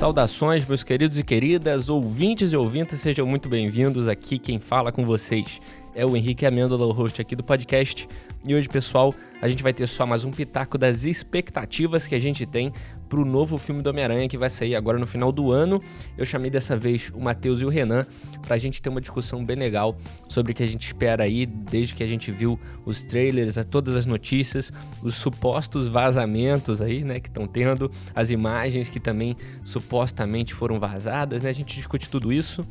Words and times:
Saudações, 0.00 0.64
meus 0.64 0.82
queridos 0.82 1.18
e 1.18 1.22
queridas, 1.22 1.90
ouvintes 1.90 2.54
e 2.54 2.56
ouvintas, 2.56 3.00
sejam 3.00 3.26
muito 3.26 3.50
bem-vindos 3.50 4.08
aqui. 4.08 4.38
Quem 4.38 4.58
fala 4.58 4.90
com 4.90 5.04
vocês 5.04 5.60
é 5.94 6.06
o 6.06 6.16
Henrique 6.16 6.46
Amêndola, 6.46 6.86
o 6.86 6.90
host 6.90 7.20
aqui 7.20 7.36
do 7.36 7.44
podcast. 7.44 8.08
E 8.42 8.54
hoje, 8.54 8.68
pessoal, 8.70 9.14
a 9.42 9.48
gente 9.50 9.62
vai 9.62 9.72
ter 9.72 9.86
só 9.86 10.06
mais 10.06 10.24
um 10.24 10.30
pitaco 10.30 10.78
das 10.78 11.04
expectativas 11.04 12.06
que 12.06 12.14
a 12.14 12.18
gente 12.18 12.46
tem 12.46 12.72
pro 13.06 13.22
novo 13.22 13.58
filme 13.58 13.82
do 13.82 13.90
Homem-Aranha 13.90 14.26
que 14.28 14.38
vai 14.38 14.48
sair 14.48 14.74
agora 14.74 14.98
no 14.98 15.06
final 15.06 15.30
do 15.30 15.52
ano. 15.52 15.82
Eu 16.16 16.24
chamei 16.24 16.50
dessa 16.50 16.74
vez 16.74 17.10
o 17.14 17.20
Matheus 17.20 17.60
e 17.60 17.66
o 17.66 17.68
Renan 17.68 18.06
pra 18.40 18.56
gente 18.56 18.80
ter 18.80 18.88
uma 18.88 19.00
discussão 19.00 19.44
bem 19.44 19.56
legal 19.56 19.94
sobre 20.26 20.52
o 20.52 20.54
que 20.54 20.62
a 20.62 20.66
gente 20.66 20.86
espera 20.86 21.24
aí, 21.24 21.44
desde 21.44 21.94
que 21.94 22.02
a 22.02 22.06
gente 22.06 22.32
viu 22.32 22.58
os 22.86 23.02
trailers, 23.02 23.56
todas 23.68 23.94
as 23.94 24.06
notícias, 24.06 24.72
os 25.02 25.16
supostos 25.16 25.86
vazamentos 25.86 26.80
aí, 26.80 27.04
né, 27.04 27.20
que 27.20 27.28
estão 27.28 27.46
tendo, 27.46 27.90
as 28.14 28.30
imagens 28.30 28.88
que 28.88 28.98
também 28.98 29.36
supostamente 29.62 30.54
foram 30.54 30.80
vazadas, 30.80 31.42
né? 31.42 31.50
A 31.50 31.52
gente 31.52 31.76
discute 31.76 32.08
tudo 32.08 32.32
isso. 32.32 32.64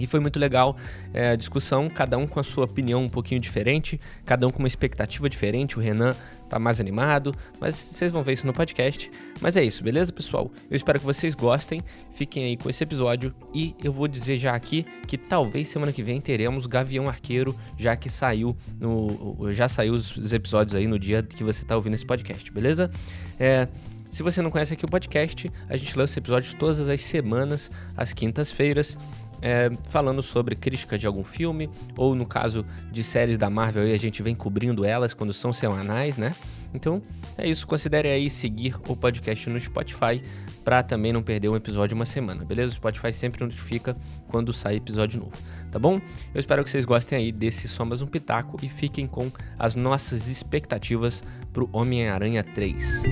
E 0.00 0.06
foi 0.06 0.18
muito 0.18 0.38
legal 0.38 0.76
é, 1.12 1.30
a 1.30 1.36
discussão, 1.36 1.88
cada 1.90 2.16
um 2.16 2.26
com 2.26 2.40
a 2.40 2.42
sua 2.42 2.64
opinião 2.64 3.04
um 3.04 3.08
pouquinho 3.08 3.40
diferente, 3.40 4.00
cada 4.24 4.46
um 4.46 4.50
com 4.50 4.60
uma 4.60 4.68
expectativa 4.68 5.28
diferente. 5.28 5.78
O 5.78 5.80
Renan 5.80 6.16
tá 6.48 6.58
mais 6.58 6.80
animado, 6.80 7.34
mas 7.60 7.74
vocês 7.74 8.10
vão 8.10 8.22
ver 8.22 8.32
isso 8.32 8.46
no 8.46 8.52
podcast. 8.52 9.10
Mas 9.40 9.56
é 9.56 9.62
isso, 9.62 9.84
beleza, 9.84 10.12
pessoal? 10.12 10.50
Eu 10.70 10.74
espero 10.74 10.98
que 10.98 11.04
vocês 11.04 11.34
gostem, 11.34 11.82
fiquem 12.12 12.44
aí 12.44 12.56
com 12.56 12.68
esse 12.68 12.82
episódio 12.82 13.34
e 13.54 13.76
eu 13.84 13.92
vou 13.92 14.08
dizer 14.08 14.38
já 14.38 14.54
aqui 14.54 14.84
que 15.06 15.18
talvez 15.18 15.68
semana 15.68 15.92
que 15.92 16.02
vem 16.02 16.20
teremos 16.20 16.66
Gavião 16.66 17.08
Arqueiro, 17.08 17.54
já 17.78 17.94
que 17.94 18.08
saiu 18.08 18.56
no 18.80 19.50
já 19.52 19.68
saiu 19.68 19.92
os 19.94 20.32
episódios 20.32 20.74
aí 20.74 20.86
no 20.86 20.98
dia 20.98 21.22
que 21.22 21.44
você 21.44 21.64
tá 21.64 21.76
ouvindo 21.76 21.94
esse 21.94 22.06
podcast, 22.06 22.50
beleza? 22.50 22.90
É, 23.38 23.68
se 24.10 24.24
você 24.24 24.42
não 24.42 24.50
conhece 24.50 24.74
aqui 24.74 24.84
o 24.84 24.88
podcast, 24.88 25.50
a 25.68 25.76
gente 25.76 25.96
lança 25.96 26.18
episódios 26.18 26.52
todas 26.52 26.88
as 26.88 27.00
semanas, 27.00 27.70
às 27.96 28.12
quintas-feiras 28.12 28.98
é, 29.42 29.70
falando 29.88 30.22
sobre 30.22 30.54
crítica 30.54 30.98
de 30.98 31.06
algum 31.06 31.24
filme, 31.24 31.70
ou 31.96 32.14
no 32.14 32.26
caso 32.26 32.64
de 32.90 33.02
séries 33.02 33.38
da 33.38 33.48
Marvel, 33.48 33.82
aí 33.82 33.92
a 33.92 33.98
gente 33.98 34.22
vem 34.22 34.34
cobrindo 34.34 34.84
elas 34.84 35.14
quando 35.14 35.32
são 35.32 35.52
semanais, 35.52 36.16
né? 36.16 36.34
Então 36.72 37.02
é 37.36 37.48
isso, 37.48 37.66
considere 37.66 38.08
aí 38.08 38.30
seguir 38.30 38.76
o 38.88 38.94
podcast 38.94 39.48
no 39.50 39.58
Spotify 39.58 40.22
para 40.64 40.82
também 40.82 41.12
não 41.12 41.22
perder 41.22 41.48
um 41.48 41.56
episódio 41.56 41.94
uma 41.94 42.06
semana, 42.06 42.44
beleza? 42.44 42.70
O 42.70 42.74
Spotify 42.74 43.12
sempre 43.12 43.42
notifica 43.42 43.96
quando 44.28 44.52
sai 44.52 44.76
episódio 44.76 45.18
novo, 45.20 45.36
tá 45.70 45.78
bom? 45.78 46.00
Eu 46.34 46.38
espero 46.38 46.62
que 46.62 46.70
vocês 46.70 46.84
gostem 46.84 47.18
aí 47.18 47.32
desse 47.32 47.66
Só 47.66 47.84
Mais 47.84 48.02
Um 48.02 48.06
Pitaco 48.06 48.56
e 48.62 48.68
fiquem 48.68 49.06
com 49.06 49.32
as 49.58 49.74
nossas 49.74 50.28
expectativas 50.28 51.22
pro 51.52 51.68
Homem-Aranha 51.72 52.44
3. 52.44 53.02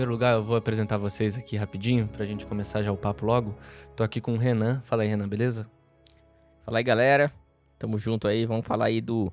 Primeiro 0.00 0.12
lugar, 0.12 0.36
eu 0.36 0.42
vou 0.42 0.56
apresentar 0.56 0.96
vocês 0.96 1.36
aqui 1.36 1.58
rapidinho, 1.58 2.08
pra 2.08 2.24
gente 2.24 2.46
começar 2.46 2.82
já 2.82 2.90
o 2.90 2.96
papo 2.96 3.26
logo. 3.26 3.54
Tô 3.94 4.02
aqui 4.02 4.18
com 4.18 4.32
o 4.32 4.38
Renan. 4.38 4.80
Fala 4.86 5.02
aí, 5.02 5.08
Renan, 5.10 5.28
beleza? 5.28 5.70
Fala 6.64 6.78
aí, 6.78 6.82
galera. 6.82 7.30
Tamo 7.78 7.98
junto 7.98 8.26
aí, 8.26 8.46
vamos 8.46 8.66
falar 8.66 8.86
aí 8.86 9.02
do 9.02 9.30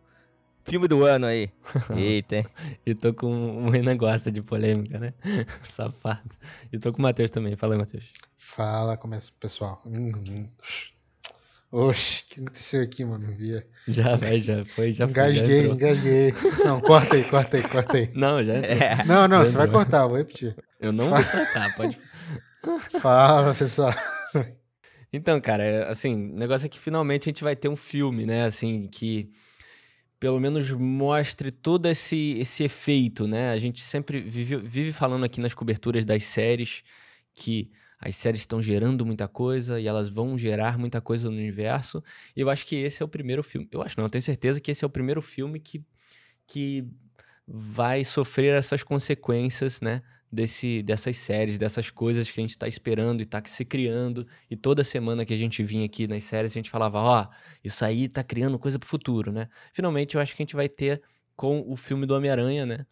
filme 0.66 0.86
do 0.86 1.06
ano 1.06 1.26
aí. 1.26 1.50
Eita. 1.96 2.46
e 2.86 2.94
tô 2.94 3.14
com 3.14 3.66
o 3.66 3.70
Renan 3.70 3.96
gosta 3.96 4.30
de 4.30 4.42
polêmica, 4.42 5.00
né? 5.00 5.14
Safado. 5.64 6.36
E 6.70 6.78
tô 6.78 6.92
com 6.92 7.00
o 7.00 7.02
Matheus 7.02 7.30
também. 7.30 7.56
Fala 7.56 7.76
aí, 7.76 7.80
Matheus. 7.80 8.12
Fala, 8.36 8.98
começa, 8.98 9.32
pessoal. 9.40 9.82
Uhum. 9.86 10.50
Oxe, 11.72 12.26
o 12.26 12.27
que 12.38 12.44
aconteceu 12.44 12.82
aqui, 12.84 13.04
mano? 13.04 13.28
Via. 13.36 13.66
Já 13.88 14.16
vai, 14.16 14.40
já 14.40 14.64
foi, 14.66 14.94
já 14.94 15.06
engasguei, 15.06 15.66
foi. 15.66 15.74
Engasguei, 15.74 16.34
Não, 16.64 16.80
corta 16.82 17.16
aí, 17.16 17.24
corta 17.24 17.58
aí, 17.58 17.64
corta 17.64 17.98
aí. 17.98 18.12
Não, 18.14 18.44
já 18.44 18.54
é. 18.54 19.04
Não, 19.06 19.28
não, 19.28 19.40
você 19.40 19.58
vai 19.58 19.68
cortar, 19.68 20.08
vou 20.08 20.18
repetir. 20.18 20.56
Eu 20.80 20.94
não 20.94 21.10
Fala. 21.10 21.22
vou 21.22 21.32
cortar, 21.32 21.76
pode. 21.76 22.00
Fala, 23.02 23.56
pessoal. 23.56 23.94
Então, 25.12 25.40
cara, 25.40 25.64
é, 25.64 25.90
assim, 25.90 26.32
o 26.32 26.38
negócio 26.38 26.66
é 26.66 26.70
que 26.70 26.78
finalmente 26.78 27.24
a 27.24 27.32
gente 27.32 27.44
vai 27.44 27.56
ter 27.56 27.70
um 27.70 27.76
filme, 27.76 28.26
né? 28.26 28.46
Assim, 28.46 28.88
que 28.88 29.30
pelo 30.20 30.40
menos 30.40 30.70
mostre 30.72 31.52
todo 31.52 31.86
esse, 31.88 32.36
esse 32.40 32.64
efeito, 32.64 33.28
né? 33.28 33.52
A 33.52 33.58
gente 33.58 33.82
sempre 33.82 34.20
vive, 34.20 34.58
vive 34.58 34.92
falando 34.92 35.24
aqui 35.24 35.40
nas 35.40 35.54
coberturas 35.54 36.04
das 36.04 36.24
séries 36.26 36.84
que 37.34 37.72
as 38.00 38.16
séries 38.16 38.42
estão 38.42 38.62
gerando 38.62 39.06
muita 39.06 39.28
coisa 39.28 39.80
e 39.80 39.88
elas 39.88 40.10
vão 40.10 40.38
gerar 40.38 40.78
muita 40.78 41.02
coisa 41.02 41.30
no 41.30 41.36
universo. 41.36 42.04
E 42.36 42.42
eu 42.42 42.50
acho 42.50 42.66
que 42.66 42.76
esse 42.76 43.02
é 43.02 43.06
o 43.06 43.10
primeiro 43.10 43.44
filme. 43.44 43.68
Eu 43.72 43.82
acho 43.82 43.98
não, 43.98 44.06
eu 44.06 44.10
tenho 44.10 44.22
certeza 44.22 44.62
que 44.62 44.70
esse 44.70 44.84
é 44.84 44.88
o 44.88 44.90
primeiro 44.90 45.22
filme 45.22 45.60
que, 45.60 45.84
que 46.46 46.88
vai 47.48 48.04
sofrer 48.04 48.54
essas 48.56 48.84
consequências, 48.84 49.82
né? 49.82 50.02
Desse, 50.30 50.84
dessas 50.84 51.16
séries, 51.16 51.58
dessas 51.58 51.90
coisas 51.90 52.30
que 52.30 52.38
a 52.38 52.44
gente 52.44 52.50
está 52.50 52.68
esperando 52.68 53.22
e 53.22 53.24
está 53.24 53.42
se 53.46 53.64
criando. 53.64 54.28
E 54.52 54.58
toda 54.58 54.84
semana 54.84 55.24
que 55.24 55.34
a 55.34 55.38
gente 55.38 55.64
vinha 55.64 55.86
aqui 55.86 56.06
nas 56.06 56.26
séries, 56.26 56.52
a 56.52 56.56
gente 56.56 56.70
falava: 56.70 57.00
Ó, 57.00 57.24
oh, 57.24 57.34
isso 57.64 57.86
aí 57.86 58.04
está 58.04 58.22
criando 58.26 58.60
coisa 58.60 58.78
para 58.78 58.86
o 58.86 58.90
futuro, 58.90 59.32
né? 59.32 59.48
Finalmente, 59.72 60.16
eu 60.16 60.22
acho 60.22 60.36
que 60.36 60.42
a 60.42 60.46
gente 60.46 60.56
vai 60.56 60.68
ter 60.68 61.02
com 61.34 61.64
o 61.66 61.78
filme 61.78 62.06
do 62.06 62.14
Homem-Aranha, 62.14 62.66
né? 62.66 62.86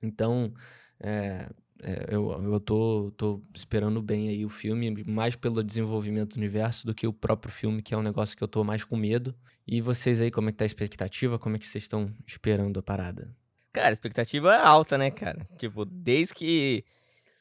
Então, 0.00 0.54
é, 1.00 1.48
é, 1.82 2.14
eu, 2.14 2.30
eu 2.30 2.60
tô, 2.60 3.12
tô 3.16 3.42
esperando 3.52 4.00
bem 4.00 4.28
aí 4.28 4.44
o 4.44 4.48
filme, 4.48 5.02
mais 5.04 5.34
pelo 5.34 5.62
desenvolvimento 5.64 6.34
do 6.34 6.38
universo 6.38 6.86
do 6.86 6.94
que 6.94 7.06
o 7.06 7.12
próprio 7.12 7.52
filme, 7.52 7.82
que 7.82 7.92
é 7.92 7.96
um 7.96 8.02
negócio 8.02 8.36
que 8.36 8.42
eu 8.42 8.48
tô 8.48 8.62
mais 8.62 8.84
com 8.84 8.96
medo. 8.96 9.34
E 9.66 9.80
vocês 9.80 10.20
aí, 10.20 10.30
como 10.30 10.48
é 10.48 10.52
que 10.52 10.58
tá 10.58 10.64
a 10.64 10.66
expectativa? 10.66 11.38
Como 11.38 11.56
é 11.56 11.58
que 11.58 11.66
vocês 11.66 11.82
estão 11.84 12.12
esperando 12.26 12.78
a 12.78 12.82
parada? 12.82 13.34
Cara, 13.72 13.88
a 13.88 13.92
expectativa 13.92 14.54
é 14.54 14.58
alta, 14.58 14.96
né, 14.96 15.10
cara? 15.10 15.44
Tipo, 15.56 15.84
desde 15.84 16.34
que 16.34 16.84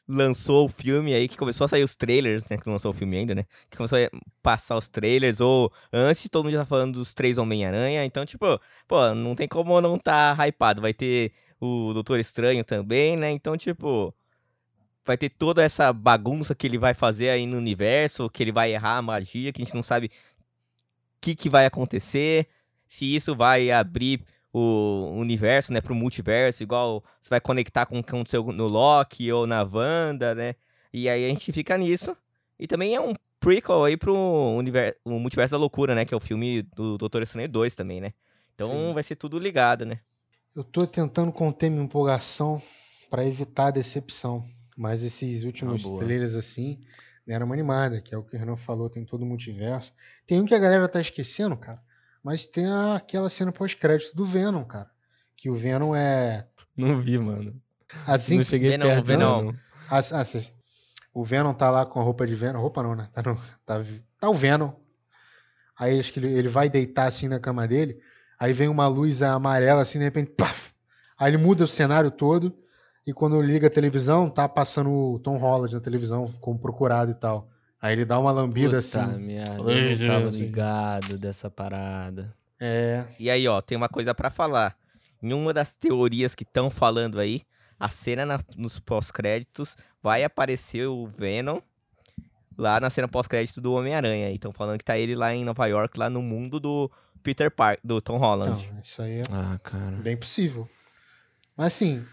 lançou 0.08 0.66
o 0.66 0.70
filme 0.70 1.14
aí, 1.14 1.28
que 1.28 1.38
começou 1.38 1.66
a 1.66 1.68
sair 1.68 1.84
os 1.84 1.96
trailers, 1.96 2.44
né? 2.50 2.58
Que 2.58 2.66
não 2.66 2.74
lançou 2.74 2.92
o 2.92 2.94
filme 2.94 3.18
ainda, 3.18 3.36
né? 3.36 3.46
Que 3.70 3.78
começou 3.78 4.00
a 4.00 4.10
passar 4.42 4.76
os 4.76 4.88
trailers, 4.88 5.40
ou 5.40 5.72
antes 5.94 6.28
todo 6.30 6.46
mundo 6.46 6.54
já 6.54 6.60
tá 6.60 6.66
falando 6.66 6.96
dos 6.96 7.14
três 7.14 7.38
Homem-Aranha, 7.38 8.04
então, 8.06 8.26
tipo, 8.26 8.60
pô, 8.88 9.14
não 9.14 9.36
tem 9.36 9.48
como 9.48 9.80
não 9.80 10.00
tá 10.00 10.36
hypado. 10.48 10.82
Vai 10.82 10.94
ter 10.94 11.32
o 11.60 11.94
Doutor 11.94 12.20
Estranho 12.20 12.64
também, 12.64 13.16
né? 13.16 13.30
Então, 13.30 13.56
tipo, 13.56 14.14
vai 15.06 15.18
ter 15.18 15.30
toda 15.30 15.64
essa 15.64 15.92
bagunça 15.92 16.54
que 16.54 16.68
ele 16.68 16.78
vai 16.78 16.94
fazer 16.94 17.30
aí 17.30 17.46
no 17.46 17.58
universo, 17.58 18.30
que 18.30 18.44
ele 18.44 18.52
vai 18.52 18.74
errar 18.74 18.98
a 18.98 19.02
magia, 19.02 19.52
que 19.52 19.62
a 19.62 19.66
gente 19.66 19.76
não 19.76 19.84
sabe 19.84 20.08
o 20.08 20.10
que, 21.22 21.36
que 21.36 21.50
vai 21.50 21.66
acontecer, 21.66 22.48
se 22.88 23.16
isso 23.16 23.36
vai 23.36 23.72
abrir 23.72 24.24
o 24.54 25.14
universo, 25.16 25.72
né, 25.72 25.80
pro 25.80 25.96
multiverso, 25.96 26.62
igual 26.62 27.04
você 27.22 27.30
vai 27.30 27.40
conectar 27.40 27.86
com 27.86 28.00
o 28.00 28.04
que 28.04 28.10
aconteceu 28.10 28.44
no 28.52 28.68
Loki 28.68 29.32
ou 29.32 29.48
na 29.48 29.64
Wanda, 29.64 30.36
né? 30.36 30.56
E 30.94 31.08
aí 31.08 31.26
a 31.26 31.30
gente 31.30 31.52
fica 31.54 31.78
nisso. 31.78 32.16
E 32.60 32.68
também 32.68 32.94
é 32.94 33.00
um 33.00 33.14
prequel 33.40 33.86
aí 33.86 33.96
pro 33.96 34.14
universo, 34.14 35.00
o 35.06 35.20
Multiverso 35.20 35.54
da 35.54 35.58
Loucura, 35.58 35.96
né, 35.96 36.06
que 36.06 36.14
é 36.14 36.18
o 36.18 36.20
filme 36.20 36.64
do 36.64 36.98
Doutor 36.98 37.24
Estranho 37.24 37.48
2 37.48 37.76
também, 37.76 38.02
né? 38.02 38.14
Então 38.54 38.70
Sim. 38.70 38.94
vai 38.94 39.04
ser 39.04 39.16
tudo 39.16 39.40
ligado, 39.40 39.86
né? 39.86 40.00
Eu 40.54 40.64
tô 40.66 40.86
tentando 40.86 41.32
conter 41.32 41.70
minha 41.70 41.84
empolgação 41.84 42.62
para 43.10 43.26
evitar 43.26 43.68
a 43.68 43.72
decepção. 43.72 44.44
Mas 44.78 45.04
esses 45.04 45.44
últimos 45.44 45.86
ah, 45.86 45.98
trailers, 45.98 46.36
assim, 46.36 46.80
deram 47.26 47.46
uma 47.46 47.56
animada, 47.56 48.02
que 48.02 48.14
é 48.14 48.18
o 48.18 48.24
que 48.24 48.36
o 48.36 48.40
Renan 48.40 48.56
falou, 48.56 48.90
tem 48.90 49.06
todo 49.06 49.24
o 49.24 49.26
multiverso. 49.26 49.94
Tem 50.26 50.40
um 50.40 50.46
que 50.46 50.56
a 50.56 50.60
galera 50.60 50.88
tá 50.88 51.00
esquecendo, 51.00 51.56
cara, 51.58 51.82
mas 52.24 52.48
tem 52.48 52.66
aquela 52.96 53.30
cena 53.30 53.52
pós-crédito 53.52 54.16
do 54.16 54.26
Venom, 54.26 54.64
cara. 54.64 54.90
Que 55.36 55.50
o 55.50 55.56
Venom 55.56 55.96
é. 55.96 56.48
Não 56.76 57.02
vi, 57.02 57.18
mano. 57.18 57.60
Assim 58.06 58.38
não 58.38 58.44
cheguei 58.44 58.72
Venom, 58.72 58.86
perto, 58.86 59.06
Venom. 59.06 59.44
Não. 59.44 59.56
Ah, 59.90 60.00
ah, 60.00 60.24
o 61.14 61.24
Venom 61.24 61.54
tá 61.54 61.70
lá 61.70 61.86
com 61.86 62.00
a 62.00 62.04
roupa 62.04 62.26
de 62.26 62.36
Venom. 62.36 62.62
Roupa 62.62 62.82
não, 62.84 62.96
né? 62.96 63.10
Tá, 63.12 63.22
no, 63.22 63.36
tá, 63.66 63.82
tá 64.20 64.30
o 64.30 64.34
Venom. 64.34 64.72
Aí 65.78 66.00
acho 66.00 66.14
que 66.14 66.20
ele, 66.20 66.32
ele 66.32 66.48
vai 66.48 66.70
deitar 66.70 67.08
assim 67.08 67.28
na 67.28 67.40
cama 67.40 67.68
dele. 67.68 68.00
Aí 68.40 68.54
vem 68.54 68.70
uma 68.70 68.88
luz 68.88 69.22
amarela 69.22 69.82
assim, 69.82 70.00
de 70.00 70.06
repente, 70.06 70.32
paf! 70.32 70.72
Aí 71.18 71.32
ele 71.32 71.38
muda 71.38 71.64
o 71.64 71.68
cenário 71.68 72.10
todo 72.10 72.58
e 73.06 73.14
quando 73.14 73.42
liga 73.42 73.68
a 73.68 73.70
televisão, 73.70 74.30
tá 74.30 74.48
passando 74.48 74.92
o 74.92 75.20
Tom 75.20 75.38
Holland 75.38 75.74
na 75.74 75.82
televisão 75.82 76.28
como 76.40 76.60
procurado 76.60 77.12
e 77.12 77.16
tal. 77.16 77.50
Aí 77.82 77.94
ele 77.94 78.06
dá 78.06 78.20
uma 78.20 78.32
lambida 78.32 78.80
Puta 78.80 79.02
assim. 79.02 79.20
Merda, 79.20 79.72
eu 79.72 79.98
não 79.98 80.08
tava 80.08 80.30
ligado 80.30 81.18
dessa 81.18 81.50
parada. 81.50 82.36
É. 82.60 83.04
E 83.20 83.30
aí, 83.30 83.48
ó, 83.48 83.60
tem 83.60 83.76
uma 83.76 83.90
coisa 83.90 84.14
para 84.14 84.30
falar. 84.30 84.78
Em 85.22 85.34
uma 85.34 85.52
das 85.52 85.76
teorias 85.76 86.36
que 86.36 86.44
estão 86.44 86.70
falando 86.70 87.20
aí, 87.20 87.42
a 87.80 87.90
cena 87.90 88.24
na, 88.26 88.40
nos 88.56 88.80
pós-créditos 88.80 89.76
vai 90.02 90.24
aparecer 90.24 90.86
o 90.88 91.08
Venom 91.08 91.60
lá 92.56 92.80
na 92.80 92.92
cena 92.92 93.08
pós-crédito 93.08 93.60
do 93.60 93.74
Homem-Aranha. 93.74 94.32
Estão 94.32 94.54
falando 94.54 94.78
que 94.78 94.86
tá 94.86 94.98
ele 94.98 95.16
lá 95.16 95.34
em 95.34 95.44
Nova 95.44 95.66
York, 95.66 95.98
lá 95.98 96.08
no 96.08 96.22
mundo 96.22 96.60
do 96.60 96.92
Peter 97.24 97.50
Parker, 97.50 97.80
do 97.84 98.00
Tom 98.00 98.18
Holland. 98.18 98.70
Não, 98.72 98.80
isso 98.80 99.02
aí 99.02 99.22
é 99.22 99.24
ah, 99.32 99.60
cara. 99.64 99.96
bem 99.98 100.16
possível. 100.16 100.70
Mas 101.58 101.68
assim, 101.68 102.06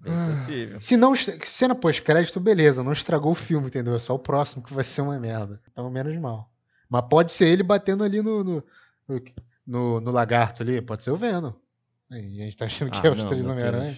Bem 0.00 0.28
possível. 0.28 0.80
se 0.80 0.96
não. 0.96 1.14
Cena 1.44 1.74
pós-crédito, 1.74 2.40
beleza, 2.40 2.82
não 2.82 2.92
estragou 2.92 3.32
o 3.32 3.34
filme, 3.34 3.66
entendeu? 3.66 3.96
É 3.96 3.98
só 3.98 4.14
o 4.14 4.18
próximo 4.18 4.62
que 4.62 4.72
vai 4.72 4.84
ser 4.84 5.02
uma 5.02 5.18
merda. 5.18 5.60
Então, 5.70 5.90
menos 5.90 6.16
mal. 6.20 6.50
Mas 6.88 7.04
pode 7.10 7.32
ser 7.32 7.48
ele 7.48 7.62
batendo 7.62 8.04
ali 8.04 8.22
no. 8.22 8.44
no, 8.44 8.64
no, 9.66 10.00
no- 10.00 10.10
lagarto 10.10 10.62
ali, 10.62 10.80
pode 10.80 11.02
ser 11.02 11.10
o 11.10 11.16
Venom. 11.16 11.52
A 12.10 12.14
gente 12.16 12.56
tá 12.56 12.66
achando 12.66 12.90
que 12.90 12.98
Ah, 12.98 13.08
é 13.08 13.10
os 13.10 13.18
não, 13.18 13.26
três. 13.26 13.46
Homem-Aranha. 13.46 13.96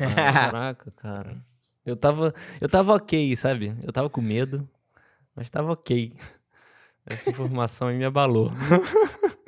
Ah, 0.00 0.32
caraca, 0.32 0.90
cara. 0.96 1.36
Eu 1.86 1.96
tava, 1.96 2.34
eu 2.60 2.68
tava 2.68 2.94
ok, 2.94 3.36
sabe? 3.36 3.76
Eu 3.82 3.92
tava 3.92 4.10
com 4.10 4.20
medo, 4.20 4.68
mas 5.36 5.48
tava 5.50 5.72
ok. 5.72 6.14
Essa 7.06 7.30
informação 7.30 7.88
aí 7.88 7.96
me 7.98 8.04
abalou. 8.04 8.50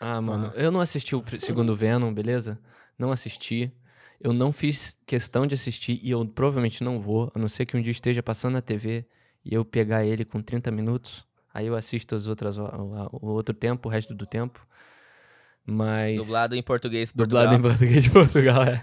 ah, 0.00 0.20
mano, 0.20 0.52
eu 0.54 0.70
não 0.70 0.80
assisti 0.80 1.14
o 1.16 1.24
segundo 1.38 1.74
Venom, 1.76 2.12
beleza? 2.12 2.58
Não 2.98 3.10
assisti. 3.12 3.72
Eu 4.20 4.32
não 4.32 4.52
fiz 4.52 4.96
questão 5.06 5.46
de 5.46 5.54
assistir 5.54 6.00
e 6.02 6.10
eu 6.10 6.26
provavelmente 6.26 6.82
não 6.82 7.00
vou, 7.00 7.30
a 7.34 7.38
não 7.38 7.48
ser 7.48 7.66
que 7.66 7.76
um 7.76 7.82
dia 7.82 7.90
esteja 7.90 8.22
passando 8.22 8.54
na 8.54 8.62
TV 8.62 9.06
e 9.44 9.54
eu 9.54 9.64
pegar 9.64 10.04
ele 10.04 10.24
com 10.24 10.42
30 10.42 10.70
minutos. 10.70 11.26
Aí 11.52 11.66
eu 11.66 11.76
assisto 11.76 12.14
as 12.14 12.26
outras, 12.26 12.58
o, 12.58 13.18
outro 13.22 13.54
tempo, 13.54 13.88
o 13.88 13.92
resto 13.92 14.14
do 14.14 14.26
tempo. 14.26 14.66
Mas. 15.64 16.16
Dublado 16.18 16.54
em 16.54 16.62
português. 16.62 17.10
Dublado 17.14 17.54
em 17.54 17.60
Portugal. 17.60 17.78
português 17.78 18.04
de 18.04 18.10
Portugal, 18.10 18.62
é. 18.62 18.82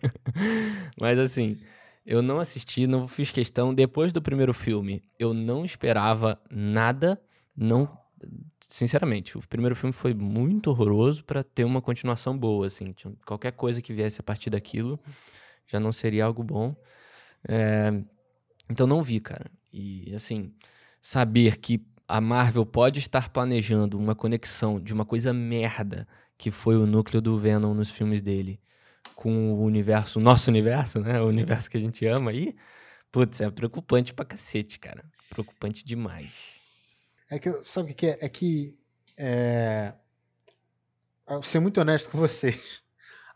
Mas 1.00 1.18
assim, 1.18 1.58
eu 2.04 2.20
não 2.20 2.40
assisti, 2.40 2.86
não 2.86 3.06
fiz 3.06 3.30
questão. 3.30 3.72
Depois 3.72 4.12
do 4.12 4.20
primeiro 4.20 4.52
filme, 4.52 5.02
eu 5.18 5.32
não 5.32 5.64
esperava 5.64 6.40
nada. 6.50 7.20
Não, 7.56 7.96
sinceramente, 8.68 9.36
o 9.36 9.46
primeiro 9.46 9.76
filme 9.76 9.92
foi 9.92 10.14
muito 10.14 10.70
horroroso 10.70 11.24
pra 11.24 11.42
ter 11.42 11.64
uma 11.64 11.80
continuação 11.80 12.36
boa, 12.36 12.66
assim. 12.66 12.94
Qualquer 13.26 13.52
coisa 13.52 13.82
que 13.82 13.92
viesse 13.92 14.20
a 14.20 14.24
partir 14.24 14.50
daquilo 14.50 14.98
já 15.66 15.80
não 15.80 15.92
seria 15.92 16.24
algo 16.24 16.42
bom. 16.42 16.74
É, 17.48 17.92
então 18.70 18.86
não 18.86 19.02
vi, 19.02 19.20
cara. 19.20 19.50
E 19.72 20.14
assim, 20.14 20.52
saber 21.00 21.58
que 21.58 21.84
a 22.06 22.20
Marvel 22.20 22.66
pode 22.66 22.98
estar 22.98 23.28
planejando 23.30 23.98
uma 23.98 24.14
conexão 24.14 24.80
de 24.80 24.92
uma 24.92 25.04
coisa 25.04 25.32
merda 25.32 26.06
que 26.36 26.50
foi 26.50 26.76
o 26.76 26.86
núcleo 26.86 27.20
do 27.20 27.38
Venom 27.38 27.74
nos 27.74 27.90
filmes 27.90 28.20
dele 28.20 28.60
com 29.14 29.52
o 29.52 29.62
universo, 29.62 30.18
o 30.18 30.22
nosso 30.22 30.50
universo, 30.50 31.00
né? 31.00 31.20
O 31.20 31.26
universo 31.26 31.70
que 31.70 31.76
a 31.76 31.80
gente 31.80 32.04
ama 32.06 32.30
aí. 32.30 32.54
Putz, 33.10 33.40
é 33.40 33.50
preocupante 33.50 34.12
pra 34.12 34.24
cacete, 34.24 34.78
cara. 34.78 35.04
Preocupante 35.30 35.84
demais. 35.84 36.53
É 37.30 37.38
que, 37.38 37.48
eu- 37.48 37.64
sabe 37.64 37.92
o 37.92 37.94
que 37.94 38.06
é? 38.06 38.18
É 38.20 38.28
que. 38.28 38.78
É... 39.18 39.92
Vou 41.26 41.42
ser 41.42 41.58
muito 41.60 41.80
honesto 41.80 42.08
com 42.10 42.18
vocês. 42.18 42.82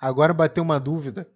Agora 0.00 0.32
bateu 0.34 0.62
uma 0.62 0.78
dúvida 0.78 1.26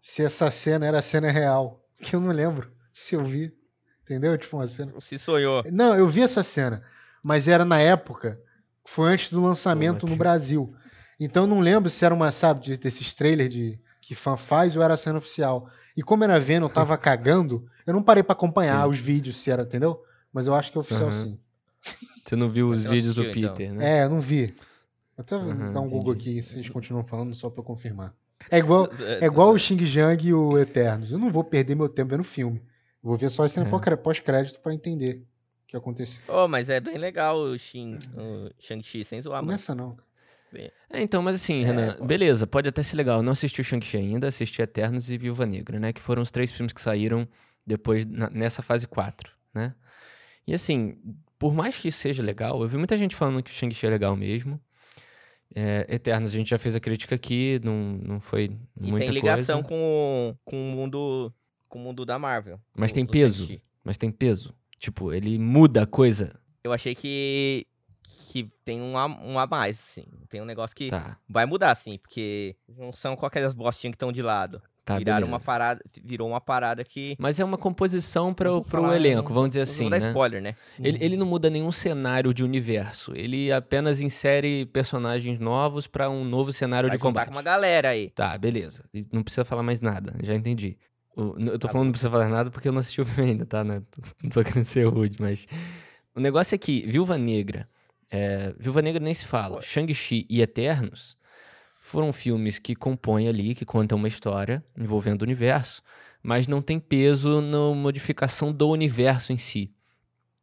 se 0.00 0.22
essa 0.24 0.50
cena 0.50 0.86
era 0.86 0.98
a 0.98 1.02
cena 1.02 1.30
real. 1.30 1.84
Que 2.00 2.14
eu 2.16 2.20
não 2.20 2.30
lembro 2.32 2.70
se 2.92 3.14
eu 3.14 3.24
vi. 3.24 3.54
Entendeu? 4.02 4.36
Tipo 4.38 4.56
uma 4.56 4.66
cena. 4.66 4.92
Se 5.00 5.18
sonhou. 5.18 5.62
Não, 5.72 5.94
eu 5.94 6.06
vi 6.08 6.22
essa 6.22 6.42
cena, 6.42 6.82
mas 7.22 7.48
era 7.48 7.64
na 7.64 7.80
época, 7.80 8.40
foi 8.84 9.12
antes 9.12 9.30
do 9.32 9.42
lançamento 9.42 10.06
no. 10.06 10.14
Brasil. 10.16 10.72
Então 11.18 11.42
eu 11.42 11.46
não 11.48 11.60
lembro 11.60 11.90
se 11.90 12.04
era 12.04 12.14
uma, 12.14 12.30
sabe, 12.30 12.60
de- 12.62 12.76
desses 12.76 13.12
trailers 13.14 13.52
de 13.52 13.80
que 14.00 14.14
fã 14.14 14.36
faz 14.36 14.76
ou 14.76 14.82
era 14.82 14.94
a 14.94 14.96
cena 14.96 15.18
oficial. 15.18 15.68
E 15.96 16.02
como 16.04 16.22
era 16.22 16.38
Venom, 16.38 16.66
eu 16.66 16.72
tava 16.72 16.96
cagando, 16.98 17.68
eu 17.84 17.92
não 17.92 18.02
parei 18.02 18.22
pra 18.22 18.32
acompanhar 18.34 18.84
Sim. 18.84 18.90
os 18.90 18.98
vídeos 18.98 19.40
se 19.40 19.50
era, 19.50 19.62
entendeu? 19.62 20.00
Mas 20.36 20.46
eu 20.46 20.54
acho 20.54 20.70
que 20.70 20.76
é 20.76 20.80
oficial 20.82 21.08
Aham. 21.08 21.10
sim. 21.12 21.38
Você 21.80 22.36
não 22.36 22.50
viu 22.50 22.68
os 22.68 22.82
vídeos 22.84 23.14
do 23.14 23.22
assistiu, 23.22 23.42
então? 23.44 23.54
Peter, 23.56 23.72
né? 23.72 24.00
É, 24.00 24.04
eu 24.04 24.10
não 24.10 24.20
vi. 24.20 24.48
Vou 24.48 24.54
até 25.16 25.34
Aham, 25.34 25.72
dar 25.72 25.80
um 25.80 25.88
Google 25.88 26.12
entendi. 26.12 26.40
aqui, 26.40 26.42
vocês 26.42 26.68
continuam 26.68 27.06
falando 27.06 27.34
só 27.34 27.48
pra 27.48 27.60
eu 27.60 27.64
confirmar. 27.64 28.14
É 28.50 28.58
igual, 28.58 28.86
é 29.18 29.24
igual 29.24 29.50
o 29.54 29.58
Xing 29.58 29.82
Jang 29.86 30.22
e 30.28 30.34
o 30.34 30.58
Eternos. 30.58 31.10
Eu 31.10 31.18
não 31.18 31.30
vou 31.30 31.42
perder 31.42 31.74
meu 31.74 31.88
tempo 31.88 32.10
vendo 32.10 32.22
filme. 32.22 32.62
Vou 33.02 33.16
ver 33.16 33.30
só 33.30 33.44
a 33.44 33.48
cena 33.48 33.66
É. 33.66 33.70
pós- 33.70 33.82
pós-crédito 34.02 34.60
pra 34.60 34.74
entender 34.74 35.22
o 35.64 35.66
que 35.68 35.74
aconteceu. 35.74 36.20
Oh, 36.28 36.46
mas 36.46 36.68
é 36.68 36.80
bem 36.80 36.98
legal 36.98 37.38
o, 37.38 37.56
Shin, 37.58 37.96
o 38.14 38.50
Shang-Chi, 38.58 39.04
sem 39.06 39.18
zoar, 39.22 39.36
mano. 39.38 39.46
Começa 39.48 39.74
não. 39.74 39.96
É, 40.90 41.00
então, 41.00 41.22
mas 41.22 41.36
assim, 41.36 41.62
É, 41.62 41.66
Renan, 41.66 41.94
pô. 41.96 42.04
beleza, 42.04 42.46
pode 42.46 42.68
até 42.68 42.82
ser 42.82 42.96
legal. 42.96 43.20
Eu 43.20 43.22
não 43.22 43.32
assisti 43.32 43.62
o 43.62 43.64
Shang-Chi 43.64 43.96
ainda, 43.96 44.28
assisti 44.28 44.60
Eternos 44.60 45.08
e 45.10 45.16
Viúva 45.16 45.46
Negra, 45.46 45.80
né? 45.80 45.94
Que 45.94 46.00
foram 46.02 46.20
os 46.20 46.30
três 46.30 46.52
filmes 46.52 46.74
que 46.74 46.80
saíram 46.80 47.26
depois, 47.66 48.04
na- 48.04 48.28
nessa 48.30 48.60
fase 48.60 48.86
4, 48.86 49.34
né? 49.54 49.74
E 50.46 50.54
assim, 50.54 50.96
por 51.38 51.52
mais 51.54 51.76
que 51.76 51.90
seja 51.90 52.22
legal, 52.22 52.62
eu 52.62 52.68
vi 52.68 52.76
muita 52.76 52.96
gente 52.96 53.14
falando 53.16 53.42
que 53.42 53.50
o 53.50 53.54
Shang-Chi 53.54 53.86
é 53.86 53.90
legal 53.90 54.16
mesmo. 54.16 54.60
É, 55.54 55.86
Eternos, 55.88 56.30
a 56.30 56.36
gente 56.36 56.50
já 56.50 56.58
fez 56.58 56.74
a 56.76 56.80
crítica 56.80 57.14
aqui, 57.14 57.60
não, 57.64 57.98
não 58.02 58.20
foi 58.20 58.44
E 58.80 58.90
muita 58.90 58.98
tem 59.06 59.10
ligação 59.10 59.62
coisa. 59.62 59.68
com, 59.68 60.30
o- 60.30 60.36
com 60.44 60.56
o 60.56 60.76
mundo 60.76 61.32
com 61.68 61.78
o 61.80 61.82
mundo 61.82 62.04
da 62.04 62.18
Marvel. 62.18 62.60
Mas 62.76 62.92
tem 62.92 63.04
peso. 63.04 63.46
Shang-Chi. 63.46 63.62
Mas 63.82 63.96
tem 63.96 64.10
peso. 64.10 64.54
Tipo, 64.78 65.12
ele 65.12 65.38
muda 65.38 65.82
a 65.82 65.86
coisa. 65.86 66.38
Eu 66.62 66.72
achei 66.72 66.94
que 66.94 67.66
que 68.32 68.44
tem 68.64 68.80
um 68.82 68.98
a, 68.98 69.06
um 69.06 69.38
a 69.38 69.46
mais, 69.46 69.78
assim. 69.78 70.04
Tem 70.28 70.40
um 70.42 70.44
negócio 70.44 70.74
que 70.76 70.88
Tá, 70.90 71.16
vai 71.28 71.46
mudar, 71.46 71.70
assim, 71.70 71.96
porque 71.98 72.56
não 72.68 72.92
são 72.92 73.16
com 73.16 73.24
aquelas 73.24 73.54
bostinhas 73.54 73.92
que 73.92 73.96
estão 73.96 74.10
de 74.12 74.20
lado. 74.20 74.60
Tá, 74.86 74.96
Viraram 74.98 75.26
beleza. 75.26 75.32
uma 75.34 75.40
parada, 75.40 75.82
virou 76.02 76.28
uma 76.28 76.40
parada 76.40 76.82
que 76.82 77.14
Mas 77.18 77.38
é 77.38 77.44
uma 77.44 77.58
composição 77.58 78.32
para 78.32 78.48
Não 78.50 78.60
o 78.88 78.94
elenco, 78.94 79.28
não- 79.28 79.34
vamos 79.34 79.50
dizer 79.50 79.58
não 79.60 79.62
assim, 79.64 79.82
vou 79.84 79.90
dar 79.90 80.00
né? 80.00 80.08
spoiler, 80.08 80.40
né? 80.40 80.54
Ele, 80.80 80.98
ele 81.04 81.16
não 81.18 81.26
muda 81.26 81.50
nenhum 81.50 81.70
cenário 81.72 82.32
de 82.32 82.42
universo. 82.42 83.12
Ele 83.14 83.52
apenas 83.52 84.00
insere 84.00 84.64
personagens 84.66 85.38
novos 85.38 85.86
pra 85.86 86.08
um 86.08 86.24
novo 86.24 86.52
cenário 86.52 86.88
Vai 86.88 86.96
de 86.96 87.02
combate. 87.02 87.26
com 87.28 87.34
uma 87.34 87.42
galera 87.42 87.90
aí. 87.90 88.08
Tá, 88.10 88.38
beleza. 88.38 88.84
Não 89.12 89.22
precisa 89.22 89.44
falar 89.44 89.62
mais 89.62 89.80
nada, 89.82 90.14
já 90.22 90.34
entendi. 90.34 90.78
Eu 91.16 91.58
tô 91.58 91.66
Tá 91.66 91.72
falando 91.72 91.86
não 91.86 91.92
precisa 91.92 92.10
falar 92.10 92.28
nada 92.28 92.50
porque 92.50 92.68
eu 92.68 92.72
não 92.72 92.78
assisti 92.80 93.00
o 93.00 93.04
filme 93.04 93.30
ainda, 93.30 93.44
tá? 93.46 93.64
Né? 93.64 93.82
Não 94.22 94.30
tô 94.30 94.44
querendo 94.44 94.64
ser 94.64 94.84
rude, 94.86 95.16
mas. 95.18 95.46
O 96.14 96.20
negócio 96.20 96.54
é 96.54 96.58
que 96.58 96.86
Viúva 96.86 97.16
Negra. 97.18 97.66
é, 98.10 98.54
Viúva 98.58 98.82
Negra 98.82 99.02
nem 99.02 99.14
se 99.14 99.26
fala. 99.26 99.60
Shang-Chi 99.62 100.26
e 100.28 100.40
Eternos 100.42 101.16
foram 101.86 102.12
filmes 102.12 102.58
que 102.58 102.74
compõem 102.74 103.28
ali, 103.28 103.54
que 103.54 103.64
contam 103.64 103.96
uma 103.96 104.08
história 104.08 104.60
envolvendo 104.76 105.22
o 105.22 105.24
universo, 105.24 105.80
mas 106.20 106.48
não 106.48 106.60
tem 106.60 106.80
peso 106.80 107.40
na 107.40 107.72
modificação 107.74 108.52
do 108.52 108.68
universo 108.68 109.32
em 109.32 109.38
si. 109.38 109.72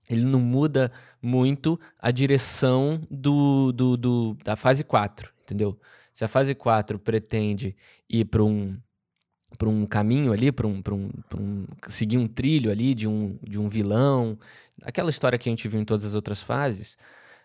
Ele 0.10 0.24
não 0.24 0.40
muda 0.40 0.90
muito 1.22 1.78
a 2.00 2.12
direção 2.12 3.02
do, 3.12 3.74
do, 3.74 3.98
do- 3.98 4.38
da 4.44 4.56
fase 4.56 4.86
4, 4.86 5.34
entendeu? 5.44 5.78
Se 6.14 6.24
a 6.24 6.30
fase 6.30 6.56
4 6.56 6.98
pretende 6.98 7.76
ir 8.10 8.24
para 8.26 8.42
um, 8.44 8.78
pra 9.58 9.68
um 9.68 9.86
caminho 9.86 10.32
ali, 10.32 10.50
para 10.50 10.66
um, 10.66 10.82
um, 10.92 11.10
um. 11.38 11.66
seguir 11.90 12.18
um 12.18 12.28
trilho 12.28 12.72
ali 12.72 12.96
de 12.96 13.06
um, 13.06 13.38
de 13.44 13.60
um 13.60 13.68
vilão, 13.68 14.38
aquela 14.82 15.10
história 15.10 15.38
que 15.38 15.50
a 15.50 15.52
gente 15.52 15.68
viu 15.68 15.82
em 15.82 15.86
todas 15.86 16.06
as 16.06 16.16
outras 16.16 16.42
fases, 16.42 16.98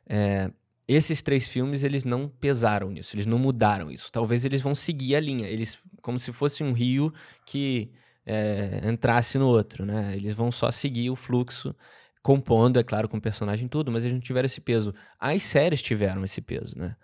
é, 0.08 0.50
esses 0.88 1.20
três 1.20 1.46
filmes 1.46 1.84
eles 1.84 2.02
não 2.02 2.26
pesaram 2.26 2.90
nisso, 2.90 3.14
eles 3.14 3.26
não 3.26 3.38
mudaram 3.38 3.90
isso. 3.90 4.10
Talvez 4.10 4.46
eles 4.46 4.62
vão 4.62 4.74
seguir 4.74 5.14
a 5.16 5.20
linha, 5.20 5.46
eles 5.46 5.78
como 6.00 6.18
se 6.18 6.32
fosse 6.32 6.64
um 6.64 6.72
rio 6.72 7.12
que 7.44 7.90
é, 8.24 8.80
entrasse 8.84 9.36
no 9.36 9.46
outro, 9.46 9.84
né? 9.84 10.16
Eles 10.16 10.32
vão 10.32 10.50
só 10.50 10.70
seguir 10.70 11.10
o 11.10 11.16
fluxo, 11.16 11.76
compondo, 12.22 12.78
é 12.78 12.82
claro, 12.82 13.06
com 13.06 13.18
o 13.18 13.20
personagem 13.20 13.68
tudo, 13.68 13.92
mas 13.92 14.04
eles 14.04 14.14
não 14.14 14.20
tiveram 14.20 14.46
esse 14.46 14.62
peso. 14.62 14.94
As 15.20 15.42
séries 15.42 15.82
tiveram 15.82 16.24
esse 16.24 16.40
peso, 16.40 16.78
né? 16.78 16.96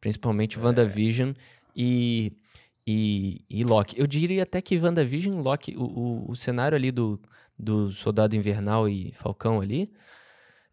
Principalmente 0.00 0.58
WandaVision 0.58 1.32
e, 1.74 2.32
e, 2.86 3.44
e 3.50 3.64
Loki. 3.64 3.98
Eu 3.98 4.06
diria 4.06 4.44
até 4.44 4.62
que 4.62 4.78
WandaVision 4.78 5.38
e 5.38 5.42
Loki, 5.42 5.76
o, 5.76 5.82
o, 5.82 6.30
o 6.30 6.36
cenário 6.36 6.76
ali 6.76 6.92
do, 6.92 7.20
do 7.58 7.90
Soldado 7.90 8.36
Invernal 8.36 8.88
e 8.88 9.12
Falcão 9.14 9.60
ali, 9.60 9.90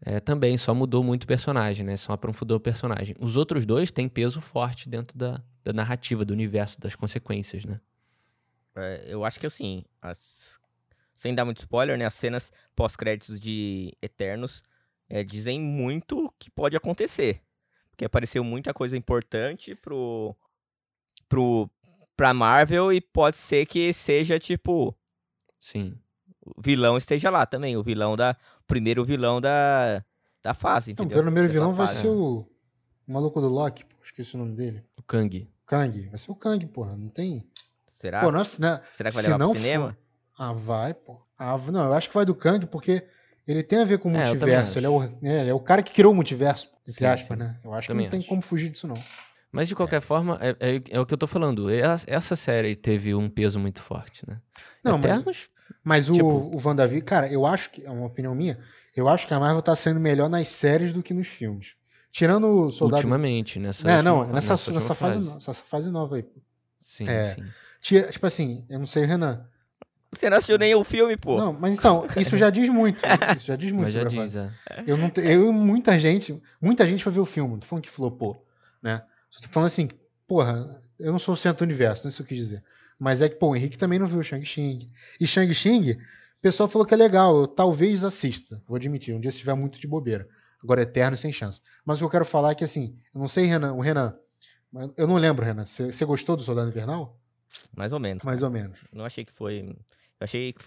é, 0.02 0.18
também 0.20 0.56
só 0.56 0.74
mudou 0.74 1.02
muito 1.04 1.24
o 1.24 1.26
personagem, 1.26 1.84
né? 1.84 1.96
Só 1.96 2.12
aprofundou 2.12 2.56
o 2.56 2.60
personagem. 2.60 3.14
Os 3.18 3.36
outros 3.36 3.66
dois 3.66 3.90
têm 3.90 4.08
peso 4.08 4.40
forte 4.40 4.88
dentro 4.88 5.16
da, 5.16 5.42
da 5.62 5.72
narrativa, 5.72 6.24
do 6.24 6.32
universo, 6.32 6.80
das 6.80 6.94
consequências, 6.94 7.64
né? 7.64 7.80
É, 8.76 9.04
eu 9.08 9.24
acho 9.24 9.38
que 9.38 9.46
assim, 9.46 9.84
as- 10.00 10.58
sem 11.14 11.34
dar 11.34 11.44
muito 11.44 11.58
spoiler, 11.58 11.98
né? 11.98 12.06
As 12.06 12.14
cenas 12.14 12.52
pós-créditos 12.74 13.38
de 13.38 13.94
Eternos 14.00 14.62
é, 15.08 15.22
dizem 15.22 15.60
muito 15.60 16.26
o 16.26 16.30
que 16.38 16.50
pode 16.50 16.76
acontecer. 16.76 17.42
Porque 17.90 18.04
apareceu 18.04 18.42
muita 18.42 18.72
coisa 18.72 18.96
importante 18.96 19.74
pro, 19.74 20.34
pro, 21.28 21.68
pra 22.16 22.32
Marvel 22.32 22.90
e 22.92 23.00
pode 23.00 23.36
ser 23.36 23.66
que 23.66 23.92
seja, 23.92 24.38
tipo, 24.38 24.96
Sim. 25.58 25.98
O 26.44 26.60
vilão 26.60 26.96
esteja 26.96 27.30
lá 27.30 27.44
também. 27.46 27.76
O 27.76 27.82
vilão 27.82 28.16
da. 28.16 28.36
O 28.62 28.66
primeiro 28.66 29.04
vilão 29.04 29.40
da, 29.40 30.02
da 30.42 30.54
fase, 30.54 30.92
Então, 30.92 31.04
entendeu? 31.04 31.20
o 31.22 31.24
primeiro 31.24 31.48
Dessa 31.48 31.60
vilão 31.60 31.74
vai 31.74 31.88
ser 31.88 32.08
o, 32.08 32.46
o 33.06 33.12
maluco 33.12 33.40
do 33.40 33.48
Loki, 33.48 33.84
pô, 33.84 33.96
esqueci 34.04 34.34
o 34.36 34.38
nome 34.38 34.54
dele. 34.54 34.84
O 34.96 35.02
Kang. 35.02 35.48
Kang. 35.66 36.08
Vai 36.08 36.18
ser 36.18 36.30
o 36.30 36.34
Kang, 36.34 36.64
porra. 36.66 36.96
Não 36.96 37.08
tem. 37.08 37.46
Será? 37.86 38.20
Pô, 38.20 38.30
nossa, 38.32 38.60
né? 38.60 38.80
Será 38.94 39.10
que 39.10 39.14
vai 39.16 39.22
se 39.24 39.30
levar 39.30 39.38
pro 39.38 39.46
não 39.48 39.54
cinema? 39.54 39.88
for- 39.92 39.98
Ah, 40.44 40.52
vai, 40.52 40.94
pô. 40.94 41.20
Ah, 41.38 41.56
não, 41.70 41.84
eu 41.84 41.92
acho 41.94 42.08
que 42.08 42.14
vai 42.14 42.24
do 42.24 42.34
Kang 42.34 42.64
porque 42.66 43.04
ele 43.46 43.62
tem 43.62 43.80
a 43.80 43.84
ver 43.84 43.98
com 43.98 44.10
o 44.10 44.16
É, 44.16 44.26
multiverso. 44.26 44.78
Ele 44.78 44.86
é, 44.86 44.88
o, 44.88 45.00
né, 45.00 45.40
ele 45.42 45.50
é 45.50 45.54
o 45.54 45.60
cara 45.60 45.82
que 45.82 45.92
criou 45.92 46.12
o 46.12 46.16
multiverso, 46.16 46.68
entre 46.82 46.92
Sim, 47.00 47.04
aspas, 47.06 47.36
sim. 47.38 47.44
né? 47.44 47.58
Eu 47.64 47.74
acho 47.74 47.88
Também 47.88 48.04
que 48.04 48.06
não 48.06 48.10
tem 48.12 48.20
acho. 48.20 48.28
como 48.28 48.40
fugir 48.40 48.70
disso, 48.70 48.86
não. 48.86 48.96
Mas 49.52 49.66
de 49.68 49.74
qualquer 49.74 50.00
forma, 50.00 50.38
é, 50.40 50.50
é- 50.60 50.82
é 50.90 51.00
o 51.00 51.04
que 51.04 51.12
eu 51.12 51.18
tô 51.18 51.26
falando. 51.26 51.68
Essa, 51.70 52.06
essa 52.08 52.36
série 52.36 52.76
teve 52.76 53.14
um 53.14 53.28
peso 53.28 53.58
muito 53.58 53.80
forte, 53.80 54.22
né? 54.28 54.40
Não, 54.84 54.96
mas- 54.96 55.04
Eternos, 55.10 55.48
Mas 55.84 56.08
o, 56.08 56.14
Tipo- 56.14 56.26
o 56.26 56.60
WandaVision, 56.64 57.04
cara, 57.04 57.28
eu 57.32 57.46
acho 57.46 57.70
que, 57.70 57.84
é 57.84 57.90
uma 57.90 58.06
opinião 58.06 58.34
minha, 58.34 58.58
eu 58.96 59.08
acho 59.08 59.26
que 59.26 59.34
a 59.34 59.40
Marvel 59.40 59.62
tá 59.62 59.74
sendo 59.76 60.00
melhor 60.00 60.28
nas 60.28 60.48
séries 60.48 60.92
do 60.92 61.02
que 61.02 61.14
nos 61.14 61.26
filmes. 61.28 61.74
Tirando 62.12 62.46
o 62.46 62.70
Soldado... 62.70 62.96
ultimamente, 62.98 63.58
nessa 63.58 63.88
É, 63.88 63.96
última- 63.96 64.10
não, 64.26 64.32
nessa, 64.32 64.54
última 64.54 64.74
nessa, 64.74 64.94
fase, 64.94 65.18
no- 65.18 65.34
nessa 65.34 65.54
fase 65.54 65.90
nova 65.90 66.16
aí. 66.16 66.24
Sim, 66.80 67.08
É. 67.08 67.24
sim. 67.36 67.44
Tira- 67.80 68.08
tipo 68.10 68.26
assim, 68.26 68.64
eu 68.68 68.78
não 68.78 68.86
sei, 68.86 69.04
Renan. 69.04 69.46
Você 70.12 70.28
não 70.28 70.38
assistiu 70.38 70.58
nem 70.58 70.74
o 70.74 70.82
filme, 70.82 71.16
pô. 71.16 71.36
Não, 71.36 71.52
mas 71.52 71.78
então, 71.78 72.04
isso 72.16 72.36
já 72.36 72.50
diz 72.50 72.68
muito. 72.68 73.00
Isso 73.36 73.46
já 73.46 73.54
diz 73.54 73.70
muito. 73.72 73.84
Mas 73.84 73.92
já 73.92 74.02
diz, 74.02 74.18
fase. 74.18 74.38
é. 74.38 74.50
Eu, 74.84 74.96
não, 74.98 75.10
eu 75.18 75.48
e 75.48 75.52
muita 75.52 75.96
gente, 76.00 76.42
muita 76.60 76.84
gente 76.84 77.04
foi 77.04 77.12
ver 77.12 77.20
o 77.20 77.24
filme, 77.24 77.52
não 77.52 77.60
tô 77.60 77.66
falando 77.66 77.84
que 77.84 77.90
flopou, 77.90 78.44
né? 78.82 79.02
Só 79.30 79.40
tô 79.42 79.48
falando 79.48 79.68
assim, 79.68 79.88
porra, 80.26 80.80
eu 80.98 81.12
não 81.12 81.18
sou 81.20 81.34
o 81.34 81.36
centro 81.36 81.58
do 81.64 81.68
universo, 81.68 82.02
não 82.04 82.08
é 82.08 82.10
isso 82.10 82.16
que 82.24 82.32
eu 82.34 82.36
quis 82.36 82.38
dizer. 82.38 82.64
Mas 83.00 83.22
é 83.22 83.30
que, 83.30 83.36
pô, 83.36 83.48
o 83.48 83.56
Henrique 83.56 83.78
também 83.78 83.98
não 83.98 84.06
viu 84.06 84.20
o 84.20 84.22
Shang-Chi. 84.22 84.90
E 85.18 85.26
Shang-Chi, 85.26 85.92
o 85.92 86.42
pessoal 86.42 86.68
falou 86.68 86.86
que 86.86 86.92
é 86.92 86.96
legal, 86.98 87.34
eu 87.34 87.48
talvez 87.48 88.04
assista, 88.04 88.62
vou 88.68 88.76
admitir, 88.76 89.14
um 89.14 89.20
dia 89.20 89.32
se 89.32 89.38
tiver 89.38 89.54
muito 89.54 89.80
de 89.80 89.86
bobeira. 89.86 90.28
Agora, 90.62 90.82
Eterno, 90.82 91.16
sem 91.16 91.32
chance. 91.32 91.62
Mas 91.82 91.96
o 91.96 92.00
que 92.00 92.04
eu 92.04 92.10
quero 92.10 92.24
falar 92.26 92.50
é 92.50 92.54
que, 92.54 92.62
assim, 92.62 92.94
eu 93.14 93.18
não 93.18 93.26
sei, 93.26 93.46
Renan, 93.46 93.72
o 93.72 93.80
Renan, 93.80 94.14
eu 94.98 95.06
não 95.06 95.16
lembro, 95.16 95.42
Renan, 95.42 95.64
você 95.64 96.04
gostou 96.04 96.36
do 96.36 96.42
Soldado 96.42 96.68
Invernal? 96.68 97.18
Mais 97.74 97.94
ou 97.94 97.98
menos. 97.98 98.22
Mais 98.22 98.42
ou 98.42 98.50
menos. 98.50 98.78
Não 98.94 99.06
achei 99.06 99.24
que 99.24 99.32
foi. 99.32 99.60
Eu 99.60 99.74
achei 100.20 100.52
que. 100.52 100.62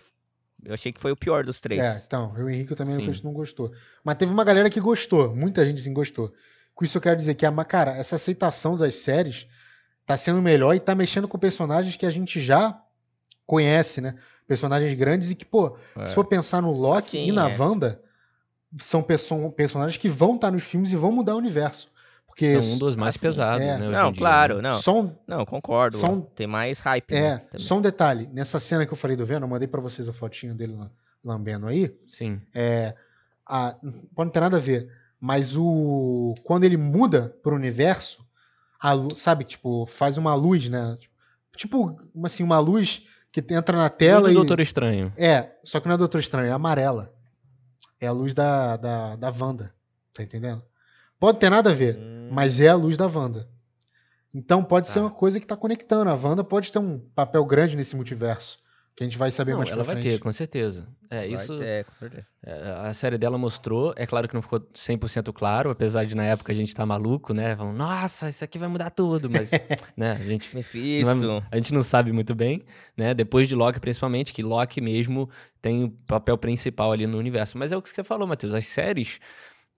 Eu 0.66 0.74
achei 0.74 0.92
que 0.92 1.00
foi 1.00 1.12
o 1.12 1.16
pior 1.16 1.44
dos 1.44 1.60
três. 1.60 1.82
É, 1.82 2.04
então, 2.08 2.34
eu 2.36 2.44
e 2.44 2.44
o 2.46 2.50
Henrique 2.50 2.74
também 2.74 3.14
Sim. 3.14 3.22
não 3.24 3.34
gostou. 3.34 3.72
Mas 4.04 4.16
teve 4.16 4.32
uma 4.32 4.44
galera 4.44 4.70
que 4.70 4.80
gostou, 4.80 5.36
muita 5.36 5.64
gente 5.66 5.82
sim 5.82 5.94
gostou. 5.94 6.34
Com 6.74 6.86
isso 6.86 6.98
eu 6.98 7.02
quero 7.02 7.18
dizer 7.18 7.36
que, 7.36 7.46
a, 7.46 7.52
cara, 7.66 7.92
essa 7.92 8.16
aceitação 8.16 8.78
das 8.78 8.96
séries 8.96 9.48
tá 10.06 10.18
sendo 10.18 10.42
melhor 10.42 10.74
e 10.76 10.80
tá 10.80 10.94
mexendo 10.96 11.28
com 11.28 11.38
personagens 11.38 11.96
que 11.96 12.06
a 12.06 12.12
gente 12.12 12.42
já 12.42 12.80
conhece, 13.46 14.02
né? 14.02 14.16
Personagens 14.48 14.94
grandes 14.94 15.32
e 15.32 15.36
que, 15.36 15.46
pô, 15.46 15.78
É. 15.98 16.06
se 16.06 16.14
for 16.16 16.26
pensar 16.26 16.62
no 16.62 16.72
Loki 16.72 17.18
Assim, 17.20 17.28
e 17.30 17.32
na 17.32 17.50
é. 17.50 17.58
Wanda, 17.58 18.02
são 18.78 19.02
perso- 19.02 19.50
personagens 19.52 19.98
que 19.98 20.10
vão 20.10 20.36
estar 20.36 20.52
nos 20.52 20.64
filmes 20.64 20.92
e 20.92 20.96
vão 20.96 21.12
mudar 21.12 21.36
o 21.36 21.38
universo. 21.38 21.92
Porque 22.26 22.60
São 22.62 22.74
um 22.74 22.78
dos 22.80 22.96
mais 22.96 23.16
assim, 23.16 23.20
pesados, 23.28 23.64
é. 23.64 23.78
né? 23.78 23.84
hoje 23.88 23.92
Não, 23.92 24.10
em 24.10 24.12
dia, 24.14 24.20
claro, 24.22 24.56
né? 24.56 24.72
não. 24.72 24.82
só 24.82 25.02
um, 25.02 25.16
Não, 25.28 25.46
concordo. 25.46 25.98
Só 25.98 26.08
um- 26.08 26.22
Tem 26.22 26.48
mais 26.48 26.80
hype. 26.80 27.14
é, 27.14 27.36
né, 27.36 27.42
só 27.58 27.78
um 27.78 27.82
detalhe, 27.82 28.28
nessa 28.34 28.60
cena 28.60 28.86
que 28.88 28.92
eu 28.92 28.98
falei 28.98 29.16
do 29.16 29.24
Venom, 29.26 29.46
eu 29.46 29.50
mandei 29.50 29.68
pra 29.68 29.80
vocês 29.80 30.10
a 30.10 30.14
fotinha 30.14 30.54
dele 30.54 30.76
lambendo 31.24 31.68
aí, 31.68 31.96
Sim. 32.08 32.42
É, 32.54 32.96
a- 33.46 33.76
pode 34.16 34.26
não 34.28 34.30
ter 34.30 34.40
nada 34.40 34.58
a 34.58 34.60
ver, 34.60 34.90
mas 35.20 35.56
o 35.56 36.34
quando 36.44 36.64
ele 36.64 36.76
muda 36.76 37.36
pro 37.44 37.56
universo, 37.56 38.26
a 38.84 38.94
sabe, 39.16 39.46
tipo, 39.46 39.86
faz 39.86 40.18
uma 40.18 40.36
luz, 40.36 40.68
né? 40.68 40.96
Tipo, 41.56 41.96
uma- 42.14 42.28
assim, 42.28 42.44
uma 42.44 42.60
luz 42.60 43.04
que 43.32 43.40
entra 43.52 43.78
na 43.78 43.90
tela 43.90 44.20
Luz 44.22 44.32
e 44.32 44.34
do 44.34 44.40
Doutor 44.42 44.60
Estranho. 44.60 45.14
é, 45.18 45.52
só 45.64 45.80
que 45.80 45.88
não 45.88 45.96
é 45.96 45.98
Doutor 45.98 46.20
Estranho, 46.20 46.48
é 46.48 46.52
amarela. 46.52 47.12
É 48.00 48.08
a 48.08 48.12
luz 48.12 48.34
da 48.34 48.76
da, 48.78 49.16
da 49.16 49.30
Wanda, 49.40 49.74
tá 50.14 50.22
entendendo? 50.22 50.62
Pode 51.20 51.40
ter 51.40 51.50
nada 51.50 51.70
a 51.70 51.74
ver, 51.74 51.96
Hum, 51.98 52.30
mas 52.32 52.60
é 52.60 52.68
a 52.68 52.76
luz 52.76 52.98
da 52.98 53.08
Wanda. 53.08 53.48
Então 54.36 54.64
pode 54.64 54.88
ser 54.90 54.96
Tá. 54.96 55.02
uma 55.06 55.12
coisa 55.12 55.40
que 55.40 55.48
tá 55.48 55.56
conectando. 55.56 56.10
A 56.10 56.16
Wanda 56.16 56.44
pode 56.44 56.72
ter 56.72 56.80
um 56.80 57.00
papel 57.16 57.46
grande 57.46 57.76
nesse 57.78 57.96
multiverso, 57.96 58.58
que 58.96 59.04
a 59.04 59.08
gente 59.08 59.18
vai 59.18 59.32
saber 59.32 59.52
Não, 59.54 59.58
mais 59.60 59.70
ela 59.72 59.84
pra 59.84 59.94
vai 59.94 60.02
frente. 60.02 60.14
ter, 60.14 60.20
com 60.20 60.32
certeza. 60.32 60.88
É, 61.10 61.20
vai 61.22 61.28
isso. 61.30 61.58
ter, 61.58 61.66
É, 61.66 61.84
com 61.84 61.94
certeza. 61.96 62.28
é, 62.46 62.62
A 62.88 62.94
série 62.94 63.18
dela 63.18 63.38
mostrou, 63.40 63.92
é 63.98 64.06
claro 64.06 64.28
que 64.28 64.34
não 64.36 64.42
ficou 64.42 64.60
100% 64.74 65.34
claro, 65.34 65.72
apesar 65.72 66.06
de 66.06 66.14
na 66.16 66.24
época 66.24 66.52
a 66.52 66.56
gente 66.56 66.76
tá 66.76 66.86
maluco, 66.86 67.34
né? 67.34 67.56
Falando, 67.56 67.76
nossa, 67.76 68.30
isso 68.30 68.44
aqui 68.44 68.60
vai 68.60 68.70
mudar 68.70 68.92
tudo, 68.92 69.30
mas, 69.32 69.50
né, 69.98 70.12
a 70.12 70.24
gente 70.24 70.56
Mephisto. 70.56 71.16
Não 71.16 71.38
é- 71.38 71.44
a 71.52 71.56
gente 71.56 71.74
não 71.74 71.82
sabe 71.82 72.12
muito 72.12 72.36
bem, 72.36 72.62
né? 72.96 73.14
Depois 73.16 73.48
de 73.48 73.56
Loki, 73.56 73.80
principalmente, 73.80 74.32
que 74.32 74.44
Loki 74.44 74.80
mesmo 74.80 75.28
tem 75.62 75.86
o 75.86 75.90
papel 76.08 76.38
principal 76.38 76.92
ali 76.92 77.08
no 77.08 77.18
universo. 77.18 77.58
Mas 77.58 77.72
é 77.72 77.78
o 77.78 77.82
que 77.82 77.90
você 77.90 78.04
falou, 78.04 78.28
Matheus. 78.28 78.54
As 78.54 78.66
séries, 78.68 79.20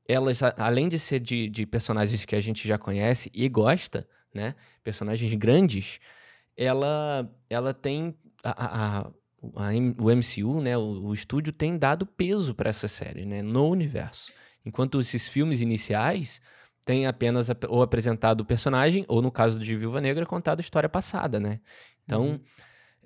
elas, 0.07 0.41
além 0.57 0.89
de 0.89 0.99
ser 0.99 1.19
de, 1.21 1.47
de 1.49 1.65
personagens 1.65 2.25
que 2.25 2.35
a 2.35 2.41
gente 2.41 2.67
já 2.67 2.77
conhece 2.77 3.31
e 3.33 3.47
gosta, 3.47 4.05
né? 4.33 4.55
Personagens 4.83 5.33
grandes, 5.35 5.99
ela, 6.57 7.29
ela 7.49 7.73
tem. 7.73 8.13
A, 8.45 8.65
a- 8.65 8.97
a- 8.99 9.07
a 9.07 9.69
o 9.99 10.11
MCU, 10.11 10.61
né? 10.61 10.77
O, 10.77 11.07
o 11.07 11.13
estúdio 11.13 11.51
tem 11.51 11.77
dado 11.77 12.05
peso 12.05 12.53
para 12.55 12.69
essa 12.69 12.87
série, 12.87 13.25
né? 13.25 13.41
No 13.41 13.67
universo. 13.69 14.31
Enquanto 14.65 14.99
esses 14.99 15.27
filmes 15.27 15.61
iniciais 15.61 16.41
têm 16.85 17.05
apenas 17.07 17.49
ap- 17.49 17.65
ou 17.69 17.81
apresentado 17.81 18.41
o 18.41 18.45
personagem, 18.45 19.03
ou 19.07 19.21
no 19.21 19.31
caso 19.31 19.59
de 19.59 19.75
Viúva 19.75 19.99
Negra, 20.01 20.25
contado 20.25 20.59
a 20.59 20.61
história 20.61 20.87
passada, 20.89 21.39
né? 21.39 21.59
Então, 22.03 22.23
Uhum. 22.25 22.39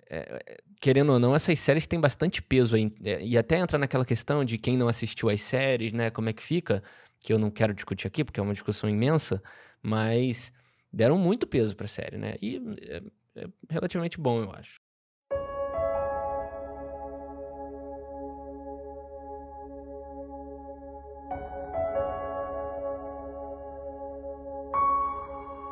é, 0.10 0.42
é, 0.48 0.58
querendo 0.82 1.12
ou 1.14 1.20
não, 1.20 1.36
essas 1.36 1.58
séries 1.60 1.86
têm 1.88 2.00
bastante 2.00 2.42
peso 2.42 2.76
aí. 2.76 2.94
é, 3.04 3.24
e 3.24 3.38
até 3.38 3.58
entra 3.58 3.78
naquela 3.78 4.06
questão 4.06 4.44
de 4.46 4.58
quem 4.58 4.78
não 4.78 4.88
assistiu 4.88 5.30
às 5.30 5.42
séries, 5.42 5.94
né? 5.94 6.10
Como 6.10 6.30
é 6.30 6.34
que 6.34 6.44
fica, 6.44 6.82
que 7.22 7.32
eu 7.34 7.40
não 7.40 7.50
quero 7.52 7.74
discutir 7.74 8.08
aqui, 8.08 8.24
porque 8.24 8.40
é 8.40 8.44
uma 8.44 8.54
discussão 8.54 8.90
imensa, 8.90 9.42
mas 9.82 10.52
deram 10.92 11.18
muito 11.18 11.46
peso 11.48 11.76
pra 11.76 11.88
série, 11.88 12.18
né? 12.18 12.36
E 12.42 12.62
é, 12.82 13.02
é 13.44 13.48
relativamente 13.70 14.18
bom, 14.20 14.42
eu 14.44 14.52
acho. 14.52 14.79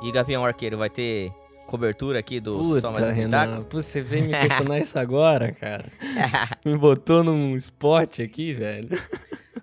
E 0.01 0.12
Gavião 0.12 0.46
Arqueiro 0.46 0.77
vai 0.77 0.89
ter 0.89 1.32
cobertura 1.66 2.20
aqui 2.20 2.39
do 2.39 2.80
Só 2.80 2.92
Mais 2.92 3.04
Puta, 3.04 3.12
um 3.12 3.16
Renan, 3.16 3.66
você 3.70 4.01
veio 4.01 4.25
me 4.25 4.32
questionar 4.32 4.80
isso 4.80 4.98
agora, 4.98 5.51
cara. 5.51 5.86
Me 6.63 6.77
botou 6.77 7.24
num 7.24 7.56
spot 7.56 8.20
aqui, 8.20 8.54
velho. 8.54 8.89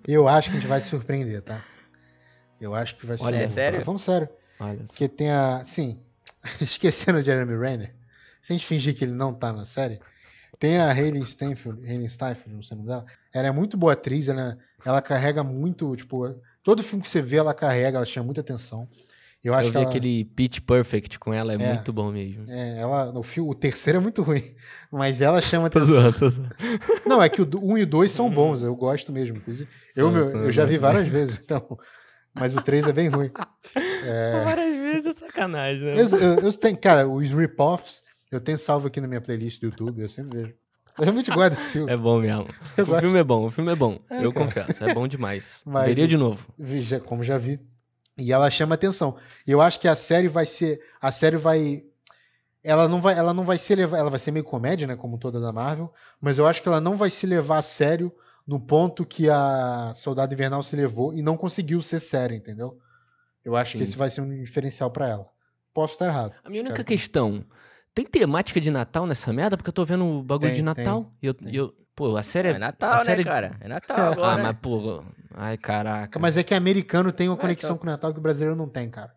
Eu 0.07 0.27
acho 0.27 0.49
que 0.51 0.57
a 0.57 0.59
gente 0.59 0.69
vai 0.69 0.79
se 0.81 0.89
surpreender, 0.89 1.41
tá? 1.41 1.63
Eu 2.59 2.75
acho 2.75 2.95
que 2.95 3.05
vai 3.05 3.17
se 3.17 3.23
Olha, 3.23 3.37
é 3.37 3.47
surpreender. 3.47 3.71
sério? 3.71 3.85
Vamos 3.85 4.01
sério. 4.01 4.29
Olha 4.59 4.85
só. 4.85 4.93
Porque 4.93 5.07
tem 5.07 5.31
a. 5.31 5.63
Sim. 5.65 5.97
Esquecendo 6.61 7.17
o 7.17 7.21
Jeremy 7.21 7.57
Renner. 7.57 7.95
Se 8.41 8.53
a 8.53 8.55
gente 8.55 8.67
fingir 8.67 8.95
que 8.95 9.03
ele 9.03 9.13
não 9.13 9.33
tá 9.33 9.51
na 9.51 9.65
série. 9.65 9.99
Tem 10.59 10.77
a 10.77 10.89
Hayley 10.91 11.25
Steinfeld, 11.25 11.85
Hayley 11.85 12.07
Steinfeld, 12.07 12.53
não 12.53 12.61
sei 12.61 12.75
o 12.75 12.77
nome 12.77 12.89
dela. 12.89 13.05
Ela 13.33 13.47
é 13.47 13.51
muito 13.51 13.75
boa 13.75 13.91
atriz, 13.91 14.29
ela, 14.29 14.57
ela 14.85 15.01
carrega 15.01 15.43
muito, 15.43 15.93
tipo, 15.97 16.33
todo 16.63 16.81
filme 16.81 17.03
que 17.03 17.09
você 17.09 17.21
vê, 17.21 17.37
ela 17.37 17.53
carrega, 17.53 17.97
ela 17.97 18.05
chama 18.05 18.27
muita 18.27 18.39
atenção. 18.39 18.87
Eu 19.45 19.53
acho 19.53 19.67
Eu 19.69 19.71
que 19.71 19.77
vi 19.77 19.83
ela, 19.83 19.89
aquele 19.91 20.25
Pitch 20.25 20.59
Perfect 20.61 21.19
com 21.19 21.31
ela, 21.33 21.53
é, 21.53 21.55
É. 21.55 21.73
muito 21.73 21.93
bom 21.93 22.11
mesmo. 22.11 22.45
é, 22.49 22.79
ela, 22.79 23.11
no 23.11 23.21
filme, 23.21 23.49
o 23.51 23.53
terceiro 23.53 23.99
é 23.99 24.01
muito 24.01 24.23
ruim, 24.23 24.41
mas 24.91 25.21
ela 25.21 25.39
chama 25.41 25.69
Tô 25.69 25.77
atenção. 25.77 26.01
zoando, 26.01 26.19
tô 26.19 26.29
zoando. 26.29 26.55
Não, 27.05 27.21
é 27.21 27.29
que 27.29 27.41
o 27.41 27.45
1 27.53 27.71
um 27.73 27.77
e 27.77 27.83
o 27.83 27.87
2 27.87 28.09
são 28.11 28.29
bons, 28.29 28.63
eu 28.63 28.75
gosto 28.75 29.11
mesmo. 29.11 29.37
Inclusive, 29.37 29.69
eu, 29.95 30.11
meu, 30.11 30.23
eu 30.23 30.51
já 30.51 30.65
vi 30.65 30.77
várias 30.79 31.07
vezes, 31.07 31.39
então. 31.43 31.77
Mas 32.33 32.53
o 32.55 32.61
3 32.61 32.87
é 32.87 32.91
bem 32.91 33.07
ruim. 33.07 33.29
Várias 34.43 34.75
vezes 34.75 35.05
é 35.05 35.13
sacanagem, 35.25 35.83
né? 35.85 35.95
Eu, 36.01 36.07
eu, 36.19 36.39
eu 36.39 36.53
tenho, 36.53 36.77
cara, 36.77 37.07
os 37.07 37.29
rip-offs 37.31 38.03
eu 38.31 38.41
tenho 38.41 38.57
salvo 38.57 38.87
aqui 38.87 38.99
na 38.99 39.07
minha 39.07 39.21
playlist 39.21 39.61
do 39.61 39.67
YouTube, 39.67 40.01
eu 40.01 40.09
sempre 40.09 40.37
vejo. 40.41 40.53
Eu 40.97 41.03
realmente 41.03 41.29
gosto 41.31 41.55
desse 41.55 41.71
filme. 41.73 41.91
É 41.91 41.95
bom 41.97 42.19
mesmo. 42.19 42.47
Eu 42.77 42.83
o 42.83 42.87
gosto. 42.87 43.01
filme 43.01 43.19
é 43.19 43.23
bom, 43.23 43.45
o 43.45 43.51
filme 43.51 43.71
é 43.71 43.75
bom. 43.75 43.99
É, 44.09 44.25
eu 44.25 44.31
cara. 44.33 44.45
confesso, 44.45 44.83
é 44.83 44.93
bom 44.93 45.07
demais. 45.07 45.61
Mas 45.65 45.87
Veria 45.87 46.05
o- 46.05 46.07
de 46.07 46.17
novo. 46.17 46.47
Vi- 46.57 46.81
já- 46.81 46.99
como 46.99 47.23
já 47.23 47.37
vi. 47.37 47.59
E 48.17 48.31
ela 48.31 48.49
chama 48.49 48.75
atenção. 48.75 49.17
E 49.45 49.51
eu 49.51 49.61
acho 49.61 49.79
que 49.79 49.87
a 49.87 49.95
série 49.95 50.27
vai 50.27 50.45
ser. 50.45 50.79
A 51.01 51.11
série 51.11 51.37
vai. 51.37 51.83
Ela 52.63 52.87
não 52.87 52.99
vai, 53.01 53.15
ela 53.17 53.33
não 53.33 53.43
vai 53.43 53.57
ser 53.57 53.75
levar, 53.75 53.97
ela 53.99 54.09
vai 54.09 54.17
ser 54.19 54.31
meio 54.31 54.43
comédia, 54.43 54.87
né, 54.87 54.95
como 54.95 55.19
toda 55.19 55.39
da 55.39 55.51
Marvel, 55.51 55.93
mas 56.19 56.39
eu 56.39 56.47
acho 56.47 56.63
que 56.63 56.67
ela 56.67 56.81
não 56.81 56.97
vai 56.97 57.11
se 57.11 57.27
levar 57.27 57.57
a 57.59 57.61
sério 57.61 58.11
no 58.47 58.59
ponto 58.59 59.05
que 59.05 59.29
a 59.29 59.91
Soldado 59.93 60.33
Invernal 60.33 60.63
se 60.63 60.75
levou 60.75 61.13
e 61.13 61.21
não 61.21 61.37
conseguiu 61.37 61.79
ser 61.81 61.99
séria, 61.99 62.35
entendeu? 62.35 62.79
Eu 63.43 63.55
acho 63.55 63.73
que 63.73 63.77
Sim. 63.79 63.83
esse 63.83 63.95
vai 63.95 64.09
ser 64.09 64.21
um 64.21 64.43
diferencial 64.43 64.89
pra 64.89 65.07
ela. 65.07 65.27
Posso 65.75 65.93
estar 65.93 66.07
errado. 66.07 66.33
A 66.43 66.49
minha 66.49 66.61
única 66.61 66.81
Espero 66.81 66.87
questão, 66.87 67.45
tem 67.93 68.03
temática 68.03 68.59
de 68.59 68.71
Natal 68.71 69.05
nessa 69.05 69.31
merda? 69.31 69.57
Porque 69.57 69.69
eu 69.69 69.73
tô 69.73 69.85
vendo 69.85 70.03
o 70.03 70.23
bagulho 70.23 70.47
Tem, 70.49 70.55
de 70.55 70.63
Natal. 70.63 71.11
e 71.21 71.27
eu, 71.27 71.33
tem. 71.35 71.53
e 71.53 71.55
eu- 71.55 71.71
pô, 71.95 72.17
a 72.17 72.23
série 72.23 72.47
É 72.47 72.51
é... 72.53 72.57
Natal, 72.57 72.93
a 72.93 72.97
né, 72.97 73.03
série... 73.03 73.23
cara? 73.23 73.55
É 73.59 73.67
Natal 73.67 73.95
Ah, 73.99 74.11
agora. 74.11 74.31
Ah, 74.33 74.37
né? 74.37 74.43
mas 74.43 74.57
pô... 74.59 75.03
Ai, 75.37 75.57
caraca. 75.57 76.17
Mas 76.19 76.37
é 76.37 76.43
que 76.43 76.53
americano 76.53 77.11
tem 77.11 77.27
uma 77.27 77.35
É, 77.35 77.39
conexão 77.39 77.71
então. 77.71 77.77
com 77.79 77.83
o 77.87 77.89
Natal 77.89 78.13
que 78.13 78.19
o 78.19 78.21
brasileiro 78.21 78.55
não 78.55 78.69
tem, 78.69 78.89
cara. 78.89 79.11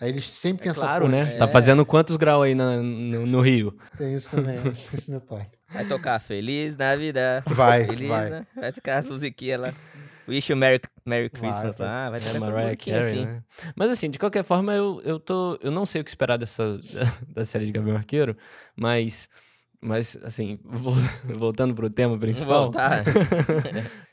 Aí 0.00 0.08
eles 0.10 0.30
sempre 0.30 0.62
têm 0.62 0.70
essa 0.70 0.80
Claro, 0.80 1.06
porra. 1.06 1.24
né? 1.24 1.32
É. 1.34 1.36
Tá 1.36 1.48
fazendo 1.48 1.84
quantos 1.84 2.16
graus 2.16 2.44
aí 2.44 2.54
na- 2.54 2.76
no, 2.76 3.26
no 3.26 3.40
Rio? 3.40 3.76
Tem 3.96 4.14
isso 4.14 4.30
também, 4.30 4.56
esse 4.70 5.10
detalhe. 5.10 5.46
Vai 5.70 5.84
tocar 5.86 6.18
Feliz 6.20 6.76
Navidad. 6.76 7.42
Vai, 7.48 7.84
Feliz, 7.84 8.08
vai. 8.08 8.30
né? 8.30 8.46
Vai 8.56 8.72
tocar 8.72 8.96
as 8.98 9.08
musiquinhas 9.08 9.60
lá. 9.60 9.72
Wish 10.28 10.52
you 10.52 10.56
Merry, 10.56 10.80
Merry 11.04 11.30
Vai, 11.32 11.40
Christmas 11.40 11.76
vai. 11.76 11.86
lá. 11.88 12.10
Vai 12.10 12.18
É, 12.20 12.22
tocar 12.22 12.36
essa 12.36 12.46
Mariah 12.46 12.64
musiquinha 12.64 13.00
Carey, 13.00 13.12
assim. 13.14 13.24
né? 13.26 13.42
Mas 13.74 13.90
assim, 13.90 14.10
de 14.10 14.18
qualquer 14.18 14.44
forma, 14.44 14.72
eu, 14.72 15.00
eu 15.04 15.18
tô. 15.18 15.58
Eu 15.62 15.70
não 15.70 15.84
sei 15.84 16.00
o 16.00 16.04
que 16.04 16.10
esperar 16.10 16.36
dessa 16.38 16.78
da 17.34 17.44
série 17.44 17.66
de 17.66 17.72
Gabriel 17.72 17.96
Arqueiro, 17.98 18.36
mas. 18.76 19.28
Mas, 19.80 20.18
assim, 20.24 20.58
vol- 20.64 20.92
voltando 21.38 21.72
pro 21.74 21.88
tema 21.90 22.18
principal. 22.18 22.62
voltar. 22.64 23.04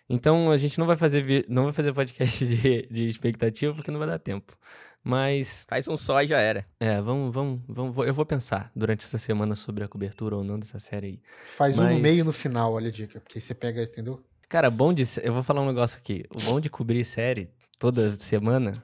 Então 0.09 0.51
a 0.51 0.57
gente 0.57 0.77
não 0.77 0.85
vai 0.85 0.95
fazer 0.95 1.45
não 1.49 1.63
vai 1.63 1.73
fazer 1.73 1.93
podcast 1.93 2.45
de, 2.45 2.87
de 2.91 3.07
expectativa 3.07 3.73
porque 3.73 3.89
não 3.91 3.97
vai 3.99 4.07
dar 4.07 4.19
tempo, 4.19 4.55
Mas, 5.03 5.65
Faz 5.69 5.87
um 5.87 5.97
só 5.97 6.21
e 6.21 6.27
já 6.27 6.39
era. 6.39 6.63
é, 6.79 7.01
vamos, 7.01 7.33
vamos, 7.33 7.61
vamos. 7.67 8.07
Eu 8.07 8.13
vou 8.13 8.25
pensar 8.25 8.71
durante 8.75 9.03
essa 9.05 9.17
semana 9.17 9.55
sobre 9.55 9.83
a 9.83 9.87
cobertura 9.87 10.35
ou 10.35 10.43
não 10.43 10.59
dessa 10.59 10.77
série 10.79 11.07
aí. 11.07 11.19
Faz 11.47 11.77
um 11.79 11.83
no 11.83 11.89
Mas- 11.93 12.01
meio 12.01 12.19
e 12.19 12.23
no 12.23 12.31
final, 12.31 12.73
olha 12.73 12.89
a 12.89 12.91
dica. 12.91 13.19
Porque 13.19 13.37
aí 13.37 13.41
você 13.41 13.53
pega, 13.55 13.81
entendeu? 13.83 14.23
Cara, 14.47 14.69
bom 14.69 14.93
de. 14.93 15.03
Eu 15.23 15.33
vou 15.33 15.41
falar 15.43 15.61
um 15.61 15.67
negócio 15.67 15.97
aqui. 15.97 16.23
O 16.35 16.41
bom 16.43 16.59
de 16.59 16.69
cobrir 16.69 17.03
série 17.03 17.49
toda 17.79 18.15
semana 18.19 18.83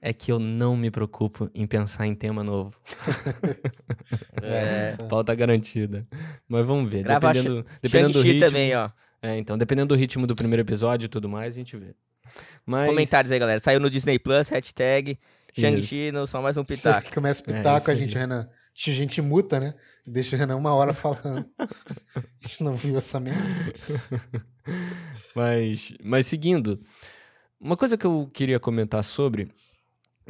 é 0.00 0.12
que 0.12 0.30
eu 0.32 0.38
não 0.38 0.76
me 0.76 0.90
preocupo 0.90 1.50
em 1.54 1.66
pensar 1.66 2.06
em 2.06 2.14
tema 2.14 2.42
novo. 2.44 2.70
É. 4.42 4.86
essa- 4.94 5.04
Pauta 5.04 5.34
garantida. 5.34 6.06
Mas 6.48 6.64
vamos 6.64 6.90
ver. 6.90 7.02
Grava 7.02 7.32
dependendo 7.32 7.66
dependendo 7.82 8.12
do 8.14 8.22
ritmo. 8.22 8.40
também, 8.46 8.74
ó. 8.76 8.90
É, 9.22 9.36
então, 9.36 9.58
dependendo 9.58 9.94
do 9.94 9.98
ritmo 9.98 10.26
do 10.26 10.34
primeiro 10.34 10.62
episódio 10.62 11.06
e 11.06 11.08
tudo 11.08 11.28
mais, 11.28 11.54
a 11.54 11.56
gente 11.56 11.76
vê. 11.76 11.94
Mas... 12.64 12.88
Comentários 12.88 13.30
aí, 13.30 13.38
galera. 13.38 13.60
Saiu 13.62 13.80
no 13.80 13.90
Disney 13.90 14.18
Plus, 14.18 14.48
hashtag 14.48 15.18
Shang-Chi, 15.58 16.10
só 16.26 16.40
mais 16.40 16.56
um 16.56 16.62
Você 16.64 16.76
pitaco. 16.76 17.10
começa 17.14 17.42
a 17.46 17.52
É, 17.52 17.56
pitaco, 17.58 17.78
isso 17.78 17.90
a 17.90 17.92
aí. 17.92 17.98
gente, 17.98 18.16
Renan. 18.16 18.48
A 18.86 18.90
gente 18.90 19.20
muta, 19.20 19.60
né? 19.60 19.74
Deixa 20.06 20.36
o 20.36 20.38
Renan 20.38 20.56
uma 20.56 20.72
hora 20.74 20.94
falando. 20.94 21.44
A 21.58 22.20
gente 22.40 22.62
não 22.64 22.74
viu 22.74 22.96
essa 22.96 23.20
merda. 23.20 23.42
Mas, 25.34 25.92
mas 26.02 26.26
seguindo, 26.26 26.80
uma 27.60 27.76
coisa 27.76 27.96
que 27.96 28.04
eu 28.04 28.28
queria 28.32 28.60
comentar 28.60 29.02
sobre 29.02 29.50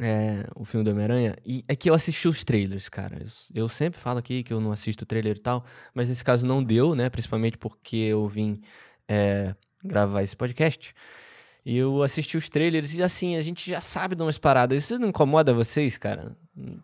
é, 0.01 0.43
o 0.55 0.65
filme 0.65 0.83
do 0.83 0.91
Homem-Aranha 0.91 1.35
e 1.45 1.63
é 1.67 1.75
que 1.75 1.89
eu 1.89 1.93
assisti 1.93 2.27
os 2.27 2.43
trailers, 2.43 2.89
cara. 2.89 3.19
Eu, 3.21 3.63
eu 3.63 3.69
sempre 3.69 3.99
falo 3.99 4.17
aqui 4.17 4.41
que 4.41 4.51
eu 4.51 4.59
não 4.59 4.71
assisto 4.71 5.05
trailer 5.05 5.37
e 5.37 5.39
tal, 5.39 5.63
mas 5.93 6.09
nesse 6.09 6.23
caso 6.23 6.45
não 6.45 6.63
deu, 6.63 6.95
né? 6.95 7.09
Principalmente 7.09 7.57
porque 7.57 7.97
eu 7.97 8.27
vim 8.27 8.59
é, 9.07 9.55
gravar 9.83 10.23
esse 10.23 10.35
podcast. 10.35 10.93
E 11.63 11.77
eu 11.77 12.01
assisti 12.01 12.35
os 12.37 12.49
trailers 12.49 12.95
e 12.95 13.03
assim, 13.03 13.35
a 13.35 13.41
gente 13.41 13.69
já 13.69 13.79
sabe 13.79 14.15
de 14.15 14.23
umas 14.23 14.39
paradas. 14.39 14.83
Isso 14.83 14.97
não 14.97 15.09
incomoda 15.09 15.53
vocês, 15.53 15.95
cara? 15.95 16.35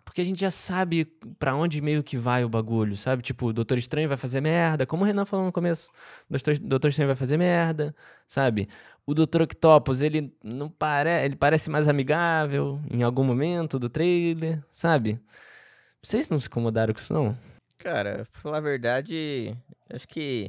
Porque 0.05 0.21
a 0.21 0.23
gente 0.23 0.39
já 0.39 0.51
sabe 0.51 1.05
pra 1.39 1.55
onde 1.55 1.81
meio 1.81 2.03
que 2.03 2.15
vai 2.15 2.45
o 2.45 2.49
bagulho, 2.49 2.95
sabe? 2.95 3.23
Tipo, 3.23 3.47
o 3.47 3.53
Doutor 3.53 3.79
Estranho 3.79 4.07
vai 4.07 4.17
fazer 4.17 4.39
merda, 4.39 4.85
como 4.85 5.03
o 5.03 5.05
Renan 5.05 5.25
falou 5.25 5.45
no 5.47 5.51
começo. 5.51 5.89
Doutor, 6.29 6.59
Doutor 6.59 6.89
Estranho 6.89 7.07
vai 7.07 7.15
fazer 7.15 7.37
merda, 7.37 7.95
sabe? 8.27 8.69
O 9.07 9.13
Dr. 9.13 9.43
Octopus, 9.43 10.01
ele 10.01 10.35
não 10.43 10.69
pare... 10.69 11.23
ele 11.23 11.35
parece 11.35 11.69
mais 11.69 11.87
amigável 11.87 12.79
em 12.91 13.01
algum 13.01 13.23
momento 13.23 13.79
do 13.79 13.89
trailer, 13.89 14.61
sabe? 14.69 15.19
Vocês 16.01 16.29
não 16.29 16.39
se 16.39 16.47
incomodaram 16.47 16.93
com 16.93 16.99
isso, 16.99 17.13
não? 17.13 17.37
Cara, 17.77 18.27
pra 18.31 18.41
falar 18.41 18.57
a 18.57 18.61
verdade, 18.61 19.55
acho 19.89 20.07
que 20.07 20.47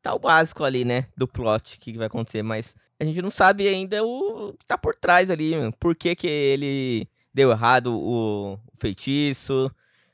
tá 0.00 0.14
o 0.14 0.18
básico 0.18 0.64
ali, 0.64 0.84
né? 0.84 1.06
Do 1.16 1.28
plot, 1.28 1.76
o 1.76 1.80
que 1.80 1.98
vai 1.98 2.06
acontecer, 2.06 2.42
mas 2.42 2.74
a 2.98 3.04
gente 3.04 3.20
não 3.20 3.30
sabe 3.30 3.68
ainda 3.68 4.02
o 4.02 4.54
que 4.58 4.64
tá 4.64 4.78
por 4.78 4.94
trás 4.94 5.30
ali, 5.30 5.54
mano. 5.54 5.72
Por 5.78 5.94
que 5.94 6.16
que 6.16 6.26
ele 6.26 7.06
deu 7.34 7.50
errado 7.50 7.94
o 7.94 8.58
feitiço, 8.74 9.70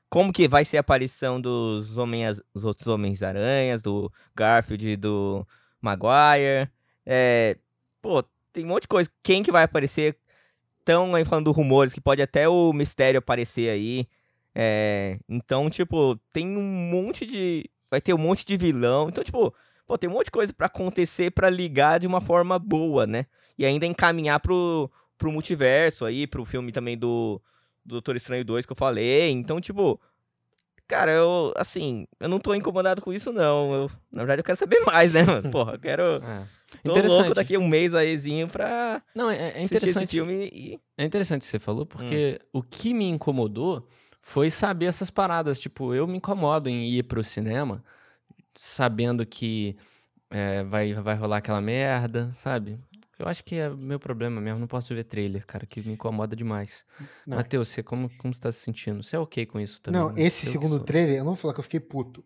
como 0.08 0.32
que 0.32 0.48
vai 0.48 0.64
ser 0.64 0.76
a 0.76 0.80
aparição 0.80 1.40
dos, 1.40 1.98
homens, 1.98 2.40
dos 2.54 2.64
outros 2.64 2.86
Homens-Aranhas, 2.86 3.82
do 3.82 4.12
Garfield 4.34 4.88
e 4.88 4.96
do 4.96 5.46
Maguire. 5.80 6.70
É, 7.04 7.56
pô, 8.06 8.22
tem 8.52 8.64
um 8.64 8.68
monte 8.68 8.82
de 8.82 8.88
coisa. 8.88 9.10
Quem 9.22 9.42
que 9.42 9.50
vai 9.50 9.64
aparecer? 9.64 10.16
Estão 10.78 11.12
aí 11.14 11.24
falando 11.24 11.50
rumores 11.50 11.92
que 11.92 12.00
pode 12.00 12.22
até 12.22 12.48
o 12.48 12.72
Mistério 12.72 13.18
aparecer 13.18 13.68
aí. 13.68 14.06
É, 14.54 15.18
então, 15.28 15.68
tipo, 15.68 16.16
tem 16.32 16.56
um 16.56 16.62
monte 16.62 17.26
de. 17.26 17.68
Vai 17.90 18.00
ter 18.00 18.14
um 18.14 18.18
monte 18.18 18.46
de 18.46 18.56
vilão. 18.56 19.08
Então, 19.08 19.24
tipo, 19.24 19.52
pô, 19.86 19.98
tem 19.98 20.08
um 20.08 20.12
monte 20.12 20.26
de 20.26 20.30
coisa 20.30 20.52
pra 20.52 20.66
acontecer 20.66 21.32
pra 21.32 21.50
ligar 21.50 21.98
de 21.98 22.06
uma 22.06 22.20
forma 22.20 22.58
boa, 22.58 23.06
né? 23.06 23.26
E 23.58 23.66
ainda 23.66 23.84
encaminhar 23.86 24.38
pro, 24.38 24.90
pro 25.18 25.32
multiverso 25.32 26.04
aí, 26.04 26.26
pro 26.26 26.44
filme 26.44 26.70
também 26.70 26.96
do, 26.96 27.42
do 27.84 27.94
Doutor 27.94 28.14
Estranho 28.14 28.44
2 28.44 28.64
que 28.64 28.72
eu 28.72 28.76
falei. 28.76 29.30
Então, 29.30 29.60
tipo. 29.60 30.00
Cara, 30.88 31.10
eu, 31.10 31.52
assim, 31.56 32.06
eu 32.20 32.28
não 32.28 32.38
tô 32.38 32.54
incomodado 32.54 33.02
com 33.02 33.12
isso, 33.12 33.32
não. 33.32 33.74
Eu, 33.74 33.90
na 34.12 34.20
verdade, 34.22 34.38
eu 34.38 34.44
quero 34.44 34.56
saber 34.56 34.78
mais, 34.86 35.14
né, 35.14 35.24
mano? 35.24 35.50
Porra, 35.50 35.72
eu 35.72 35.80
quero. 35.80 36.22
Tô 36.82 36.94
louco 37.00 37.34
daqui 37.34 37.54
a 37.54 37.58
um 37.58 37.68
mês 37.68 37.94
aízinho 37.94 38.48
pra 38.48 39.02
Não, 39.14 39.30
é, 39.30 39.36
é 39.36 39.48
assistir 39.58 39.76
esse 39.76 39.86
interessante. 39.88 40.10
filme 40.10 40.50
e. 40.52 40.80
É 40.98 41.04
interessante 41.04 41.40
o 41.40 41.44
que 41.44 41.46
você 41.46 41.58
falou, 41.58 41.86
porque 41.86 42.40
o 42.52 42.62
que 42.62 42.92
me 42.92 43.08
incomodou 43.08 43.88
foi 44.20 44.50
saber 44.50 44.86
essas 44.86 45.10
paradas. 45.10 45.58
Tipo, 45.58 45.94
eu 45.94 46.06
me 46.06 46.16
incomodo 46.16 46.68
em 46.68 46.88
ir 46.88 47.04
pro 47.04 47.22
cinema 47.22 47.84
sabendo 48.54 49.24
que 49.24 49.76
é, 50.30 50.64
vai, 50.64 50.94
vai 50.94 51.14
rolar 51.14 51.38
aquela 51.38 51.60
merda, 51.60 52.30
sabe? 52.32 52.78
Eu 53.18 53.26
acho 53.26 53.42
que 53.44 53.54
é 53.54 53.70
meu 53.70 53.98
problema 53.98 54.40
mesmo. 54.40 54.60
Não 54.60 54.66
posso 54.66 54.94
ver 54.94 55.04
trailer, 55.04 55.46
cara, 55.46 55.64
que 55.64 55.80
me 55.80 55.94
incomoda 55.94 56.36
demais. 56.36 56.84
Matheus, 57.26 57.68
você 57.68 57.82
como, 57.82 58.10
como 58.18 58.34
você 58.34 58.40
tá 58.40 58.52
se 58.52 58.60
sentindo? 58.60 59.02
Você 59.02 59.16
é 59.16 59.18
ok 59.18 59.46
com 59.46 59.58
isso 59.58 59.80
também? 59.80 60.00
Não, 60.00 60.08
né? 60.08 60.14
esse 60.18 60.46
Eu 60.46 60.52
segundo 60.52 60.76
sou. 60.76 60.80
trailer, 60.80 61.16
eu 61.16 61.24
não 61.24 61.32
vou 61.32 61.36
falar 61.36 61.54
que 61.54 61.60
eu 61.60 61.64
fiquei 61.64 61.80
puto. 61.80 62.22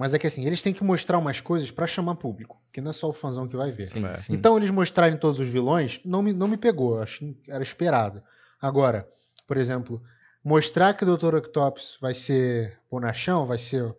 Mas 0.00 0.14
é 0.14 0.18
que 0.18 0.26
assim, 0.26 0.46
eles 0.46 0.62
têm 0.62 0.72
que 0.72 0.82
mostrar 0.82 1.18
umas 1.18 1.40
coisas 1.42 1.70
pra 1.70 1.86
chamar 1.86 2.14
público. 2.14 2.58
Que 2.72 2.80
não 2.80 2.90
é 2.90 2.94
só 2.94 3.08
o 3.08 3.12
fãzão 3.12 3.46
que 3.46 3.54
vai 3.54 3.70
ver. 3.70 3.86
Sim, 3.86 4.04
É. 4.06 4.16
sim. 4.16 4.32
Então, 4.32 4.56
eles 4.56 4.70
mostrarem 4.70 5.18
todos 5.18 5.38
os 5.38 5.46
vilões 5.46 6.00
não 6.04 6.22
me, 6.22 6.32
não 6.32 6.48
me 6.48 6.56
pegou. 6.56 6.96
eu 6.96 7.02
Acho 7.02 7.18
que 7.18 7.36
era 7.52 7.62
esperado. 7.62 8.22
Agora, 8.62 9.06
por 9.46 9.58
exemplo, 9.58 10.02
mostrar 10.42 10.94
que 10.94 11.04
o 11.04 11.16
Dr. 11.16 11.34
Octopus 11.36 11.98
vai 12.00 12.14
ser 12.14 12.78
bonachão, 12.90 13.46
vai 13.46 13.58
ser, 13.58 13.94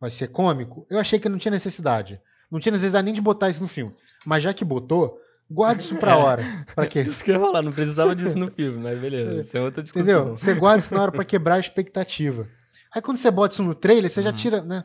vai 0.00 0.08
ser 0.10 0.28
cômico, 0.28 0.86
eu 0.88 0.98
achei 0.98 1.18
que 1.18 1.28
não 1.28 1.36
tinha 1.38 1.52
necessidade. 1.52 2.18
Não 2.50 2.58
tinha 2.58 2.72
necessidade 2.72 3.04
nem 3.04 3.12
de 3.14 3.20
botar 3.20 3.50
isso 3.50 3.60
no 3.60 3.68
filme. 3.68 3.94
Mas 4.24 4.42
já 4.42 4.54
que 4.54 4.64
botou, 4.64 5.18
guarde 5.50 5.82
isso 5.82 5.96
pra 5.96 6.16
hora. 6.18 6.42
Pra 6.74 6.86
quê? 6.86 7.00
Isso 7.02 7.22
que 7.22 7.30
eu 7.30 7.34
ia 7.34 7.40
falar, 7.40 7.60
não 7.62 7.72
precisava 7.72 8.16
disso 8.16 8.38
no 8.38 8.50
filme, 8.50 8.78
mas 8.78 8.98
beleza, 8.98 9.40
isso 9.40 9.56
é 9.56 9.60
outra 9.60 9.82
discussão. 9.82 10.04
Entendeu? 10.16 10.36
Você 10.36 10.54
guarda 10.54 10.78
isso 10.80 10.94
na 10.94 11.02
hora 11.02 11.12
pra 11.12 11.24
quebrar 11.26 11.56
a 11.56 11.58
expectativa. 11.58 12.48
Aí 12.94 13.02
quando 13.02 13.16
você 13.18 13.30
bota 13.30 13.52
isso 13.54 13.62
no 13.62 13.74
trailer, 13.74 14.10
você 14.10 14.22
já 14.22 14.30
Uhum. 14.30 14.34
tira, 14.36 14.62
né? 14.62 14.84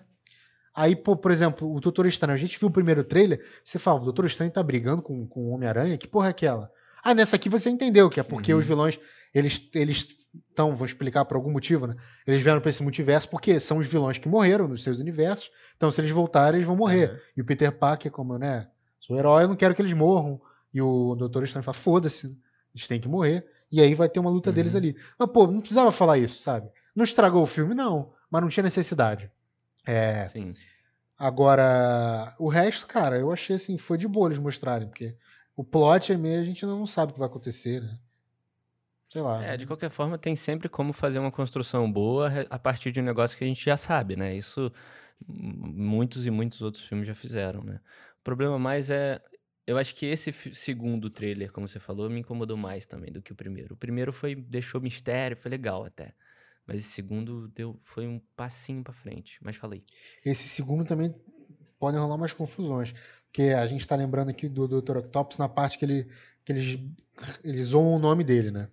Aí, 0.77 0.95
pô, 0.95 1.15
por 1.15 1.31
exemplo, 1.31 1.73
o 1.75 1.79
Doutor 1.81 2.05
Estranho, 2.05 2.35
a 2.35 2.39
gente 2.39 2.59
viu 2.59 2.67
o 2.69 2.71
primeiro 2.71 3.03
trailer, 3.03 3.43
você 3.63 3.79
fala, 3.79 3.99
o 3.99 4.03
Doutor 4.03 4.25
Estranho 4.25 4.51
tá 4.51 4.61
brigando 4.61 5.01
com, 5.01 5.25
com 5.25 5.47
o 5.47 5.49
Homem-Aranha, 5.49 5.97
que 5.97 6.07
porra 6.07 6.27
é 6.27 6.29
aquela? 6.29 6.71
Ah, 7.03 7.15
nessa 7.15 7.35
aqui 7.35 7.49
você 7.49 7.67
entendeu, 7.71 8.11
que 8.11 8.19
é 8.19 8.23
porque 8.23 8.53
Uhum. 8.53 8.59
os 8.59 8.65
vilões, 8.67 8.99
eles 9.33 9.69
eles 9.73 10.07
estão, 10.49 10.75
vou 10.75 10.85
explicar 10.85 11.25
por 11.25 11.35
algum 11.35 11.49
motivo, 11.51 11.87
né? 11.87 11.95
Eles 12.27 12.43
vieram 12.43 12.61
pra 12.61 12.69
esse 12.69 12.83
multiverso 12.83 13.27
porque 13.27 13.59
são 13.59 13.79
os 13.79 13.87
vilões 13.87 14.19
que 14.19 14.29
morreram 14.29 14.67
nos 14.67 14.83
seus 14.83 14.99
universos, 14.99 15.49
então 15.75 15.89
se 15.89 15.99
eles 15.99 16.11
voltarem, 16.11 16.57
eles 16.59 16.67
vão 16.67 16.75
morrer. 16.75 17.09
Aham. 17.09 17.19
E 17.37 17.41
o 17.41 17.45
Peter 17.45 17.71
Parker, 17.71 18.11
como, 18.11 18.37
né, 18.37 18.67
sou 18.99 19.17
herói, 19.17 19.45
eu 19.45 19.47
não 19.47 19.55
quero 19.55 19.73
que 19.73 19.81
eles 19.81 19.93
morram. 19.93 20.39
E 20.71 20.79
o 20.79 21.15
Doutor 21.15 21.43
Estranho 21.43 21.63
fala, 21.63 21.73
foda-se, 21.73 22.27
eles 22.75 22.87
têm 22.87 22.99
que 22.99 23.07
morrer. 23.07 23.47
E 23.71 23.81
aí 23.81 23.95
vai 23.95 24.07
ter 24.07 24.19
uma 24.19 24.29
luta 24.29 24.51
deles 24.51 24.73
Uhum. 24.73 24.77
ali. 24.79 24.95
Mas, 25.17 25.29
pô, 25.31 25.47
não 25.47 25.59
precisava 25.59 25.91
falar 25.91 26.19
isso, 26.19 26.39
sabe? 26.39 26.69
Não 26.95 27.03
estragou 27.03 27.41
o 27.41 27.47
filme, 27.47 27.73
não. 27.73 28.13
Mas 28.29 28.41
não 28.43 28.49
tinha 28.49 28.63
necessidade. 28.63 29.31
É, 29.87 30.27
Sim. 30.27 30.53
agora, 31.17 32.35
o 32.37 32.49
resto, 32.49 32.85
cara, 32.85 33.17
eu 33.17 33.31
achei 33.31 33.55
assim, 33.55 33.77
foi 33.77 33.97
de 33.97 34.07
boa 34.07 34.27
eles 34.27 34.37
mostrarem, 34.37 34.87
porque 34.87 35.15
o 35.55 35.63
plot 35.63 36.11
é 36.11 36.17
meio, 36.17 36.41
a 36.41 36.45
gente 36.45 36.65
não 36.65 36.85
sabe 36.85 37.11
o 37.11 37.13
que 37.13 37.19
vai 37.19 37.27
acontecer, 37.27 37.81
né? 37.81 37.97
Sei 39.09 39.21
lá. 39.21 39.41
É, 39.43 39.55
de 39.55 39.65
qualquer 39.65 39.89
forma, 39.89 40.17
tem 40.17 40.35
sempre 40.35 40.67
como 40.67 40.91
fazer 40.91 41.19
uma 41.19 41.31
construção 41.31 41.89
boa 41.89 42.29
a 42.49 42.59
partir 42.59 42.91
de 42.91 42.99
um 42.99 43.03
negócio 43.03 43.37
que 43.37 43.43
a 43.43 43.47
gente 43.47 43.63
já 43.63 43.77
sabe, 43.77 44.15
né? 44.15 44.35
Isso 44.35 44.71
muitos 45.25 46.27
e 46.27 46.31
muitos 46.31 46.61
outros 46.61 46.83
filmes 46.85 47.07
já 47.07 47.15
fizeram, 47.15 47.63
né? 47.63 47.79
O 48.19 48.23
problema 48.23 48.59
mais 48.59 48.89
é. 48.89 49.21
Eu 49.65 49.77
acho 49.77 49.95
que 49.95 50.05
esse 50.05 50.31
segundo 50.53 51.09
trailer, 51.09 51.51
como 51.51 51.67
você 51.67 51.79
falou, 51.79 52.09
me 52.09 52.21
incomodou 52.21 52.55
mais 52.55 52.85
também 52.85 53.11
do 53.11 53.21
que 53.21 53.33
o 53.33 53.35
primeiro. 53.35 53.73
O 53.73 53.77
primeiro 53.77 54.13
foi 54.13 54.35
deixou 54.35 54.79
mistério, 54.79 55.35
foi 55.35 55.51
legal 55.51 55.83
até. 55.83 56.13
Mas 56.67 56.81
esse 56.81 56.89
segundo 56.89 57.47
deu, 57.49 57.79
foi 57.83 58.05
um 58.07 58.19
passinho 58.35 58.83
pra 58.83 58.93
frente. 58.93 59.39
Mas 59.41 59.55
falei. 59.55 59.83
Esse 60.25 60.47
segundo 60.49 60.83
também 60.83 61.15
podem 61.79 61.99
rolar 61.99 62.15
umas 62.15 62.33
confusões. 62.33 62.93
Porque 63.27 63.43
a 63.53 63.65
gente 63.67 63.87
tá 63.87 63.95
lembrando 63.95 64.29
aqui 64.29 64.49
do 64.49 64.67
Dr. 64.67 64.97
Octopus 64.97 65.37
na 65.37 65.47
parte 65.47 65.77
que, 65.77 65.85
ele, 65.85 66.07
que 66.43 66.51
eles, 66.51 66.77
eles 67.43 67.67
zoam 67.67 67.93
o 67.95 67.99
nome 67.99 68.23
dele, 68.23 68.51
né? 68.51 68.67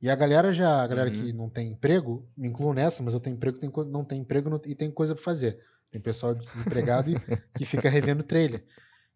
E 0.00 0.10
a 0.10 0.14
galera 0.14 0.52
já, 0.52 0.82
a 0.82 0.86
galera 0.86 1.08
Uhum. 1.08 1.14
que 1.24 1.32
não 1.32 1.48
tem 1.48 1.72
emprego, 1.72 2.28
me 2.36 2.48
incluo 2.48 2.74
nessa, 2.74 3.02
mas 3.02 3.14
eu 3.14 3.20
tenho 3.20 3.34
emprego, 3.36 3.58
tem, 3.58 3.70
não 3.90 4.04
tem 4.04 4.20
emprego 4.20 4.50
não- 4.50 4.60
e 4.66 4.74
tem 4.74 4.90
coisa 4.90 5.14
pra 5.14 5.24
fazer. 5.24 5.58
Tem 5.90 6.00
pessoal 6.00 6.34
desempregado 6.34 7.10
e, 7.10 7.14
que 7.56 7.64
fica 7.64 7.88
revendo 7.88 8.20
o 8.20 8.24
trailer. 8.26 8.64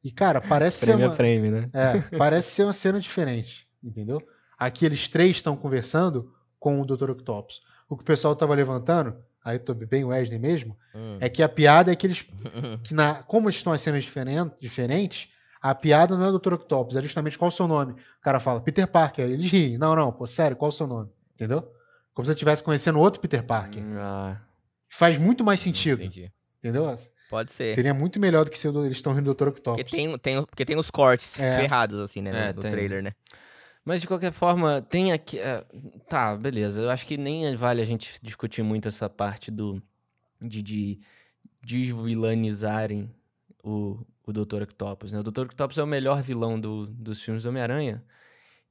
E, 0.02 0.10
cara, 0.10 0.40
parece 0.40 0.78
ser 0.78 0.86
Frame 0.86 1.04
uma, 1.04 1.12
a 1.12 1.16
frame, 1.16 1.50
né? 1.50 1.70
é, 1.72 2.00
parece 2.16 2.50
ser 2.52 2.62
uma 2.64 2.72
cena 2.72 2.98
diferente, 3.00 3.68
entendeu? 3.82 4.26
Aqui 4.56 4.86
eles 4.86 5.06
três 5.08 5.32
estão 5.36 5.56
conversando 5.56 6.32
com 6.58 6.80
o 6.80 6.86
Dr. 6.86 7.10
Octopus. 7.10 7.60
O 7.88 7.96
que 7.96 8.02
o 8.02 8.04
pessoal 8.06 8.36
tava 8.36 8.54
levantando, 8.54 9.16
aí 9.44 9.58
tô 9.58 9.72
bem 9.74 10.04
Wesley 10.04 10.38
mesmo, 10.38 10.76
Hum. 10.94 11.16
é 11.20 11.28
que 11.28 11.42
a 11.42 11.48
piada 11.48 11.90
é 11.92 11.96
que 11.96 12.06
eles. 12.06 12.26
Que 12.84 12.92
na, 12.94 13.14
como 13.22 13.48
estão 13.48 13.72
as 13.72 13.80
cenas 13.80 14.02
diferen- 14.04 14.50
diferentes, 14.60 15.28
a 15.60 15.74
piada 15.74 16.16
não 16.16 16.28
é 16.28 16.30
do 16.30 16.38
Dr. 16.38 16.54
Octopus, 16.54 16.96
é 16.96 17.02
justamente 17.02 17.38
qual 17.38 17.48
o 17.48 17.52
seu 17.52 17.66
nome. 17.66 17.92
O 17.92 17.96
cara 18.22 18.38
fala, 18.38 18.60
Peter 18.60 18.86
Parker. 18.86 19.24
Eles 19.24 19.50
riem. 19.50 19.76
Não, 19.78 19.96
não, 19.96 20.12
pô, 20.12 20.26
sério, 20.26 20.56
qual 20.56 20.68
o 20.68 20.72
seu 20.72 20.86
nome? 20.86 21.10
Entendeu? 21.34 21.62
Como 22.14 22.24
se 22.26 22.30
eu 22.30 22.34
estivesse 22.34 22.62
conhecendo 22.62 22.98
outro 23.00 23.20
Peter 23.20 23.42
Parker. 23.42 23.82
Ah, 23.98 24.40
Faz 24.90 25.18
muito 25.18 25.44
mais 25.44 25.60
sentido. 25.60 26.00
Entendi. 26.02 26.32
Entendeu? 26.58 26.96
Pode 27.30 27.52
ser. 27.52 27.74
Seria 27.74 27.92
muito 27.94 28.18
melhor 28.18 28.44
do 28.44 28.50
que 28.50 28.58
se 28.58 28.66
eles 28.68 28.90
estão 28.92 29.12
rindo 29.12 29.32
do 29.32 29.34
Dr. 29.34 29.50
Porque 29.52 29.70
Octopus. 29.70 29.90
tem, 29.90 30.18
tem, 30.18 30.44
porque 30.44 30.64
tem 30.64 30.76
os 30.78 30.90
cortes 30.90 31.38
É. 31.38 31.58
ferrados, 31.60 32.00
assim, 32.00 32.22
né? 32.22 32.30
É, 32.30 32.52
no, 32.52 32.62
no 32.62 32.70
trailer, 32.70 33.02
né? 33.02 33.12
Mas 33.84 34.00
de 34.02 34.06
qualquer 34.06 34.32
forma, 34.32 34.82
tem 34.82 35.12
aqui. 35.12 35.38
é, 35.38 35.64
tá, 36.08 36.36
beleza. 36.36 36.82
Eu 36.82 36.90
acho 36.90 37.06
que 37.06 37.16
nem 37.16 37.54
vale 37.56 37.80
a 37.80 37.84
gente 37.84 38.18
discutir 38.22 38.62
muito 38.62 38.86
essa 38.88 39.08
parte 39.08 39.50
do. 39.50 39.82
de, 40.40 40.62
de 40.62 41.00
desvilanizarem 41.62 43.10
o, 43.62 44.04
o 44.26 44.32
Dr. 44.32 44.62
Octopus. 44.62 45.12
Né? 45.12 45.20
O 45.20 45.22
Dr. 45.22 45.46
Octopus 45.46 45.78
é 45.78 45.82
o 45.82 45.86
melhor 45.86 46.22
vilão 46.22 46.58
do- 46.60 46.86
dos 46.86 47.20
filmes 47.22 47.42
do 47.42 47.48
Homem-Aranha. 47.48 48.04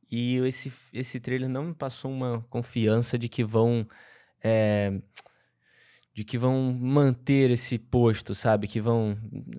E 0.10 0.38
esse, 0.38 0.72
esse 0.94 1.20
trailer 1.20 1.50
não 1.50 1.66
me 1.66 1.74
passou 1.74 2.10
uma 2.12 2.42
confiança 2.50 3.18
de 3.18 3.28
que 3.28 3.44
vão. 3.44 3.88
é, 4.44 5.02
de 6.14 6.24
que 6.24 6.38
vão 6.38 6.74
manter 6.74 7.52
esse 7.52 7.78
posto, 7.78 8.34
sabe? 8.34 8.68
Que 8.68 8.80
vão. 8.82 9.18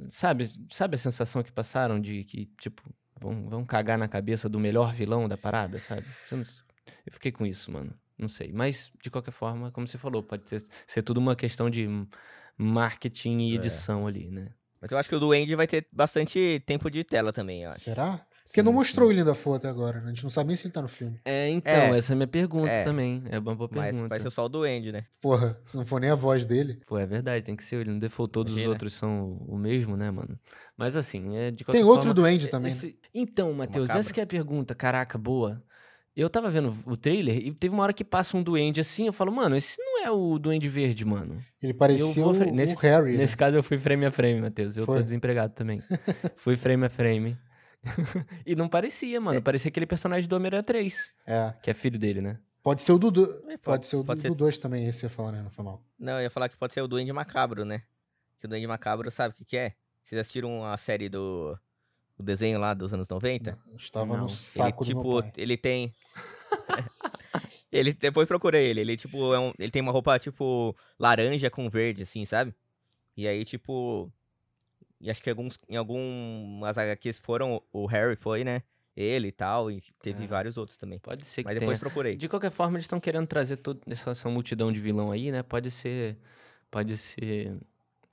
Sabe, 0.09 0.49
sabe 0.71 0.95
a 0.97 0.99
sensação 0.99 1.43
que 1.43 1.53
passaram 1.53 2.01
de 2.01 2.25
que, 2.25 2.47
tipo, 2.61 2.83
vão, 3.21 3.49
vão 3.49 3.65
cagar 3.65 3.99
na 3.99 4.09
cabeça 4.09 4.49
do 4.49 4.59
melhor 4.59 4.93
vilão 4.95 5.29
da 5.29 5.37
parada, 5.37 5.79
sabe? 5.79 6.05
Você 6.25 6.37
não- 6.37 6.45
eu 7.07 7.13
fiquei 7.13 7.33
com 7.33 7.45
isso, 7.47 7.71
mano. 7.71 7.93
Não 8.19 8.29
sei. 8.29 8.51
Mas, 8.53 8.91
de 9.03 9.11
qualquer 9.11 9.31
forma, 9.31 9.71
como 9.71 9.87
você 9.87 9.97
falou, 9.99 10.23
pode 10.23 10.43
ter- 10.45 10.63
ser 10.87 11.03
tudo 11.03 11.19
uma 11.19 11.37
questão 11.37 11.71
de 11.71 11.87
marketing 12.57 13.39
e 13.41 13.53
É. 13.53 13.55
edição 13.57 14.07
ali, 14.07 14.29
né? 14.31 14.49
Mas 14.81 14.93
eu 14.93 14.99
acho 14.99 15.09
que 15.09 15.15
o 15.15 15.21
Duende 15.21 15.55
vai 15.57 15.67
ter 15.67 15.87
bastante 15.93 16.63
tempo 16.67 16.91
de 16.91 17.03
tela 17.03 17.33
também, 17.33 17.65
eu 17.65 17.71
acho. 17.71 17.81
Será? 17.81 18.25
Porque 18.49 18.61
Sim, 18.61 18.65
não 18.65 18.73
sim. 18.73 18.79
mostrou 18.79 19.07
o 19.07 19.09
William 19.11 19.25
Dafoe 19.27 19.57
até 19.57 19.69
agora, 19.69 20.01
né? 20.01 20.07
A 20.07 20.09
gente 20.09 20.23
não 20.23 20.31
sabe 20.31 20.49
nem 20.49 20.57
se 20.57 20.65
ele 20.67 20.73
tá 20.73 20.81
no 20.81 20.89
filme. 20.89 21.21
É, 21.25 21.51
então, 21.51 21.73
É. 21.73 21.99
essa 21.99 22.13
é 22.13 22.15
a 22.15 22.17
minha 22.17 22.27
pergunta 22.27 22.71
É. 22.71 22.83
também. 22.83 23.23
É 23.31 23.39
uma 23.39 23.55
boa 23.55 23.69
Mas 23.73 23.91
pergunta. 23.95 24.09
vai 24.09 24.21
ser 24.21 24.31
só 24.31 24.47
o 24.47 24.49
Duende, 24.49 24.91
né? 24.91 25.05
Porra, 25.21 25.59
se 25.67 25.77
não 25.77 25.85
for 25.85 26.01
nem 26.01 26.09
a 26.11 26.15
voz 26.15 26.47
dele. 26.47 26.81
Pô, 26.87 26.99
é 26.99 27.05
verdade, 27.07 27.45
tem 27.45 27.55
que 27.55 27.63
ser 27.63 27.77
ele. 27.77 27.91
Não 27.91 27.99
default, 27.99 28.33
todos 28.33 28.53
os 28.53 28.59
Imagina. 28.59 28.73
outros 28.73 28.93
são 28.95 29.33
o 29.47 29.59
mesmo, 29.59 29.97
né, 29.97 30.11
mano? 30.11 30.39
Mas 30.77 30.97
assim, 30.97 31.37
é 31.37 31.51
de 31.51 31.63
qualquer 31.65 31.79
Tem 31.79 31.85
outro 31.87 32.03
forma, 32.09 32.15
duende 32.15 32.49
também. 32.49 32.73
né? 32.73 32.77
esse- 32.77 32.99
Então, 33.15 33.53
Matheus, 33.53 33.91
essa 33.91 34.13
que 34.15 34.21
é 34.21 34.23
a 34.23 34.27
pergunta, 34.27 34.75
caraca, 34.75 35.19
boa. 35.19 35.63
Eu 36.17 36.29
tava 36.29 36.51
vendo 36.51 36.75
o 36.87 36.97
trailer 36.97 37.37
e 37.37 37.53
teve 37.53 37.73
uma 37.75 37.83
hora 37.85 37.93
que 37.93 38.03
passa 38.05 38.37
um 38.37 38.43
duende 38.43 38.81
assim, 38.81 39.07
eu 39.07 39.13
falo, 39.13 39.31
mano, 39.31 39.55
esse 39.55 39.81
não 39.81 40.05
é 40.05 40.11
o 40.11 40.37
duende 40.39 40.69
verde, 40.69 41.05
mano. 41.05 41.37
Ele 41.63 41.73
parecia 41.75 42.07
vou 42.25 42.33
o, 42.33 42.35
fre- 42.35 42.51
o 42.51 42.55
nesse- 42.55 42.75
Harry. 42.79 43.13
né? 43.13 43.19
Nesse 43.19 43.37
caso 43.37 43.57
eu 43.57 43.63
fui 43.63 43.79
frame 43.79 44.05
a 44.07 44.11
frame, 44.11 44.41
Matheus. 44.41 44.77
Eu 44.77 44.85
tô 44.87 44.95
Foi? 44.95 45.03
desempregado 45.03 45.53
também. 45.55 45.79
fui 46.37 46.57
frame 46.57 46.87
a 46.87 46.91
frame. 46.91 47.37
e 48.47 48.55
não 48.57 48.69
parecia, 48.69 49.21
mano. 49.21 49.41
Parecia 49.43 49.69
aquele 49.69 49.87
personagem 49.87 50.29
do 50.29 50.37
Homem-Aranha 50.37 50.63
3, 50.63 51.13
É. 51.27 51.55
que 51.63 51.71
é 51.71 51.75
filho 51.75 51.99
dele, 51.99 52.21
né? 52.21 52.39
Pode 52.63 52.83
ser 52.83 52.93
o 52.93 52.99
do 52.99 53.11
2. 53.11 53.29
É, 53.49 53.57
Pode, 53.57 53.87
ser 53.87 53.97
o 53.97 54.05
pode 54.05 54.21
do 54.21 54.23
ser- 54.23 54.35
2 54.35 54.59
também, 54.59 54.87
esse 54.87 55.05
eu 55.05 55.09
ia 55.09 55.15
falar, 55.15 55.33
né? 55.33 55.43
Não 55.43 55.51
foi 55.51 55.65
mal. 55.65 55.83
Não, 55.99 56.15
eu 56.15 56.23
ia 56.23 56.31
falar 56.31 56.49
que 56.49 56.57
pode 56.57 56.75
ser 56.75 56.83
o 56.83 56.89
Duende 56.89 57.13
Macabro, 57.13 57.65
né? 57.65 57.83
Que 58.39 58.47
o 58.47 58.49
Duende 58.49 58.67
Macabro 58.67 59.11
sabe 59.11 59.33
o 59.33 59.37
que, 59.37 59.45
que 59.45 59.57
é? 59.57 59.75
Vocês 60.03 60.21
assistiram 60.21 60.65
a 60.65 60.77
série 60.77 61.09
do. 61.09 61.59
O 62.19 62.23
desenho 62.23 62.59
lá 62.59 62.75
dos 62.75 62.93
anos 62.93 63.09
90? 63.09 63.57
Eu 63.71 63.77
Estava 63.77 64.07
Não. 64.17 64.25
no 64.25 64.29
saco 64.29 64.83
ele, 64.85 64.95
do 64.95 64.99
tipo, 65.01 65.13
meu 65.15 65.23
pai. 65.23 65.33
ele 65.37 65.57
tem. 65.57 65.95
ele 67.71 67.93
depois 67.93 68.27
procurei 68.27 68.67
ele. 68.69 68.81
Ele, 68.81 68.97
tipo, 68.97 69.33
é 69.35 69.39
um, 69.39 69.53
ele 69.59 69.71
tem 69.71 69.83
uma 69.83 69.93
roupa, 69.93 70.19
tipo, 70.19 70.77
laranja 70.99 71.49
com 71.51 71.69
verde, 71.71 72.03
assim, 72.03 72.25
sabe? 72.25 72.55
E 73.17 73.27
aí, 73.27 73.45
tipo. 73.45 74.13
E 75.01 75.11
acho 75.11 75.23
que 75.23 75.31
alguns, 75.31 75.59
em 75.69 75.77
algumas 75.77 76.77
HQs 76.79 77.21
foram. 77.21 77.63
O 77.73 77.87
Harry 77.87 78.17
foi, 78.17 78.43
né? 78.45 78.63
Ele 78.97 79.29
e 79.29 79.33
tal. 79.33 79.71
E 79.71 79.81
teve 80.03 80.25
Ah. 80.25 80.27
vários 80.27 80.59
outros 80.59 80.77
também. 80.77 80.99
Pode 80.99 81.25
ser 81.25 81.43
que 81.43 81.49
Mas 81.49 81.53
tenha. 81.55 81.61
depois 81.61 81.79
procurei. 81.79 82.17
De 82.17 82.29
qualquer 82.29 82.51
forma, 82.51 82.77
eles 82.77 82.85
estão 82.85 82.99
querendo 82.99 83.27
trazer 83.27 83.57
toda 83.59 83.81
essa, 83.87 84.11
essa 84.11 84.29
multidão 84.29 84.73
de 84.73 84.81
vilão 84.81 85.13
aí, 85.13 85.31
né? 85.31 85.43
Pode 85.43 85.71
ser. 85.71 86.17
Pode 86.71 86.97
ser. 86.97 87.57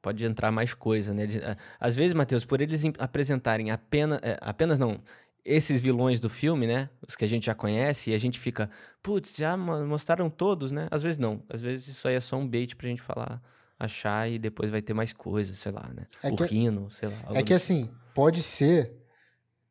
Pode 0.02 0.24
entrar 0.24 0.52
mais 0.52 0.74
coisa, 0.76 1.12
né? 1.14 1.26
A- 1.44 1.58
Às 1.88 1.96
vezes, 1.96 2.14
Matheus, 2.14 2.46
por 2.46 2.62
eles 2.62 2.84
apresentarem 3.00 3.72
apenas. 3.72 4.20
é, 4.22 4.38
apenas 4.42 4.78
não. 4.78 5.00
Esses 5.44 5.80
vilões 5.82 6.20
do 6.20 6.30
filme, 6.30 6.66
né? 6.68 6.90
Os 7.08 7.16
que 7.16 7.26
a 7.26 7.28
gente 7.28 7.46
já 7.48 7.56
conhece, 7.56 8.12
e 8.12 8.14
a 8.14 8.18
gente 8.20 8.40
fica. 8.40 8.70
Putz, 9.02 9.36
já 9.36 9.56
mo- 9.58 9.86
mostraram 9.88 10.30
todos, 10.30 10.72
né? 10.72 10.88
Às 10.92 11.02
vezes 11.04 11.18
não. 11.18 11.42
Às 11.50 11.62
vezes 11.62 11.88
isso 11.88 12.08
aí 12.08 12.16
é 12.16 12.20
só 12.20 12.38
um 12.38 12.48
bait 12.48 12.76
pra 12.76 12.88
gente 12.88 13.02
falar, 13.02 13.42
achar 13.86 14.30
e 14.30 14.38
depois 14.38 14.70
vai 14.70 14.82
ter 14.82 14.94
mais 14.94 15.14
coisa, 15.14 15.56
sei 15.56 15.72
lá, 15.72 15.90
né? 15.96 16.06
É 16.22 16.30
o 16.30 16.36
que- 16.36 16.44
Rino, 16.46 16.90
sei 16.92 17.10
lá. 17.10 17.16
É 17.34 17.40
do 17.40 17.46
que 17.46 17.54
assim, 17.54 17.90
pode 18.14 18.42
ser. 18.44 18.94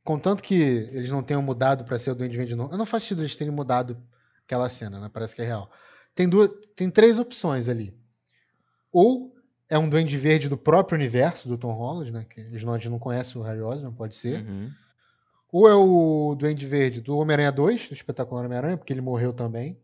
Contanto 0.03 0.42
que 0.42 0.55
eles 0.55 1.11
não 1.11 1.22
tenham 1.22 1.42
mudado 1.42 1.85
pra 1.85 1.98
ser 1.98 2.11
o 2.11 2.14
Duende 2.14 2.37
Verde, 2.37 2.55
não. 2.55 2.70
Eu 2.70 2.77
não 2.79 2.87
faz 2.87 3.03
sentido 3.05 3.22
eles 3.22 3.37
terem 3.37 3.53
mudado 3.53 3.96
aquela 4.44 4.68
cena, 4.68 5.00
né? 5.00 5.11
Parece 5.12 5.35
que 5.35 5.42
é 5.42 5.44
real. 5.46 5.70
Tem, 6.14 6.29
duas, 6.29 6.50
tem 6.77 6.90
três 6.90 7.18
opções 7.18 7.68
ali. 7.68 7.96
Ou 8.92 9.35
é 9.68 9.79
um 9.79 9.88
Duende 9.88 10.16
Verde 10.18 10.48
do 10.48 10.57
próprio 10.59 10.96
universo 10.96 11.48
do 11.48 11.57
Tom 11.59 11.72
Holland, 11.72 12.12
né? 12.12 12.27
Que 12.29 12.40
eles 12.40 12.62
não, 12.64 12.74
a 12.74 12.79
gente 12.79 12.90
não 12.90 12.98
conhece 12.98 13.37
o 13.38 13.42
Harry 13.42 13.61
Osborn, 13.61 13.94
pode 13.96 14.14
ser. 14.14 14.44
Uhum. 14.44 14.70
Ou 15.50 15.68
é 15.68 15.74
o 15.74 16.35
Duende 16.38 16.66
Verde 16.66 17.00
do 17.00 17.16
Homem-Aranha 17.16 17.50
2, 17.53 17.88
do 17.88 17.94
Espetacular 17.94 18.44
Homem-Aranha, 18.44 18.77
porque 18.77 18.92
ele 18.92 19.00
morreu 19.00 19.33
também. 19.33 19.79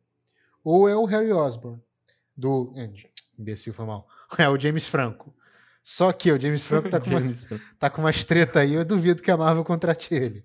Ou 0.62 0.88
é 0.88 0.94
o 0.96 1.04
Harry 1.06 1.32
Osborn, 1.32 1.80
do. 2.36 2.72
É, 2.76 2.90
imbecil, 3.38 3.72
foi 3.72 3.86
mal. 3.86 4.06
É 4.38 4.48
o 4.48 4.58
James 4.58 4.86
Franco. 4.86 5.34
Só 5.82 6.12
que 6.12 6.30
o 6.30 6.40
James 6.40 6.66
Franco 6.66 6.88
tá 6.88 7.00
com, 7.00 7.10
uma, 7.10 7.20
tá 7.78 7.90
com 7.90 8.02
umas 8.02 8.24
treta 8.24 8.60
aí, 8.60 8.74
eu 8.74 8.84
duvido 8.84 9.22
que 9.22 9.30
a 9.30 9.36
Marvel 9.36 9.64
contrate 9.64 10.14
ele. 10.14 10.44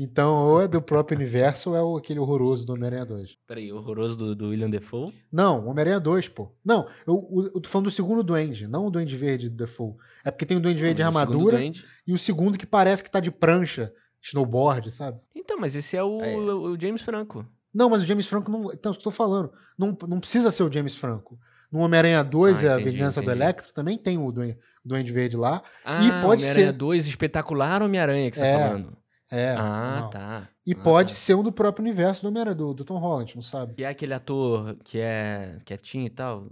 Então, 0.00 0.32
ou 0.46 0.62
é 0.62 0.68
do 0.68 0.80
próprio 0.80 1.16
universo, 1.18 1.70
ou 1.70 1.76
é 1.76 1.82
o, 1.82 1.96
aquele 1.96 2.20
horroroso 2.20 2.64
do 2.64 2.72
Homem-Aranha 2.72 3.04
2. 3.04 3.36
Peraí, 3.48 3.72
horroroso 3.72 4.16
do, 4.16 4.36
do 4.36 4.48
William 4.50 4.70
Defoe? 4.70 5.12
Não, 5.30 5.66
Homem-Aranha 5.66 5.98
2, 5.98 6.28
pô. 6.28 6.54
Não, 6.64 6.86
eu, 7.04 7.26
eu, 7.32 7.44
eu 7.56 7.60
tô 7.60 7.68
falando 7.68 7.86
do 7.86 7.90
segundo 7.90 8.22
Duende, 8.22 8.68
não 8.68 8.86
o 8.86 8.90
Duende 8.92 9.16
Verde 9.16 9.50
do 9.50 9.56
Default. 9.56 9.98
É 10.24 10.30
porque 10.30 10.46
tem 10.46 10.56
o 10.56 10.60
Duende 10.60 10.80
Verde 10.80 10.98
de 10.98 11.02
armadura 11.02 11.56
Duende- 11.56 11.84
e 12.06 12.12
o 12.12 12.18
segundo 12.18 12.56
que 12.56 12.64
parece 12.64 13.02
que 13.02 13.10
tá 13.10 13.18
de 13.18 13.32
prancha, 13.32 13.92
snowboard, 14.22 14.88
sabe? 14.92 15.20
Então, 15.34 15.58
mas 15.58 15.74
esse 15.74 15.96
é 15.96 16.02
o, 16.04 16.22
É. 16.22 16.36
o- 16.36 16.72
o 16.74 16.80
James 16.80 17.02
Franco. 17.02 17.44
Não, 17.74 17.90
mas 17.90 18.02
o 18.02 18.06
James 18.06 18.26
Franco 18.28 18.50
não. 18.52 18.72
Então, 18.72 18.92
eu 18.92 18.98
tô 18.98 19.10
falando. 19.10 19.50
Não, 19.76 19.96
não 20.08 20.20
precisa 20.20 20.52
ser 20.52 20.62
o 20.62 20.70
James 20.72 20.94
Franco. 20.96 21.36
No 21.70 21.80
Homem-Aranha 21.80 22.22
2, 22.24 22.64
Ah, 22.64 22.74
a 22.76 22.80
entendi, 22.80 22.96
Vingança 22.96 23.20
do 23.20 23.24
entendi. 23.30 23.42
Electro, 23.42 23.72
também 23.74 23.98
tem 23.98 24.16
o 24.16 24.32
Duende, 24.32 24.58
Duende 24.84 25.12
Verde 25.12 25.36
lá. 25.36 25.62
Ah, 25.84 25.98
pode 26.22 26.42
Homem-Aranha 26.42 26.66
ser- 26.68 26.72
2, 26.72 27.06
espetacular 27.06 27.82
Homem-Aranha 27.82 28.30
que 28.30 28.36
você 28.36 28.42
É, 28.44 28.52
tá 28.58 28.66
falando. 28.68 28.96
É. 29.30 29.54
ah, 29.58 29.98
não. 30.00 30.10
tá. 30.10 30.48
E 30.66 30.72
Ah, 30.72 30.76
pode 30.82 31.12
tá. 31.12 31.18
ser 31.18 31.34
um 31.34 31.42
do 31.42 31.52
próprio 31.52 31.84
universo 31.84 32.22
do 32.22 32.28
Homem-Aranha, 32.28 32.54
do, 32.54 32.72
do 32.72 32.84
Tom 32.84 32.96
Holland, 32.98 33.34
não 33.34 33.42
sabe? 33.42 33.74
E 33.76 33.84
é 33.84 33.88
aquele 33.88 34.14
ator 34.14 34.76
que 34.82 34.98
é 34.98 35.58
quietinho 35.66 36.06
e 36.06 36.10
tal. 36.10 36.48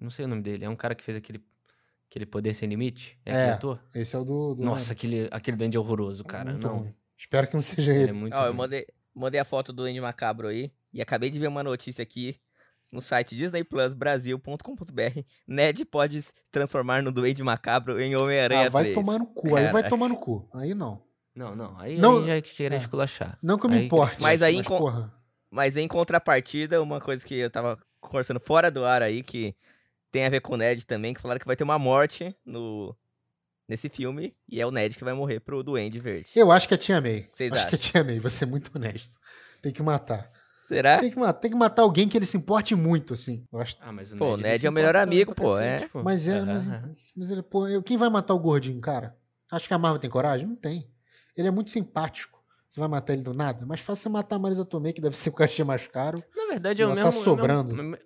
Não 0.00 0.10
sei 0.10 0.24
o 0.24 0.28
nome 0.28 0.42
dele. 0.42 0.64
É 0.64 0.68
um 0.68 0.74
cara 0.74 0.96
que 0.96 1.04
fez 1.04 1.16
aquele, 1.16 1.40
aquele 2.10 2.26
Poder 2.26 2.52
Sem 2.54 2.68
Limite. 2.68 3.16
É, 3.24 3.30
aquele 3.30 3.46
É, 3.46 3.52
ator? 3.52 3.80
Esse 3.94 4.16
é 4.16 4.18
o 4.18 4.24
do. 4.24 4.54
do 4.56 4.64
Nossa, 4.64 4.92
aquele, 4.92 5.28
aquele 5.30 5.56
Duende 5.56 5.76
é 5.76 5.80
horroroso, 5.80 6.24
cara. 6.24 6.50
Muito 6.50 6.66
não. 6.66 6.78
ruim. 6.78 6.94
Espero 7.16 7.46
que 7.46 7.54
não 7.54 7.62
seja 7.62 7.92
Ele 7.92 8.00
é 8.00 8.02
ele. 8.04 8.12
muito 8.12 8.34
Ó, 8.36 8.46
eu 8.46 8.54
mandei, 8.54 8.84
mandei 9.14 9.38
a 9.40 9.44
foto 9.44 9.72
do 9.72 9.82
Duende 9.84 10.00
Macabro 10.00 10.48
aí. 10.48 10.72
E 10.92 11.00
acabei 11.00 11.30
de 11.30 11.38
ver 11.38 11.46
uma 11.48 11.62
notícia 11.62 12.02
aqui 12.02 12.36
no 12.90 13.00
site 13.00 13.34
disneyplusbrasil.com.br. 13.36 15.20
Ned 15.46 15.84
pode 15.84 16.22
se 16.22 16.32
transformar 16.50 17.02
no 17.02 17.12
Duende 17.12 17.42
Macabro 17.42 18.00
em 18.00 18.16
Homem-Aranha 18.16 18.66
Ah, 18.66 18.70
vai 18.70 18.84
3. 18.84 18.94
tomar 18.96 19.18
no 19.18 19.26
cu. 19.26 19.56
Aí 19.56 19.68
vai 19.68 19.88
tomar 19.88 20.08
no 20.08 20.16
cu. 20.16 20.48
Aí 20.54 20.74
não. 20.74 21.02
Não, 21.34 21.54
não. 21.54 21.78
Aí, 21.78 21.98
Não- 21.98 22.18
aí 22.20 22.24
já 22.26 22.36
é 22.36 22.40
querer 22.42 22.74
é. 22.74 22.78
esculachar. 22.78 23.38
Não 23.42 23.56
que 23.58 23.66
eu 23.66 23.70
me 23.70 23.76
Aí 23.78 23.84
importe. 23.86 24.20
Mas 24.20 24.42
aí 24.42 24.56
em 24.56 24.62
con- 24.62 24.78
porra. 24.78 25.12
Mas 25.50 25.76
em 25.76 25.86
contrapartida, 25.86 26.82
uma 26.82 27.00
coisa 27.00 27.24
que 27.24 27.34
eu 27.36 27.50
tava 27.50 27.78
conversando 28.00 28.40
fora 28.40 28.70
do 28.70 28.84
ar 28.84 29.02
aí, 29.02 29.22
que 29.22 29.54
tem 30.10 30.24
a 30.26 30.28
ver 30.30 30.40
com 30.40 30.54
o 30.54 30.56
Ned 30.56 30.84
também, 30.84 31.14
que 31.14 31.20
falaram 31.20 31.38
que 31.38 31.46
vai 31.46 31.54
ter 31.56 31.64
uma 31.64 31.78
morte 31.78 32.34
no 32.44 32.94
nesse 33.68 33.88
filme, 33.90 34.34
e 34.48 34.60
é 34.62 34.66
o 34.66 34.70
Ned 34.70 34.96
que 34.96 35.04
vai 35.04 35.12
morrer 35.12 35.40
pro 35.40 35.62
Duende 35.62 35.98
Verde. 35.98 36.30
Eu 36.34 36.50
acho 36.50 36.66
que 36.66 36.72
é 36.72 36.76
Tia 36.78 37.00
May. 37.02 37.26
Vocês 37.28 37.52
acho 37.52 37.68
que 37.68 37.74
é 37.74 37.78
acham? 37.78 37.90
Tia 37.92 38.02
May, 38.04 38.18
vou 38.18 38.30
ser 38.30 38.46
muito 38.46 38.70
honesto. 38.74 39.18
Tem 39.60 39.70
que 39.72 39.82
matar. 39.82 40.26
Será? 40.68 40.98
Tem 40.98 41.10
que 41.10 41.18
matar, 41.18 41.32
tem 41.40 41.50
que 41.50 41.56
matar 41.56 41.82
alguém 41.82 42.06
que 42.06 42.16
ele 42.16 42.26
se 42.26 42.36
importe 42.36 42.74
muito, 42.74 43.14
assim. 43.14 43.44
Eu 43.50 43.58
acho 43.58 43.76
Ah, 43.80 43.90
mas 43.90 44.12
o 44.12 44.16
Pô, 44.18 44.32
o 44.32 44.34
ele 44.34 44.42
Ned 44.42 44.66
é 44.66 44.68
o 44.68 44.72
melhor 44.72 44.96
amigo, 44.96 45.34
pô, 45.34 45.54
cacete, 45.56 45.84
é. 45.84 45.88
pô. 45.88 46.02
Mas 46.02 46.28
é, 46.28 46.38
Aham, 46.38 46.46
mas, 46.86 47.12
mas 47.16 47.30
ele, 47.30 47.42
pô, 47.42 47.66
eu- 47.66 47.82
quem 47.82 47.96
vai 47.96 48.10
matar 48.10 48.34
o 48.34 48.38
gordinho, 48.38 48.80
cara? 48.80 49.16
Acho 49.50 49.66
que 49.66 49.72
a 49.72 49.78
Marvel 49.78 49.98
tem 49.98 50.10
coragem? 50.10 50.46
Não 50.46 50.54
tem. 50.56 50.90
Ele 51.36 51.48
é 51.48 51.50
muito 51.50 51.70
simpático. 51.70 52.38
Você 52.68 52.78
vai 52.80 52.88
matar 52.88 53.14
ele 53.14 53.22
do 53.22 53.32
nada? 53.32 53.64
Mas 53.64 53.80
fácil 53.80 54.02
você 54.02 54.08
matar 54.10 54.36
a 54.36 54.38
Marisa 54.38 54.62
Tomei, 54.62 54.92
que 54.92 55.00
deve 55.00 55.16
ser 55.16 55.30
o 55.30 55.32
cachê 55.32 55.64
mais 55.64 55.86
caro. 55.86 56.22
Na 56.36 56.46
verdade 56.48 56.82
é 56.82 56.84
o 56.84 56.88
Ela 56.88 56.96
mesmo. 56.96 57.10
tá 57.12 57.16
é 57.18 57.22
sobrando. 57.22 57.74
mesmo- 57.74 57.96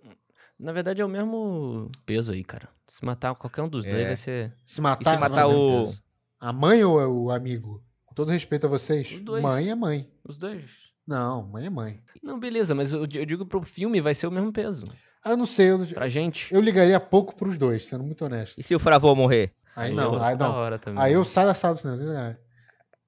na 0.56 0.70
verdade 0.72 1.02
é 1.02 1.04
o 1.04 1.08
mesmo 1.08 1.90
peso 2.06 2.30
aí, 2.32 2.44
cara. 2.44 2.68
Se 2.86 3.04
matar 3.04 3.34
qualquer 3.34 3.62
um 3.62 3.68
dos 3.68 3.82
dois 3.84 3.96
É. 3.96 4.06
vai 4.06 4.16
ser. 4.16 4.56
Se 4.64 4.80
matar, 4.80 5.14
se 5.14 5.18
matar 5.18 5.48
o- 5.48 5.92
a 6.38 6.52
mãe 6.52 6.84
ou 6.84 7.00
é 7.00 7.06
o 7.08 7.28
amigo? 7.32 7.82
Com 8.06 8.14
todo 8.14 8.30
respeito 8.30 8.66
a 8.66 8.68
vocês, 8.68 9.10
Os 9.10 9.20
dois. 9.20 9.42
mãe 9.42 9.68
é 9.68 9.74
mãe. 9.74 10.08
Os 10.24 10.36
dois. 10.36 10.91
Não, 11.06 11.42
mãe 11.48 11.66
é 11.66 11.70
mãe. 11.70 12.00
Não, 12.22 12.38
beleza, 12.38 12.74
mas 12.74 12.92
eu, 12.92 13.00
eu 13.00 13.26
digo 13.26 13.44
pro 13.46 13.62
filme 13.62 14.00
vai 14.00 14.14
ser 14.14 14.26
o 14.26 14.30
mesmo 14.30 14.52
peso. 14.52 14.84
Ah, 15.24 15.30
eu 15.30 15.36
não 15.36 15.46
sei, 15.46 15.70
eu, 15.70 15.78
Pra 15.86 16.08
gente. 16.08 16.52
eu 16.52 16.60
ligaria 16.60 16.98
pouco 16.98 17.34
pros 17.36 17.56
dois, 17.58 17.86
sendo 17.86 18.02
muito 18.04 18.24
honesto. 18.24 18.58
E 18.58 18.62
se 18.62 18.74
o 18.74 18.78
Fravô 18.78 19.14
morrer? 19.14 19.50
Aí 19.74 19.92
não, 19.92 20.20
aí 20.22 20.36
da 20.36 20.48
não. 20.48 20.54
hora 20.54 20.78
também. 20.78 21.02
Aí 21.02 21.12
eu 21.12 21.24
saio 21.24 21.46
da 21.48 21.54
sala 21.54 21.74
do 21.74 21.80
cinema? 21.80 22.38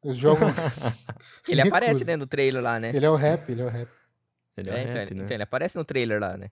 Eu 0.03 0.13
jogo. 0.13 0.41
Ele 1.49 1.61
aparece, 1.61 2.05
né, 2.05 2.17
no 2.17 2.27
trailer 2.27 2.63
lá, 2.63 2.79
né? 2.81 2.91
Ele 2.95 3.05
é 3.05 3.11
o 3.11 3.17
rap, 3.17 3.51
ele 3.51 3.63
é 3.63 3.65
o 3.65 3.69
rap. 3.69 3.89
Ele 4.57 4.71
é, 4.71 4.73
É, 4.73 4.77
um 4.77 4.81
então, 4.83 4.93
rap, 4.95 5.07
ele, 5.11 5.15
né? 5.19 5.25
então 5.25 5.35
ele 5.37 5.43
aparece 5.43 5.77
no 5.77 5.85
trailer 5.85 6.21
lá, 6.21 6.37
né? 6.37 6.51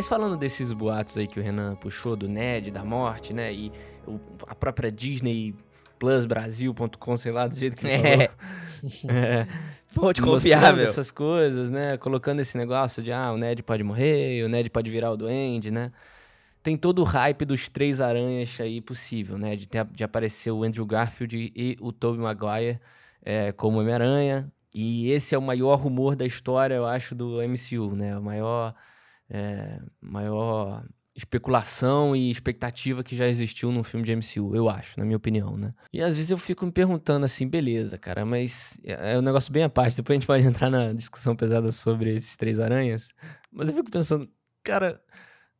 Mas 0.00 0.08
falando 0.08 0.34
desses 0.34 0.72
boatos 0.72 1.18
aí 1.18 1.26
que 1.26 1.38
o 1.38 1.42
Renan 1.42 1.76
puxou, 1.76 2.16
do 2.16 2.26
Ned, 2.26 2.70
da 2.70 2.82
morte, 2.82 3.34
né? 3.34 3.52
E 3.52 3.70
a 4.46 4.54
própria 4.54 4.90
Disney 4.90 5.54
Plus 5.98 6.24
Brasil.com, 6.24 7.16
sei 7.18 7.30
lá, 7.32 7.46
do 7.46 7.54
jeito 7.54 7.76
que 7.76 7.86
É. 7.86 7.98
falou. 7.98 8.28
É, 9.10 9.46
Fonte 9.90 10.22
confiável. 10.22 10.82
essas 10.82 11.10
coisas, 11.10 11.70
né? 11.70 11.98
Colocando 11.98 12.40
esse 12.40 12.56
negócio 12.56 13.02
de, 13.02 13.12
ah, 13.12 13.30
o 13.30 13.36
Ned 13.36 13.62
pode 13.62 13.82
morrer, 13.82 14.42
o 14.42 14.48
Ned 14.48 14.70
pode 14.70 14.90
virar 14.90 15.10
o 15.10 15.18
Duende, 15.18 15.70
né? 15.70 15.92
Tem 16.62 16.78
todo 16.78 17.00
o 17.00 17.04
hype 17.04 17.44
dos 17.44 17.68
três 17.68 18.00
aranhas 18.00 18.58
aí 18.58 18.80
possível, 18.80 19.36
né? 19.36 19.54
De, 19.54 19.66
ter- 19.68 19.84
de 19.84 20.02
aparecer 20.02 20.50
o 20.50 20.62
Andrew 20.64 20.86
Garfield 20.86 21.52
e 21.54 21.76
o 21.78 21.92
Tobey 21.92 22.22
Maguire 22.22 22.80
é, 23.22 23.52
como 23.52 23.80
Homem-Aranha. 23.80 24.50
E 24.74 25.10
esse 25.10 25.34
é 25.34 25.38
o 25.38 25.42
maior 25.42 25.78
rumor 25.78 26.16
da 26.16 26.24
história, 26.24 26.76
eu 26.76 26.86
acho, 26.86 27.14
do 27.14 27.36
MCU, 27.46 27.94
né? 27.94 28.16
O 28.16 28.22
maior, 28.22 28.74
é, 29.30 29.80
maior 30.00 30.84
especulação 31.14 32.14
e 32.14 32.30
expectativa 32.30 33.02
que 33.02 33.16
já 33.16 33.28
existiu 33.28 33.70
num 33.70 33.82
filme 33.82 34.04
de 34.04 34.16
MCU, 34.16 34.54
eu 34.54 34.68
acho, 34.68 34.98
na 34.98 35.04
minha 35.04 35.16
opinião, 35.16 35.56
né? 35.56 35.74
E 35.92 36.00
às 36.00 36.16
vezes 36.16 36.30
eu 36.30 36.38
fico 36.38 36.64
me 36.64 36.72
perguntando 36.72 37.24
assim, 37.24 37.46
beleza, 37.46 37.98
cara, 37.98 38.24
mas 38.24 38.78
é 38.84 39.14
é 39.14 39.18
um 39.18 39.22
negócio 39.22 39.52
bem 39.52 39.62
à 39.62 39.68
parte, 39.68 39.96
depois 39.96 40.16
a 40.16 40.20
gente 40.20 40.26
pode 40.26 40.44
entrar 40.46 40.70
na 40.70 40.92
discussão 40.92 41.36
pesada 41.36 41.70
sobre 41.72 42.12
esses 42.12 42.36
três 42.36 42.58
aranhas, 42.58 43.08
mas 43.52 43.68
eu 43.68 43.74
fico 43.74 43.90
pensando, 43.90 44.28
cara, 44.62 45.00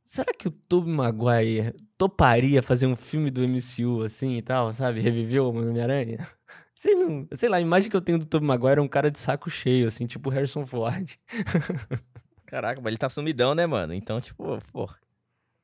será 0.03 0.33
que 0.33 0.49
o 0.49 0.51
Tobey 0.51 0.93
Maguire 0.93 1.75
toparia 1.99 2.63
fazer 2.63 2.87
um 2.87 2.97
filme 2.97 3.31
do 3.31 3.43
MCU 3.43 4.03
assim 4.05 4.37
e 4.37 4.43
tal, 4.43 4.73
sabe? 4.73 5.01
Reviver 5.01 5.43
o 5.43 5.51
Homem-Aranha? 5.51 6.27
Sei, 6.75 6.95
não, 6.95 7.29
sei 7.35 7.51
lá, 7.51 7.59
a 7.59 7.61
imagem 7.61 7.91
que 7.91 7.97
eu 7.97 8.01
tenho 8.01 8.19
do 8.19 8.25
Tobey 8.25 8.47
Maguire 8.49 8.79
é 8.79 8.83
um 8.83 8.89
cara 8.89 9.11
de 9.11 9.19
saco 9.19 9.51
cheio, 9.51 9.87
assim, 9.87 10.07
tipo 10.07 10.31
Harrison 10.31 10.65
Ford. 10.65 11.11
Caraca, 12.51 12.81
mas 12.81 12.91
ele 12.91 12.99
tá 12.99 13.09
sumidão, 13.09 13.55
né, 13.55 13.65
mano? 13.67 13.95
Então, 13.95 14.21
tipo, 14.21 14.59
pô. 14.73 14.89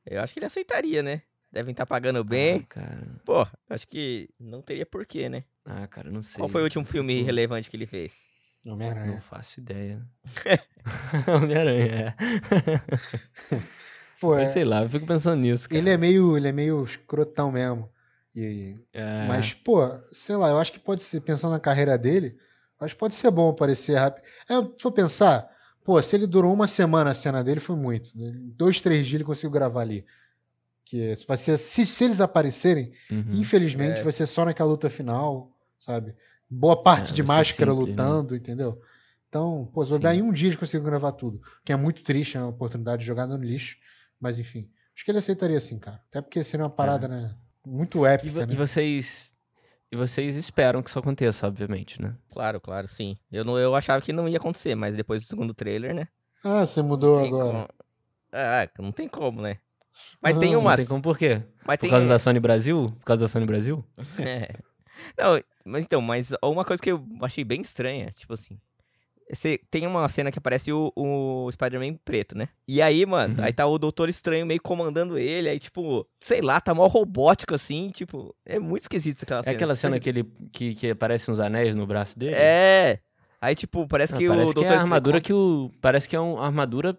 Eu 0.05 0.21
acho 0.21 0.33
que 0.33 0.39
ele 0.39 0.45
aceitaria, 0.45 1.03
né? 1.03 1.21
Devem 1.51 1.71
estar 1.71 1.85
pagando 1.85 2.19
Ah, 2.19 2.23
bem. 2.23 2.61
cara. 2.63 3.05
Pô, 3.25 3.45
acho 3.69 3.85
que 3.87 4.29
não 4.39 4.61
teria 4.61 4.85
porquê, 4.85 5.27
né? 5.27 5.43
Ah, 5.65 5.85
cara, 5.85 6.09
não 6.09 6.23
sei. 6.23 6.37
Qual 6.39 6.47
foi 6.49 6.61
o 6.61 6.63
último 6.63 6.85
filme 6.85 7.21
relevante 7.23 7.69
que 7.69 7.75
ele 7.75 7.85
fez? 7.85 8.25
Não 8.65 8.73
Homem-Aranha. 8.75 9.17
faço 9.17 9.59
ideia. 9.59 10.01
Homem-Aranha, 11.27 12.15
é. 12.17 13.61
Pô, 14.19 14.33
Mas 14.35 14.49
é- 14.49 14.51
sei 14.53 14.63
lá, 14.65 14.83
eu 14.83 14.89
fico 14.89 15.05
pensando 15.05 15.41
nisso. 15.41 15.67
Cara. 15.67 15.77
ele 15.77 15.89
é 15.89 15.97
meio, 15.97 16.37
ele 16.37 16.47
é 16.47 16.51
meio 16.51 16.83
escrotão 16.83 17.51
mesmo. 17.51 17.89
E, 18.35 18.75
É, 18.93 19.27
Mas, 19.27 19.53
pô, 19.53 19.81
sei 20.11 20.35
lá, 20.35 20.49
eu 20.49 20.59
acho 20.59 20.71
que 20.71 20.79
pode 20.79 21.03
ser, 21.03 21.21
pensando 21.21 21.51
na 21.51 21.59
carreira 21.59 21.97
dele, 21.97 22.37
acho 22.79 22.95
que 22.95 22.99
pode 22.99 23.13
ser 23.15 23.29
bom 23.31 23.49
aparecer 23.49 23.95
rápido. 23.95 24.23
É, 24.49 24.55
se 24.61 24.81
for 24.81 24.91
pensar, 24.91 25.49
pô, 25.87 26.01
se 26.01 26.13
ele 26.17 26.27
durou 26.27 26.53
uma 26.53 26.67
semana 26.67 27.11
a 27.11 27.15
cena 27.15 27.41
dele, 27.41 27.61
foi 27.61 27.77
muito. 27.77 28.11
Dois, 28.57 28.81
três 28.81 29.07
dias 29.07 29.15
ele 29.15 29.23
conseguiu 29.23 29.49
gravar 29.51 29.79
ali. 29.81 30.05
Que 30.83 31.13
vai 31.25 31.37
ser, 31.37 31.57
se, 31.57 31.85
se 31.85 32.03
eles 32.03 32.19
aparecerem, 32.19 32.91
uhum. 33.09 33.35
infelizmente, 33.35 34.01
É. 34.01 34.03
vai 34.03 34.11
ser 34.11 34.25
só 34.25 34.43
naquela 34.43 34.69
luta 34.69 34.89
final, 34.89 35.49
sabe? 35.79 36.13
Boa 36.49 36.81
parte 36.81 37.11
É, 37.11 37.13
de 37.15 37.23
máscara 37.23 37.71
simples, 37.71 37.95
né? 37.95 38.03
lutando, 38.03 38.35
entendeu? 38.35 38.81
Então, 39.29 39.69
pô, 39.73 39.83
se 39.85 39.97
dar 39.99 40.13
em 40.13 40.21
um 40.21 40.31
dia 40.33 40.49
eles 40.49 40.59
conseguiram 40.59 40.85
gravar 40.89 41.13
tudo. 41.13 41.41
Que 41.63 41.71
é 41.71 41.75
muito 41.77 42.03
triste, 42.03 42.35
é 42.37 42.39
uma 42.41 42.49
oportunidade 42.49 43.01
de 43.01 43.07
jogar 43.07 43.25
no 43.25 43.37
lixo. 43.37 43.77
Mas 44.19 44.39
enfim, 44.39 44.69
acho 44.93 45.05
que 45.05 45.11
ele 45.11 45.19
aceitaria 45.19 45.59
sim, 45.61 45.79
cara. 45.79 46.01
Até 46.09 46.21
porque 46.21 46.43
seria 46.43 46.63
uma 46.65 46.69
parada, 46.69 47.07
né? 47.07 47.33
Muito 47.65 48.05
É. 48.05 48.11
E, 48.11 48.13
épica, 48.13 48.33
vo- 48.41 48.45
né? 48.45 48.53
e 48.53 48.57
vocês. 48.57 49.33
E 49.91 49.95
vocês 49.95 50.35
esperam 50.35 50.81
que 50.83 50.89
isso 50.89 50.99
aconteça, 50.99 51.47
obviamente, 51.47 52.01
né? 52.01 52.15
Claro, 52.31 52.59
claro, 52.59 52.87
sim. 52.87 53.17
Eu, 53.31 53.45
não, 53.45 53.57
eu 53.57 53.73
achava 53.75 54.01
que 54.01 54.11
não 54.11 54.27
ia 54.27 54.37
acontecer, 54.37 54.75
mas 54.75 54.95
depois 54.95 55.21
do 55.23 55.27
segundo 55.27 55.53
trailer, 55.53 55.93
né? 55.95 56.07
Ah, 56.43 56.65
você 56.65 56.81
mudou 56.81 57.17
agora. 57.25 57.45
como- 57.45 57.67
Ah, 58.33 58.67
não 58.79 58.91
tem 58.91 59.07
como, 59.07 59.41
né? 59.41 59.59
Mas 60.21 60.35
Não, 60.35 60.41
tem 60.41 60.51
não 60.53 60.59
uma. 60.59 60.71
Não 60.71 60.77
tem 60.77 60.85
como 60.85 61.01
por 61.01 61.17
quê? 61.17 61.41
Mas 61.65 61.77
Por 61.77 61.81
tem... 61.81 61.89
causa 61.89 62.07
da 62.07 62.19
Sony 62.19 62.39
Brasil? 62.39 62.93
Por 62.99 63.05
causa 63.05 63.21
da 63.21 63.27
Sony 63.27 63.45
Brasil? 63.45 63.83
É. 64.19 64.49
Não, 65.17 65.41
mas 65.63 65.83
então, 65.85 66.01
mas 66.01 66.31
uma 66.43 66.65
coisa 66.65 66.81
que 66.81 66.91
eu 66.91 67.05
achei 67.21 67.43
bem 67.43 67.61
estranha, 67.61 68.11
tipo 68.11 68.33
assim. 68.33 68.59
Você 69.31 69.59
tem 69.69 69.85
uma 69.85 70.07
cena 70.07 70.31
que 70.31 70.39
aparece 70.39 70.71
o, 70.71 70.91
o 70.95 71.49
Spider-Man 71.51 71.95
preto, 72.05 72.37
né? 72.37 72.47
E 72.67 72.81
aí, 72.81 73.05
mano, 73.05 73.35
Uhum. 73.37 73.43
aí 73.43 73.51
tá 73.51 73.65
o 73.67 73.77
Doutor 73.77 74.07
Estranho 74.07 74.45
meio 74.45 74.61
comandando 74.61 75.17
ele, 75.17 75.49
aí, 75.49 75.59
tipo, 75.59 76.07
sei 76.19 76.41
lá, 76.41 76.61
tá 76.61 76.73
mó 76.73 76.87
robótico 76.87 77.53
assim, 77.53 77.89
tipo, 77.89 78.33
é 78.45 78.57
muito 78.57 78.83
esquisito 78.83 79.23
aquela 79.23 79.41
É 79.41 79.43
cena. 79.43 79.55
aquela 79.55 79.75
Você 79.75 79.81
cena 79.81 79.99
que 79.99 80.07
ele 80.09 80.23
que, 80.53 80.75
que 80.75 80.89
aparece 80.91 81.29
uns 81.29 81.39
anéis 81.41 81.75
no 81.75 81.85
braço 81.85 82.17
dele? 82.17 82.35
É. 82.35 82.99
Aí, 83.41 83.53
tipo, 83.53 83.85
parece 83.87 84.15
Ah, 84.15 84.17
que 84.17 84.27
parece 84.27 84.51
o 84.51 84.53
que 84.53 84.59
é 84.59 84.63
Doutor 84.63 84.77
a 84.77 84.81
armadura 84.81 85.21
que 85.21 85.33
o. 85.33 85.71
Parece 85.81 86.07
que 86.09 86.15
é 86.15 86.19
uma 86.19 86.45
armadura 86.45 86.97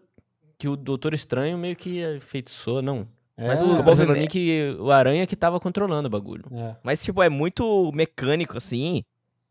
que 0.58 0.68
o 0.68 0.76
Doutor 0.76 1.14
Estranho 1.14 1.56
meio 1.56 1.74
que 1.76 2.02
feitiçou, 2.20 2.82
não. 2.82 3.08
Mas 3.36 3.60
É, 3.60 3.64
o 3.64 3.80
o 3.80 3.84
movimento 3.84 4.28
que 4.28 4.76
o 4.80 4.90
Aranha 4.90 5.26
que 5.26 5.34
tava 5.36 5.58
controlando 5.60 6.08
o 6.08 6.10
bagulho. 6.10 6.44
é. 6.52 6.76
Mas, 6.82 7.02
tipo, 7.02 7.22
é 7.22 7.28
muito 7.28 7.90
mecânico, 7.94 8.56
assim. 8.58 9.02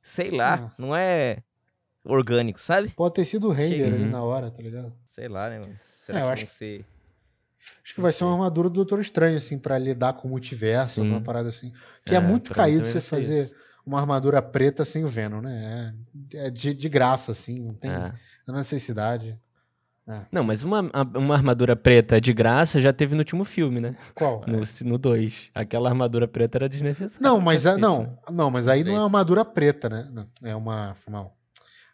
Sei 0.02 0.30
lá, 0.32 0.72
não 0.78 0.96
é 0.96 1.38
orgânico, 2.08 2.60
sabe? 2.60 2.90
Pode 2.90 3.14
ter 3.16 3.26
sido 3.26 3.48
o 3.48 3.52
render 3.52 3.86
ali 3.94 4.04
Uhum. 4.04 4.10
na 4.10 4.24
hora, 4.24 4.50
tá 4.52 4.62
ligado? 4.62 4.94
Sei 5.12 5.28
lá, 5.28 5.50
né, 5.50 5.60
mano? 5.60 5.76
Será 5.82 6.20
É, 6.20 6.22
eu 6.22 6.28
que 6.28 6.34
acho 6.34 6.46
vão 6.46 6.54
ser... 6.56 6.86
Acho 7.84 7.96
que 7.96 8.02
vai 8.02 8.14
ser 8.14 8.24
uma 8.24 8.34
armadura 8.34 8.70
do 8.70 8.76
Doutor 8.76 9.00
Estranho, 9.02 9.38
assim, 9.38 9.58
pra 9.58 9.78
lidar 9.78 10.14
com 10.14 10.28
o 10.28 10.32
multiverso, 10.32 10.96
Sim. 10.96 11.02
alguma 11.02 11.22
parada 11.22 11.50
assim. 11.50 11.74
Que 12.06 12.16
é, 12.16 12.20
muito 12.20 12.52
pra 12.54 12.64
mim 12.66 12.70
caído 12.72 12.86
você 12.86 13.02
fazer 13.02 13.44
isso. 13.46 13.56
uma 13.86 14.00
armadura 14.00 14.42
preta 14.42 14.86
sem 14.86 15.04
o 15.04 15.08
Venom, 15.08 15.42
né? 15.42 15.94
É, 16.34 16.48
é 16.48 16.50
de, 16.50 16.74
de 16.74 16.88
graça, 16.90 17.32
assim, 17.34 17.66
não 17.68 17.74
tem 17.74 17.92
É. 17.92 18.14
necessidade. 18.48 19.38
Não, 20.32 20.42
mas 20.42 20.64
uma, 20.64 20.90
uma 21.18 21.36
armadura 21.36 21.76
preta 21.76 22.22
de 22.22 22.32
graça 22.32 22.80
já 22.80 22.94
teve 22.94 23.14
no 23.14 23.20
último 23.20 23.44
filme, 23.44 23.82
né? 23.82 23.94
Qual? 24.16 24.42
No 24.86 24.98
2. 24.98 25.50
Aquela 25.54 25.90
armadura 25.90 26.26
preta 26.30 26.60
era 26.60 26.70
desnecessária. 26.70 27.22
Não, 27.28 27.42
mas 27.42 27.66
a- 27.66 27.78
não, 27.78 28.18
não, 28.32 28.50
mas 28.50 28.70
aí 28.70 28.86
não 28.86 28.94
é 28.94 28.96
uma 29.00 29.04
armadura 29.04 29.44
preta, 29.44 29.90
né? 29.90 30.08
Não, 30.14 30.26
é 30.42 30.56
uma, 30.56 30.94
foi 30.96 31.12
mal. 31.12 31.37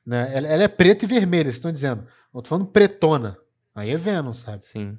Né? 0.05 0.31
Ela, 0.35 0.47
ela 0.47 0.63
é 0.63 0.67
preta 0.67 1.05
e 1.05 1.07
vermelha, 1.07 1.45
vocês 1.45 1.55
estão 1.55 1.71
dizendo. 1.71 2.05
Eu 2.33 2.41
tô 2.41 2.49
falando 2.49 2.67
pretona. 2.67 3.37
Aí 3.75 3.89
é 3.89 3.97
Venom, 3.97 4.33
sabe? 4.33 4.65
Sim. 4.65 4.97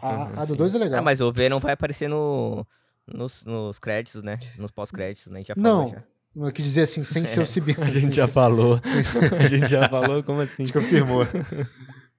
A, 0.00 0.42
a 0.42 0.44
do 0.44 0.52
sim. 0.52 0.56
2 0.56 0.74
é 0.74 0.78
legal. 0.78 0.98
Ah, 1.00 1.02
mas 1.02 1.20
o 1.20 1.32
Venom 1.32 1.58
vai 1.60 1.72
aparecer 1.72 2.08
no, 2.08 2.66
nos, 3.06 3.44
nos 3.44 3.78
créditos, 3.78 4.22
né? 4.22 4.38
Nos 4.56 4.70
pós-créditos, 4.70 5.30
né? 5.30 5.38
A 5.38 5.40
gente 5.40 5.48
já 5.48 5.54
falou 5.54 5.82
Não, 5.84 5.88
já. 5.90 6.04
eu 6.46 6.52
quis 6.52 6.64
dizer 6.64 6.82
assim, 6.82 7.04
sem 7.04 7.26
ser 7.26 7.40
o 7.40 7.46
simbionte. 7.46 7.82
A 7.82 8.00
gente 8.00 8.14
já 8.16 8.26
ser- 8.26 8.32
falou. 8.32 8.80
ser- 9.02 9.34
A 9.34 9.46
gente 9.46 9.68
já 9.68 9.88
falou, 9.88 10.22
como 10.22 10.40
assim? 10.40 10.62
Acho 10.62 10.72
que 10.72 10.78
confirmou. 10.80 11.26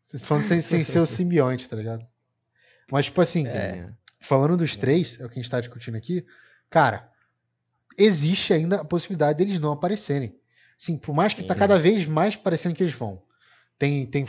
Vocês 0.03 0.23
falando 0.25 0.43
sem, 0.43 0.61
sem 0.61 0.83
ser 0.83 0.99
o 0.99 1.05
simbionte, 1.05 1.67
tá 1.67 1.75
ligado? 1.75 2.05
Mas, 2.91 3.05
tipo 3.05 3.19
assim, 3.21 3.47
É. 3.47 3.89
falando 4.19 4.55
dos 4.57 4.77
três, 4.77 5.19
é 5.19 5.25
o 5.25 5.29
que 5.29 5.39
a 5.39 5.41
gente 5.41 5.49
tá 5.49 5.59
discutindo 5.59 5.95
aqui, 5.95 6.25
cara, 6.69 7.09
existe 7.97 8.53
ainda 8.53 8.81
a 8.81 8.85
possibilidade 8.85 9.37
deles 9.37 9.59
não 9.59 9.71
aparecerem. 9.71 10.35
Sim, 10.77 10.97
por 10.97 11.13
mais 11.15 11.33
que 11.33 11.43
tá 11.43 11.53
Sim. 11.53 11.59
cada 11.59 11.77
vez 11.77 12.05
mais 12.05 12.35
parecendo 12.35 12.75
que 12.75 12.83
eles 12.83 12.93
vão. 12.93 13.21
Tem, 13.77 14.05
tem 14.05 14.25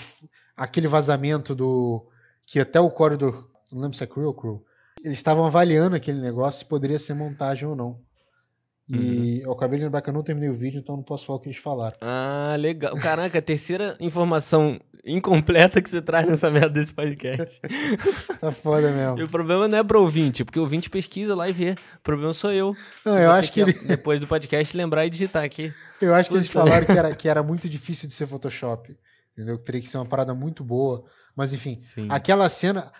aquele 0.56 0.88
vazamento 0.88 1.54
do. 1.54 2.06
que 2.46 2.60
até 2.60 2.80
o 2.80 2.90
corredor. 2.90 3.50
Não 3.72 3.82
lembro 3.82 3.96
se 3.96 4.04
é 4.04 4.06
Crew 4.06 4.26
ou 4.26 4.34
Crew. 4.34 4.64
Eles 5.02 5.18
estavam 5.18 5.44
avaliando 5.44 5.96
aquele 5.96 6.20
negócio 6.20 6.60
se 6.60 6.64
poderia 6.64 6.98
ser 6.98 7.14
montagem 7.14 7.68
ou 7.68 7.76
não. 7.76 8.00
E 8.88 9.40
eu 9.42 9.50
acabei 9.52 9.78
de 9.78 9.84
lembrar 9.84 10.00
que 10.00 10.08
eu 10.08 10.14
não 10.14 10.22
terminei 10.22 10.48
o 10.48 10.54
vídeo, 10.54 10.78
então 10.78 10.96
não 10.96 11.02
posso 11.02 11.26
falar 11.26 11.38
o 11.38 11.40
que 11.42 11.48
eles 11.48 11.58
falaram. 11.58 11.96
Ah, 12.00 12.54
legal. 12.58 12.94
Caraca, 12.96 13.38
a 13.38 13.42
terceira 13.42 13.96
informação 13.98 14.80
incompleta 15.04 15.80
que 15.80 15.88
você 15.88 16.02
traz 16.02 16.26
nessa 16.26 16.50
merda 16.50 16.70
desse 16.70 16.92
podcast. 16.92 17.60
Tá 18.40 18.52
foda 18.52 18.90
mesmo. 18.90 19.18
E 19.18 19.22
o 19.22 19.28
problema 19.28 19.66
não 19.66 19.78
é 19.78 19.84
pro 19.84 20.02
ouvinte, 20.02 20.44
porque 20.44 20.58
o 20.58 20.62
ouvinte 20.62 20.90
pesquisa 20.90 21.34
lá 21.34 21.48
e 21.48 21.52
vê. 21.52 21.70
O 21.70 22.02
problema 22.02 22.32
sou 22.32 22.52
eu. 22.52 22.76
Não, 23.04 23.18
eu 23.18 23.30
acho 23.30 23.50
que 23.50 23.60
ele, 23.60 23.72
Depois 23.72 24.20
do 24.20 24.26
podcast, 24.26 24.76
lembrar 24.76 25.06
e 25.06 25.10
digitar 25.10 25.42
aqui. 25.42 25.72
Eu 26.02 26.14
acho 26.14 26.28
que 26.28 26.36
eles 26.36 26.50
falaram 26.50 26.84
que 26.84 26.92
era, 26.92 27.14
que 27.16 27.28
era 27.28 27.42
muito 27.42 27.68
difícil 27.68 28.06
de 28.06 28.14
ser 28.14 28.26
Photoshop. 28.26 28.96
Entendeu? 29.32 29.58
Que 29.58 29.64
teria 29.64 29.80
que 29.80 29.88
ser 29.88 29.96
uma 29.96 30.06
parada 30.06 30.34
muito 30.34 30.62
boa. 30.62 31.04
Mas 31.34 31.52
enfim, 31.52 31.78
Sim. 31.78 32.08
aquela 32.10 32.48
cena. 32.48 32.92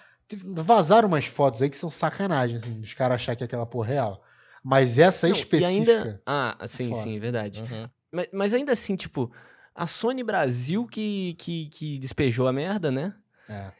Vazaram 0.57 1.07
umas 1.07 1.27
fotos 1.27 1.63
aí 1.63 1.71
que 1.71 1.77
são 1.77 1.89
sacanagem, 1.89 2.57
assim, 2.57 2.81
dos 2.81 2.93
caras 2.95 3.15
achar 3.17 3.37
que 3.37 3.45
é 3.45 3.47
aquela 3.47 3.65
porra 3.67 3.89
real. 3.89 4.23
Mas 4.69 4.99
essa 4.99 5.29
Não, 5.29 5.35
específica. 5.37 5.93
Ainda... 5.93 6.23
Ah, 6.27 6.57
sim, 6.67 6.89
foda. 6.89 7.03
sim, 7.03 7.17
é 7.17 7.19
verdade. 7.21 7.61
Uhum. 7.63 7.87
Mas, 8.11 8.29
mas 8.33 8.55
ainda 8.55 8.73
assim, 8.73 8.97
tipo, 8.97 9.31
a 9.73 9.87
Sony 9.87 10.25
Brasil 10.25 10.87
que, 10.89 11.35
que, 11.39 11.67
que 11.69 11.99
despejou 12.01 12.49
a 12.49 12.53
merda, 12.53 12.91
né? 12.91 13.15
É. 13.49 13.71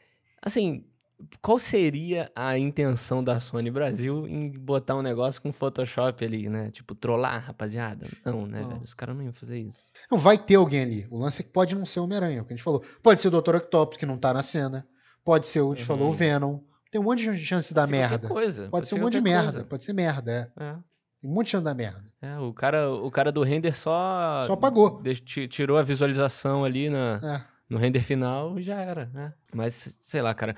Assim, 0.41 0.85
qual 1.41 1.59
seria 1.59 2.31
a 2.33 2.57
intenção 2.57 3.21
da 3.21 3.37
Sony 3.37 3.69
Brasil 3.69 4.25
em 4.29 4.49
botar 4.49 4.95
um 4.95 5.01
negócio 5.01 5.41
com 5.41 5.51
Photoshop 5.51 6.23
ali, 6.23 6.47
né? 6.47 6.71
Tipo, 6.71 6.95
trollar, 6.95 7.43
rapaziada? 7.47 8.07
Não, 8.23 8.47
né, 8.47 8.61
Não. 8.61 8.69
velho? 8.69 8.81
Os 8.81 8.93
caras 8.93 9.13
não 9.13 9.23
iam 9.23 9.33
fazer 9.33 9.59
isso. 9.59 9.91
Não, 10.09 10.17
vai 10.17 10.37
ter 10.37 10.55
alguém 10.55 10.83
ali. 10.83 11.07
O 11.09 11.17
lance 11.17 11.41
é 11.41 11.43
que 11.43 11.49
pode 11.49 11.75
não 11.75 11.85
ser 11.85 11.99
o 11.99 12.03
Homem-Aranha, 12.05 12.37
é 12.37 12.41
o 12.41 12.45
que 12.45 12.53
a 12.53 12.55
gente 12.55 12.63
falou. 12.63 12.81
Pode 13.03 13.19
ser 13.19 13.27
o 13.27 13.41
Dr. 13.41 13.55
Octopus, 13.55 13.97
que 13.97 14.05
não 14.05 14.17
tá 14.17 14.33
na 14.33 14.41
cena. 14.41 14.87
Pode 15.25 15.47
ser 15.47 15.59
o, 15.59 15.73
a 15.73 15.75
gente 15.75 15.81
Uhum. 15.81 15.97
falou, 15.97 16.09
o 16.11 16.13
Venom. 16.13 16.59
Tem 16.97 17.01
um 17.01 17.03
monte 17.03 17.31
de 17.31 17.37
chance 17.45 17.73
qualquer 17.73 17.91
merda. 17.91 18.27
Coisa. 18.27 18.69
Pode, 18.69 18.87
ser 18.87 18.95
um 18.95 18.99
monte 18.99 19.13
de 19.13 19.21
merda. 19.21 19.51
coisa. 19.51 19.65
Pode 19.65 19.83
ser 19.83 19.93
merda, 19.93 20.51
é. 20.57 20.63
É. 20.63 20.73
Tem 21.21 21.29
um 21.29 21.33
monte 21.33 21.45
de 21.45 21.51
chance 21.51 21.63
dar 21.63 21.75
merda. 21.75 22.01
É, 22.19 22.37
o 22.39 22.51
cara, 22.51 22.89
o 22.91 23.11
cara 23.11 23.31
do 23.31 23.43
render 23.43 23.77
só. 23.77 24.41
Só 24.47 24.55
ti- 25.19 25.47
tirou 25.47 25.77
a 25.77 25.83
visualização 25.83 26.63
ali 26.65 26.89
na, 26.89 27.19
É. 27.23 27.41
no 27.69 27.77
render 27.77 28.01
final 28.03 28.59
já 28.59 28.81
era, 28.81 29.11
né? 29.13 29.31
Mas, 29.53 29.97
sei 30.01 30.21
lá, 30.23 30.33
cara. 30.33 30.55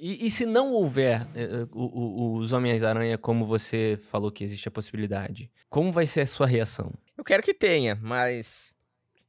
E, 0.00 0.26
e 0.26 0.30
se 0.30 0.44
não 0.44 0.72
houver 0.72 1.26
eh, 1.34 1.42
eh, 1.44 1.66
o- 1.72 2.34
o- 2.34 2.36
os 2.38 2.52
Homens-Aranha, 2.52 3.16
como 3.16 3.44
você 3.46 3.96
falou 4.10 4.32
que 4.32 4.42
existe 4.42 4.66
a 4.66 4.72
possibilidade, 4.72 5.50
como 5.70 5.92
vai 5.92 6.06
ser 6.06 6.22
a 6.22 6.26
sua 6.26 6.46
reação? 6.48 6.92
Eu 7.16 7.22
quero 7.22 7.42
que 7.44 7.54
tenha, 7.54 7.96
mas 8.02 8.72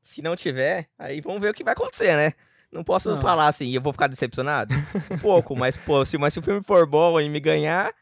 se 0.02 0.22
não 0.24 0.36
tiver, 0.36 0.90
aí 0.98 1.22
vamos 1.22 1.40
ver 1.42 1.52
o 1.52 1.54
que 1.54 1.64
vai 1.64 1.74
acontecer, 1.74 2.16
né? 2.16 2.34
Não 2.72 2.84
posso 2.84 3.10
Não. 3.10 3.22
falar 3.22 3.48
assim, 3.48 3.72
eu 3.72 3.82
vou 3.82 3.94
ficar 3.94 4.08
decepcionado? 4.08 4.74
Um 5.10 5.18
pouco, 5.18 5.56
mas, 5.56 5.78
pô, 5.78 6.04
se, 6.06 6.18
mas 6.18 6.34
se 6.34 6.40
o 6.40 6.44
filme 6.44 6.62
for 6.64 6.86
bom 6.86 7.20
e 7.20 7.30
me 7.30 7.40
ganhar, 7.40 7.94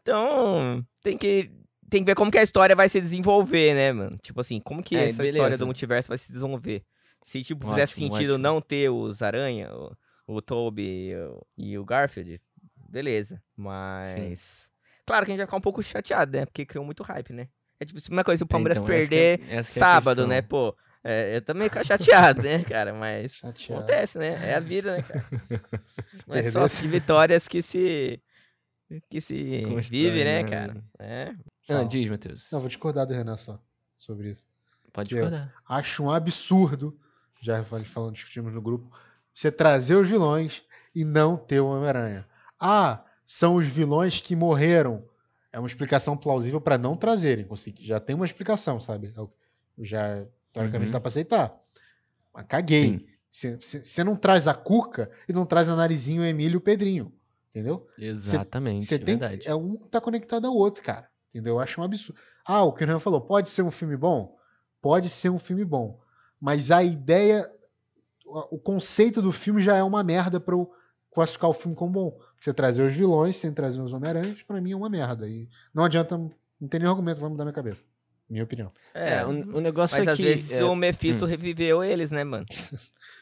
então 0.00 0.84
tem 1.02 1.16
que, 1.18 1.50
tem 1.90 2.00
que 2.02 2.06
ver 2.06 2.14
como 2.14 2.30
que 2.30 2.38
a 2.38 2.42
história 2.42 2.74
vai 2.74 2.88
se 2.88 3.00
desenvolver, 3.00 3.74
né, 3.74 3.92
mano? 3.92 4.16
Tipo 4.22 4.40
assim, 4.40 4.58
como 4.60 4.82
que 4.82 4.96
É, 4.96 5.06
essa 5.08 5.24
história 5.24 5.48
beleza. 5.48 5.58
do 5.58 5.66
multiverso 5.66 6.08
vai 6.08 6.18
se 6.18 6.32
desenvolver? 6.32 6.82
Se, 7.22 7.42
tipo, 7.42 7.66
fizesse 7.68 7.94
Ótimo, 7.94 8.08
sentido 8.14 8.30
ótimo. 8.34 8.42
não 8.42 8.60
ter 8.60 8.88
os 8.88 9.20
Aranha, 9.22 9.70
o, 9.74 9.94
o 10.36 10.42
Toby 10.42 10.82
e 11.10 11.16
o, 11.16 11.46
e 11.58 11.78
o 11.78 11.84
Garfield, 11.84 12.40
beleza. 12.88 13.42
Mas. 13.56 14.70
Claro 15.06 15.24
que 15.24 15.30
a 15.30 15.32
gente 15.32 15.38
vai 15.38 15.46
ficar 15.46 15.56
um 15.56 15.60
pouco 15.60 15.82
chateado, 15.82 16.36
né? 16.36 16.46
Porque 16.46 16.64
criou 16.66 16.84
muito 16.84 17.02
hype, 17.02 17.32
né? 17.32 17.48
É 17.78 17.84
tipo 17.84 17.98
a 17.98 18.00
mesma 18.00 18.24
coisa 18.24 18.38
se 18.38 18.44
o 18.44 18.46
Palmeiras 18.46 18.78
então, 18.78 18.92
é- 18.94 18.98
perder 18.98 19.40
essa 19.50 19.78
é 19.78 19.80
sábado, 19.80 20.26
né? 20.26 20.40
Pô, 20.42 20.74
é, 21.08 21.36
eu 21.36 21.42
também 21.42 21.68
fico 21.68 21.84
chateado, 21.84 22.42
né, 22.42 22.62
cara? 22.64 22.92
Mas 22.92 23.34
Chateado. 23.36 23.74
acontece, 23.82 24.18
né? 24.18 24.50
É 24.50 24.54
a 24.54 24.60
vida, 24.60 24.96
né, 24.96 25.02
cara? 25.02 25.24
Mas 26.26 26.46
só 26.46 26.60
perdesse- 26.60 26.82
de 26.82 26.88
vitórias 26.88 27.48
que 27.48 27.62
se. 27.62 28.20
que 29.10 29.20
se 29.20 29.34
Se 29.82 29.90
vive, 29.90 30.24
né, 30.24 30.42
né? 30.42 30.48
cara? 30.48 30.84
É. 30.98 31.32
Ah, 31.68 31.74
Fala. 31.74 31.84
diz, 31.84 32.08
Matheus. 32.08 32.48
Não, 32.52 32.60
vou 32.60 32.68
discordar 32.68 33.06
do 33.06 33.12
Renan 33.14 33.36
só 33.36 33.60
sobre 33.96 34.30
isso. 34.30 34.46
Pode 34.92 35.14
eu- 35.14 35.22
discordar. 35.24 35.52
Acho 35.68 36.04
um 36.04 36.10
absurdo, 36.10 36.98
já 37.40 37.62
falando, 37.64 38.14
discutimos 38.14 38.52
no 38.52 38.62
grupo, 38.62 38.90
você 39.34 39.50
trazer 39.50 39.96
os 39.96 40.08
vilões 40.08 40.62
e 40.94 41.04
não 41.04 41.36
ter 41.36 41.60
o 41.60 41.66
Homem-Aranha. 41.66 42.26
Ah, 42.58 43.04
são 43.24 43.56
os 43.56 43.66
vilões 43.66 44.20
que 44.20 44.34
morreram. 44.36 45.04
É 45.52 45.58
uma 45.58 45.66
explicação 45.68 46.16
plausível 46.16 46.60
para 46.60 46.78
não 46.78 46.96
trazerem. 46.96 47.46
Já 47.80 47.98
tem 47.98 48.14
uma 48.14 48.26
explicação, 48.26 48.78
sabe? 48.78 49.12
É 49.16 49.84
Já, 49.84 50.24
teoricamente, 50.56 50.88
Uhum. 50.88 50.92
dá 50.92 51.00
para 51.00 51.08
aceitar. 51.08 51.54
Mas 52.34 52.46
caguei. 52.48 53.06
Você 53.30 54.02
não 54.02 54.16
traz 54.16 54.48
a 54.48 54.54
Cuca 54.54 55.10
e 55.28 55.32
não 55.32 55.44
traz 55.44 55.68
a 55.68 55.76
Narizinho, 55.76 56.22
o 56.22 56.24
Emílio 56.24 56.54
e 56.54 56.58
o 56.58 56.60
Pedrinho. 56.60 57.12
Entendeu? 57.50 57.86
Exatamente, 58.00 58.84
Você 58.84 58.96
é 58.96 58.98
tem 58.98 59.18
é 59.44 59.54
um 59.54 59.76
que 59.76 59.88
tá 59.88 60.00
conectado 60.00 60.46
ao 60.46 60.54
outro, 60.54 60.82
cara. 60.82 61.08
Entendeu? 61.30 61.54
Eu 61.54 61.60
acho 61.60 61.80
um 61.80 61.84
absurdo. 61.84 62.20
Ah, 62.44 62.62
o 62.62 62.72
que 62.72 62.84
o 62.84 62.86
Renan 62.86 62.98
falou, 62.98 63.20
pode 63.20 63.48
ser 63.50 63.62
um 63.62 63.70
filme 63.70 63.96
bom? 63.96 64.36
Pode 64.80 65.08
ser 65.08 65.30
um 65.30 65.38
filme 65.38 65.64
bom. 65.64 66.00
Mas 66.40 66.70
a 66.70 66.82
ideia, 66.82 67.50
o 68.26 68.58
conceito 68.58 69.20
do 69.22 69.32
filme 69.32 69.62
já 69.62 69.74
é 69.76 69.82
uma 69.82 70.02
merda 70.04 70.38
pra 70.38 70.54
eu 70.54 70.70
classificar 71.10 71.48
o 71.50 71.54
filme 71.54 71.74
como 71.76 71.92
bom. 71.92 72.20
Você 72.40 72.52
trazer 72.52 72.82
os 72.82 72.94
vilões 72.94 73.36
sem 73.36 73.52
trazer 73.52 73.80
os 73.80 73.92
Homem-Aranhas, 73.92 74.42
pra 74.42 74.60
mim 74.60 74.72
é 74.72 74.76
uma 74.76 74.90
merda. 74.90 75.26
E 75.28 75.48
não 75.74 75.82
adianta, 75.84 76.16
não 76.16 76.68
tem 76.68 76.78
nenhum 76.80 76.92
argumento, 76.92 77.20
vai 77.20 77.30
mudar 77.30 77.44
minha 77.44 77.54
cabeça. 77.54 77.82
Minha 78.28 78.44
opinião. 78.44 78.72
É, 78.92 79.24
o, 79.24 79.28
o 79.30 79.60
negócio 79.60 79.98
Mas 79.98 80.08
é 80.08 80.10
às 80.10 80.16
que... 80.16 80.22
vezes 80.24 80.52
é, 80.52 80.64
o 80.64 80.74
Mephisto 80.74 81.24
reviveu 81.26 81.82
eles, 81.84 82.10
né, 82.10 82.24
mano? 82.24 82.46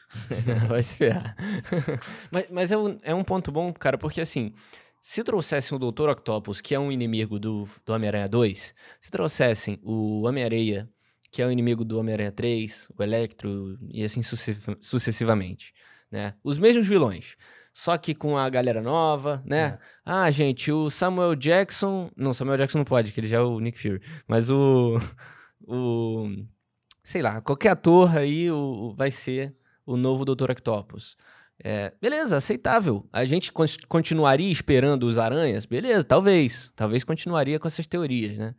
Vai 0.67 0.81
se 0.83 0.97
ferrar. 0.97 1.35
mas 2.31 2.45
mas 2.49 2.71
é, 2.71 2.77
um, 2.77 2.99
é 3.03 3.13
um 3.13 3.23
ponto 3.23 3.51
bom, 3.51 3.73
cara, 3.73 3.97
porque 3.97 4.21
assim, 4.21 4.53
se 5.01 5.23
trouxessem 5.23 5.77
o 5.77 5.79
Dr. 5.91 6.09
Octopus, 6.09 6.61
que 6.61 6.73
é 6.73 6.79
um 6.79 6.91
inimigo 6.91 7.39
do, 7.39 7.67
do 7.85 7.93
Homem-Aranha 7.93 8.27
2, 8.27 8.73
se 9.01 9.11
trouxessem 9.11 9.79
o 9.83 10.23
Homem-Areia, 10.23 10.89
que 11.31 11.41
é 11.41 11.45
o 11.45 11.51
inimigo 11.51 11.83
do 11.83 11.99
Homem-Aranha 11.99 12.31
3, 12.31 12.87
o 12.97 13.03
Electro, 13.03 13.77
e 13.91 14.03
assim 14.03 14.23
sucessiv- 14.23 14.77
sucessivamente, 14.81 15.73
né? 16.11 16.33
Os 16.43 16.57
mesmos 16.57 16.87
vilões, 16.87 17.35
só 17.77 17.97
que 17.97 18.15
com 18.15 18.37
a 18.37 18.49
galera 18.49 18.81
nova, 18.81 19.43
né? 19.45 19.77
Ah, 20.05 20.31
gente, 20.31 20.71
o 20.71 20.89
Samuel 20.89 21.35
Jackson... 21.35 22.09
Não, 22.15 22.33
Samuel 22.33 22.57
Jackson 22.57 22.77
não 22.77 22.85
pode, 22.85 23.11
que 23.11 23.19
ele 23.19 23.27
já 23.27 23.35
é 23.35 23.41
o 23.41 23.59
Nick 23.59 23.77
Fury. 23.77 24.01
Mas 24.25 24.49
o... 24.49 24.97
o 25.67 26.29
sei 27.03 27.21
lá, 27.21 27.41
qualquer 27.41 27.71
ator 27.71 28.15
aí 28.15 28.49
o, 28.49 28.93
vai 28.95 29.11
ser 29.11 29.53
o 29.85 29.97
novo 29.97 30.23
Dr. 30.23 30.51
Octopus. 30.51 31.17
É, 31.61 31.91
beleza, 32.01 32.37
aceitável. 32.37 33.05
A 33.11 33.25
gente 33.25 33.51
con- 33.51 33.65
continuaria 33.89 34.49
esperando 34.49 35.03
os 35.03 35.17
aranhas? 35.17 35.65
Beleza, 35.65 36.05
talvez. 36.05 36.71
Talvez 36.77 37.03
continuaria 37.03 37.59
com 37.59 37.67
essas 37.67 37.87
teorias, 37.87 38.37
né? 38.37 38.55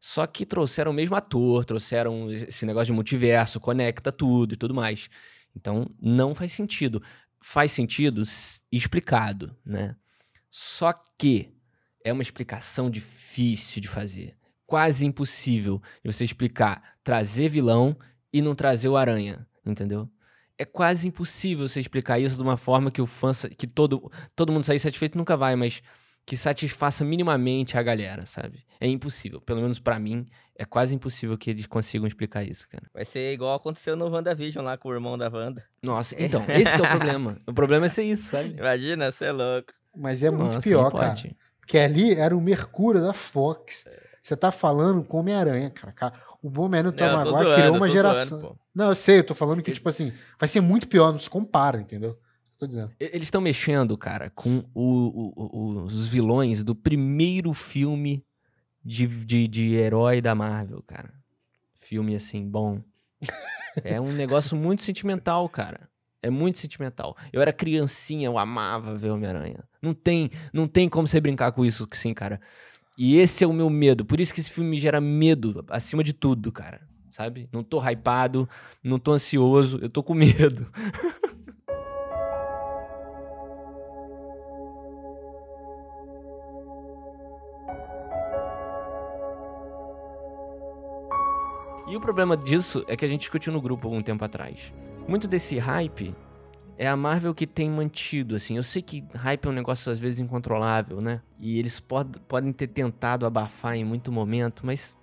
Só 0.00 0.26
que 0.26 0.46
trouxeram 0.46 0.92
o 0.92 0.94
mesmo 0.94 1.14
ator, 1.14 1.66
trouxeram 1.66 2.30
esse 2.30 2.64
negócio 2.64 2.86
de 2.86 2.92
multiverso, 2.94 3.60
conecta 3.60 4.10
tudo 4.10 4.54
e 4.54 4.56
tudo 4.56 4.72
mais. 4.72 5.10
Então, 5.54 5.86
não 6.00 6.34
faz 6.34 6.52
sentido. 6.52 7.02
Faz 7.40 7.72
sentido 7.72 8.22
explicado, 8.70 9.56
né? 9.64 9.96
Só 10.50 10.92
que 11.18 11.54
é 12.04 12.12
uma 12.12 12.22
explicação 12.22 12.90
difícil 12.90 13.80
de 13.80 13.88
fazer. 13.88 14.36
Quase 14.66 15.04
impossível 15.04 15.80
de 16.04 16.12
você 16.12 16.24
explicar, 16.24 16.96
trazer 17.04 17.48
vilão 17.48 17.96
e 18.32 18.40
não 18.40 18.54
trazer 18.54 18.88
o 18.88 18.96
aranha, 18.96 19.46
entendeu? 19.64 20.10
É 20.58 20.64
quase 20.64 21.08
impossível 21.08 21.68
você 21.68 21.80
explicar 21.80 22.18
isso 22.18 22.36
de 22.36 22.42
uma 22.42 22.56
forma 22.56 22.90
que 22.90 23.02
o 23.02 23.06
fã, 23.06 23.32
que 23.56 23.66
todo, 23.66 24.10
todo 24.34 24.52
mundo 24.52 24.64
sair 24.64 24.78
satisfeito 24.78 25.18
nunca 25.18 25.36
vai, 25.36 25.54
mas 25.54 25.82
que 26.26 26.36
satisfaça 26.36 27.04
minimamente 27.04 27.78
a 27.78 27.82
galera, 27.84 28.26
sabe? 28.26 28.64
É 28.80 28.88
impossível, 28.88 29.40
pelo 29.40 29.60
menos 29.60 29.78
pra 29.78 29.96
mim, 29.98 30.26
é 30.56 30.64
quase 30.64 30.92
impossível 30.92 31.38
que 31.38 31.48
eles 31.50 31.66
consigam 31.66 32.06
explicar 32.06 32.42
isso, 32.42 32.68
cara. 32.68 32.82
Vai 32.92 33.04
ser 33.04 33.32
igual 33.32 33.54
aconteceu 33.54 33.94
no 33.94 34.08
WandaVision 34.10 34.64
lá 34.64 34.76
com 34.76 34.88
o 34.88 34.92
irmão 34.92 35.16
da 35.16 35.28
Wanda. 35.28 35.64
Nossa, 35.80 36.16
então, 36.18 36.44
esse 36.48 36.74
que 36.74 36.82
é 36.82 36.84
o 36.84 36.90
problema. 36.90 37.38
O 37.46 37.54
problema 37.54 37.86
é 37.86 37.88
ser 37.88 38.02
isso, 38.02 38.30
sabe? 38.30 38.56
Imagina, 38.58 39.12
você 39.12 39.26
é 39.26 39.32
louco. 39.32 39.72
Mas 39.96 40.22
é 40.24 40.30
muito 40.30 40.54
Nossa, 40.54 40.68
pior, 40.68 40.90
não 40.92 40.98
cara. 41.00 41.12
pode. 41.12 41.36
Porque 41.60 41.78
ali 41.78 42.14
era 42.14 42.36
o 42.36 42.40
Mercúrio 42.40 43.00
da 43.00 43.12
Fox. 43.12 43.84
Você 44.20 44.36
tá 44.36 44.50
falando 44.50 45.04
com 45.04 45.18
Homem-Aranha, 45.20 45.70
cara. 45.70 45.92
Cara, 45.92 46.12
O 46.42 46.48
Homem-Aranha 46.60 46.92
do 46.92 46.98
Tom 46.98 47.12
Maguire 47.12 47.54
criou 47.54 47.76
uma 47.76 47.88
geração. 47.88 48.40
zoando. 48.40 48.58
Não, 48.74 48.88
eu 48.88 48.94
sei, 48.94 49.20
eu 49.20 49.24
tô 49.24 49.34
falando 49.34 49.62
que, 49.62 49.70
tipo 49.72 49.88
assim, 49.88 50.12
vai 50.38 50.48
ser 50.48 50.60
muito 50.60 50.88
pior, 50.88 51.12
não 51.12 51.18
se 51.20 51.30
compara, 51.30 51.80
entendeu? 51.80 52.18
Tô 52.58 52.66
dizendo. 52.66 52.90
Eles 52.98 53.24
estão 53.26 53.40
mexendo, 53.40 53.96
cara, 53.98 54.30
com 54.30 54.64
o- 54.74 55.32
o- 55.36 55.82
os 55.84 56.08
vilões 56.08 56.64
do 56.64 56.74
primeiro 56.74 57.52
filme 57.52 58.24
de, 58.84 59.06
de, 59.06 59.46
de 59.46 59.74
herói 59.74 60.20
da 60.22 60.34
Marvel, 60.34 60.82
cara. 60.86 61.12
Filme 61.78 62.14
assim, 62.14 62.48
bom. 62.48 62.80
É 63.84 64.00
um 64.00 64.10
negócio 64.10 64.56
muito 64.56 64.82
sentimental, 64.82 65.46
cara. 65.50 65.86
É 66.22 66.30
muito 66.30 66.58
sentimental. 66.58 67.14
Eu 67.30 67.42
era 67.42 67.52
criancinha, 67.52 68.26
eu 68.26 68.38
amava 68.38 68.94
ver 68.94 69.10
Homem-Aranha. 69.10 69.62
Não 69.82 69.92
tem, 69.92 70.30
não 70.50 70.66
tem 70.66 70.88
como 70.88 71.06
você 71.06 71.20
brincar 71.20 71.52
com 71.52 71.62
isso, 71.62 71.86
sim, 71.92 72.14
cara. 72.14 72.40
E 72.96 73.18
esse 73.18 73.44
é 73.44 73.46
o 73.46 73.52
meu 73.52 73.68
medo. 73.68 74.02
Por 74.02 74.18
isso 74.18 74.32
que 74.32 74.40
esse 74.40 74.50
filme 74.50 74.70
me 74.70 74.80
gera 74.80 74.98
medo 74.98 75.62
acima 75.68 76.02
de 76.02 76.14
tudo, 76.14 76.50
cara. 76.50 76.80
Sabe? 77.10 77.48
Não 77.52 77.62
tô 77.62 77.78
hypado, 77.86 78.48
não 78.82 78.98
tô 78.98 79.12
ansioso, 79.12 79.78
eu 79.82 79.90
tô 79.90 80.02
com 80.02 80.14
medo. 80.14 80.66
E 91.88 91.96
o 91.96 92.00
problema 92.00 92.36
disso 92.36 92.84
é 92.88 92.96
que 92.96 93.04
a 93.04 93.08
gente 93.08 93.20
discutiu 93.20 93.52
no 93.52 93.60
grupo 93.60 93.86
algum 93.86 94.02
tempo 94.02 94.24
atrás. 94.24 94.72
Muito 95.06 95.28
desse 95.28 95.56
hype 95.58 96.14
é 96.76 96.88
a 96.88 96.96
Marvel 96.96 97.32
que 97.34 97.46
tem 97.46 97.70
mantido, 97.70 98.34
assim. 98.34 98.56
Eu 98.56 98.62
sei 98.62 98.82
que 98.82 99.04
hype 99.14 99.46
é 99.46 99.48
um 99.48 99.52
negócio 99.52 99.90
às 99.92 99.98
vezes 99.98 100.18
incontrolável, 100.18 101.00
né? 101.00 101.22
E 101.38 101.58
eles 101.58 101.78
pod 101.78 102.18
podem 102.26 102.52
ter 102.52 102.66
tentado 102.66 103.24
abafar 103.24 103.76
em 103.76 103.84
muito 103.84 104.10
momento, 104.10 104.66
mas 104.66 104.96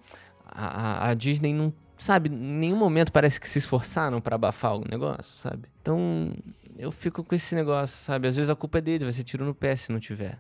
a, 0.46 1.10
a- 1.10 1.14
Disney 1.14 1.54
não. 1.54 1.74
Sabe, 1.96 2.28
em 2.28 2.34
nenhum 2.34 2.76
momento 2.76 3.14
parece 3.14 3.40
que 3.40 3.48
se 3.48 3.60
esforçaram 3.60 4.20
pra 4.20 4.36
abafar 4.36 4.76
o 4.76 4.84
negócio, 4.90 5.38
sabe? 5.38 5.70
Então, 5.82 6.34
eu 6.78 6.92
fico 6.92 7.24
com 7.24 7.34
esse 7.34 7.56
negócio, 7.56 7.96
sabe? 7.98 8.28
Às 8.28 8.36
vezes 8.36 8.50
a 8.50 8.56
culpa 8.56 8.80
é 8.80 8.82
dele, 8.82 9.06
vai 9.06 9.14
ser 9.14 9.24
tiro 9.24 9.46
no 9.46 9.56
pé 9.56 9.74
se 9.76 9.90
não 9.92 10.00
tiver. 10.02 10.38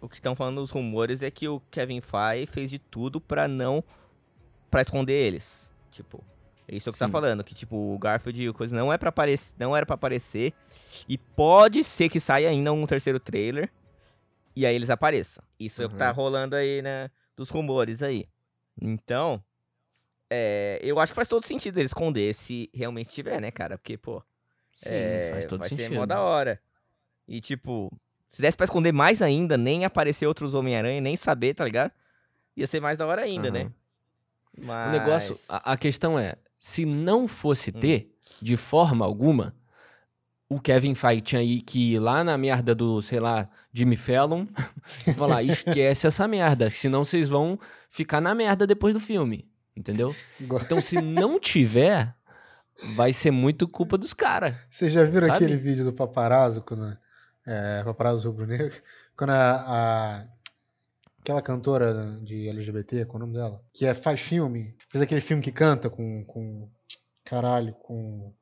O 0.00 0.08
que 0.10 0.16
estão 0.16 0.34
falando 0.36 0.56
nos 0.56 0.70
rumores 0.70 1.22
é 1.22 1.30
que 1.30 1.48
o 1.48 1.58
Kevin 1.70 2.02
Feige 2.02 2.46
fez 2.46 2.68
de 2.70 2.78
tudo 2.78 3.18
pra 3.18 3.48
não. 3.48 3.82
pra 4.70 4.82
esconder 4.82 5.14
eles. 5.14 5.70
Tipo, 5.90 6.22
é 6.68 6.76
isso 6.76 6.92
que 6.92 6.98
tá 6.98 7.06
Sim. 7.06 7.12
falando. 7.12 7.42
Que, 7.44 7.54
tipo, 7.54 7.76
o 7.76 7.98
Garfield 7.98 8.42
e 8.42 8.48
o 8.48 8.54
coisa 8.54 8.74
não, 8.74 8.92
é 8.92 8.98
pra 8.98 9.08
aparecer, 9.10 9.54
não 9.58 9.76
era 9.76 9.84
pra 9.86 9.94
aparecer. 9.94 10.52
E 11.08 11.16
pode 11.16 11.82
ser 11.84 12.08
que 12.08 12.20
saia 12.20 12.48
ainda 12.48 12.72
um 12.72 12.86
terceiro 12.86 13.18
trailer. 13.20 13.70
E 14.54 14.64
aí 14.64 14.74
eles 14.74 14.88
apareçam. 14.90 15.44
Isso 15.60 15.82
é 15.82 15.86
o 15.86 15.88
que 15.90 15.96
tá 15.96 16.08
Uhum. 16.10 16.14
rolando 16.14 16.56
aí, 16.56 16.80
né? 16.82 17.10
Dos 17.36 17.50
rumores 17.50 18.02
aí. 18.02 18.26
Então. 18.80 19.42
É, 20.28 20.80
eu 20.82 20.98
acho 20.98 21.12
que 21.12 21.16
faz 21.16 21.28
todo 21.28 21.44
sentido 21.44 21.78
ele 21.78 21.86
esconder 21.86 22.34
se 22.34 22.68
realmente 22.74 23.12
tiver, 23.12 23.40
né, 23.40 23.50
cara? 23.50 23.78
Porque, 23.78 23.96
pô. 23.96 24.22
Sim, 24.74 24.88
É, 24.94 25.30
faz 25.32 25.46
todo 25.46 25.60
vai 25.60 25.68
sentido. 25.68 25.88
ser 25.88 25.94
mó 25.94 26.04
da 26.04 26.20
hora. 26.20 26.60
E, 27.28 27.40
tipo, 27.40 27.90
se 28.28 28.42
desse 28.42 28.56
pra 28.56 28.64
esconder 28.64 28.92
mais 28.92 29.22
ainda, 29.22 29.56
nem 29.56 29.84
aparecer 29.84 30.26
outros 30.26 30.52
Homem-Aranha, 30.54 31.00
nem 31.00 31.16
saber, 31.16 31.54
tá 31.54 31.64
ligado? 31.64 31.92
Ia 32.56 32.66
ser 32.66 32.80
mais 32.80 32.98
da 32.98 33.06
hora 33.06 33.22
ainda, 33.22 33.50
né? 33.50 33.70
Mas... 34.58 34.88
O 34.88 34.90
negócio, 34.90 35.38
a, 35.48 35.72
a 35.72 35.76
questão 35.76 36.18
é, 36.18 36.34
se 36.58 36.84
não 36.84 37.26
fosse 37.28 37.70
Hum. 37.70 37.80
ter, 37.80 38.12
de 38.40 38.56
forma 38.56 39.04
alguma, 39.04 39.54
o 40.48 40.60
Kevin 40.60 40.94
Feige 40.94 41.20
tinha 41.22 41.40
aí 41.40 41.60
que 41.60 41.94
ir 41.94 41.98
lá 41.98 42.22
na 42.22 42.38
merda 42.38 42.74
do, 42.74 43.02
sei 43.02 43.18
lá, 43.20 43.48
Jimmy 43.72 43.96
Fallon 43.96 44.46
e 45.06 45.12
falar, 45.12 45.42
esquece 45.42 46.06
essa 46.06 46.26
merda, 46.28 46.70
senão 46.70 47.04
vocês 47.04 47.28
vão 47.28 47.58
ficar 47.90 48.20
na 48.20 48.34
merda 48.34 48.66
depois 48.66 48.94
do 48.94 49.00
filme, 49.00 49.48
entendeu? 49.76 50.14
Então 50.40 50.80
se 50.80 51.00
não 51.00 51.40
tiver, 51.40 52.14
vai 52.94 53.12
ser 53.12 53.30
muito 53.30 53.66
culpa 53.66 53.98
dos 53.98 54.14
caras. 54.14 54.54
Vocês 54.70 54.92
já 54.92 55.02
viram 55.04 55.26
Sabe? 55.26 55.44
aquele 55.44 55.56
vídeo 55.56 55.84
do 55.84 55.92
paparazzo, 55.92 56.62
quando, 56.62 56.96
é, 57.46 57.82
paparazzo 57.84 58.28
rubro-negro, 58.30 58.72
quando 59.16 59.30
a, 59.30 59.64
a- 59.66 60.24
aquela 61.26 61.42
cantora 61.42 62.20
de 62.22 62.48
LGBT, 62.48 63.04
qual 63.04 63.20
é 63.20 63.24
o 63.24 63.26
nome 63.26 63.36
dela? 63.36 63.60
Que 63.72 63.84
é, 63.84 63.94
faz 63.94 64.20
filme, 64.20 64.76
fez 64.88 65.02
aquele 65.02 65.20
filme 65.20 65.42
que 65.42 65.50
canta 65.50 65.90
com, 65.90 66.24
com 66.24 66.70
caralho, 67.24 67.74
com... 67.74 68.32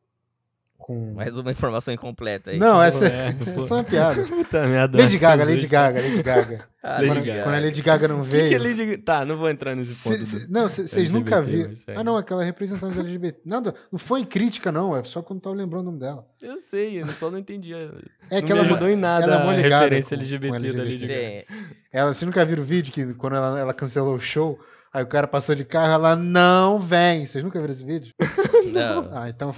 com... 0.78 1.14
Mais 1.14 1.36
uma 1.36 1.50
informação 1.50 1.94
incompleta 1.94 2.50
aí. 2.50 2.58
Não, 2.58 2.82
essa 2.82 3.06
É, 3.06 3.28
é, 3.28 3.32
pô. 3.54 3.60
só 3.62 3.76
uma 3.76 3.84
piada. 3.84 4.22
Puta 4.28 4.66
merda. 4.66 4.98
Lady 4.98 5.16
Gaga. 5.18 5.44
Lady 5.44 5.66
Gaga, 5.66 6.00
Lady 6.00 6.22
Gaga. 6.22 6.64
Ah, 6.86 6.96
Lady 7.00 7.06
quando, 7.14 7.24
Gaga. 7.24 7.42
quando 7.44 7.54
a 7.54 7.58
Lady 7.60 7.80
Gaga 7.80 8.08
não 8.08 8.22
Que 8.22 8.28
que 8.28 8.36
é 8.36 8.58
veio... 8.58 8.62
Lady... 8.62 8.96
Tá, 8.98 9.24
não 9.24 9.38
vou 9.38 9.48
entrar 9.48 9.74
nesse 9.74 10.04
ponto. 10.06 10.26
cê- 10.26 10.40
do- 10.46 10.52
não, 10.52 10.68
vocês 10.68 11.10
nunca 11.10 11.40
viram. 11.40 11.72
Ah, 11.96 12.04
não, 12.04 12.14
aquela 12.18 12.44
representante 12.44 12.98
LGBT. 13.00 13.40
Nada, 13.46 13.74
não 13.90 13.98
foi 13.98 14.22
crítica, 14.26 14.70
não. 14.70 14.94
É 14.94 15.02
só 15.02 15.22
quando 15.22 15.40
tava 15.40 15.56
lembrando 15.56 15.80
o 15.80 15.84
nome 15.86 15.98
dela. 16.00 16.26
Eu 16.42 16.58
sei, 16.58 17.00
eu 17.00 17.06
só 17.06 17.30
não 17.30 17.38
entendi. 17.38 17.72
É 17.72 17.88
não 18.32 18.42
que 18.42 18.52
ela 18.52 18.60
me 18.62 18.68
ajudou 18.68 18.86
em 18.90 18.96
nada 18.96 19.24
ela 19.24 19.54
é 19.54 19.64
a 19.72 19.78
referência 19.78 20.14
com- 20.14 20.22
LGBT, 20.22 20.46
com 20.46 20.52
da 20.52 20.82
LGBT. 20.82 21.14
Lady 21.14 21.46
Gaga. 21.46 21.64
Ela, 21.90 22.12
vocês 22.12 22.26
nunca 22.26 22.44
viram 22.44 22.62
o 22.62 22.66
vídeo 22.66 22.92
que 22.92 23.14
quando 23.14 23.36
ela, 23.36 23.58
ela 23.58 23.72
cancelou 23.72 24.16
o 24.16 24.20
show, 24.20 24.60
aí 24.94 25.02
o 25.02 25.08
cara 25.08 25.26
passou 25.26 25.56
de 25.56 25.64
carro, 25.64 25.92
ela 25.92 26.14
não 26.14 26.78
vem. 26.78 27.26
Vocês 27.26 27.42
nunca 27.42 27.60
viram 27.60 27.72
esse 27.72 27.84
vídeo? 27.84 28.14
Não. 28.72 29.08
Ah, 29.12 29.28
então 29.28 29.52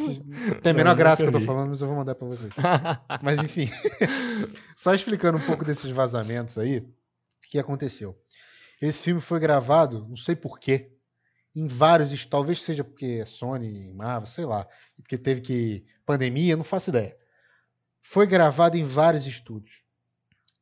tem 0.62 0.72
a 0.72 0.74
menor 0.74 0.97
graça 0.97 1.22
que 1.22 1.28
eu 1.28 1.32
tô 1.32 1.41
falando, 1.41 1.68
mas 1.68 1.80
eu 1.80 1.87
vou 1.87 1.97
mandar 1.97 2.14
pra 2.14 2.26
vocês. 2.26 2.51
Mas 3.22 3.39
enfim, 3.39 3.68
só 4.74 4.93
explicando 4.93 5.39
um 5.39 5.47
pouco 5.47 5.64
desses 5.64 5.91
vazamentos 5.91 6.59
aí, 6.59 6.78
o 6.78 6.89
que 7.43 7.59
aconteceu. 7.59 8.18
Esse 8.82 9.05
filme 9.05 9.20
foi 9.20 9.39
gravado, 9.39 10.07
não 10.09 10.16
sei 10.16 10.34
porquê, 10.34 10.93
em 11.55 11.68
vários, 11.68 12.24
talvez 12.26 12.62
seja 12.62 12.82
porque 12.82 13.20
é 13.22 13.24
Sony, 13.24 13.93
Marvel, 13.93 14.26
sei 14.26 14.45
lá, 14.45 14.66
porque 14.97 15.16
teve 15.16 15.41
que 15.41 15.87
pandemia, 16.05 16.57
não 16.57 16.64
faço 16.64 16.91
ideia. 16.91 17.16
Foi 18.03 18.26
gravado 18.26 18.76
em 18.76 18.84
vários 18.84 19.26
estúdios. 19.26 19.82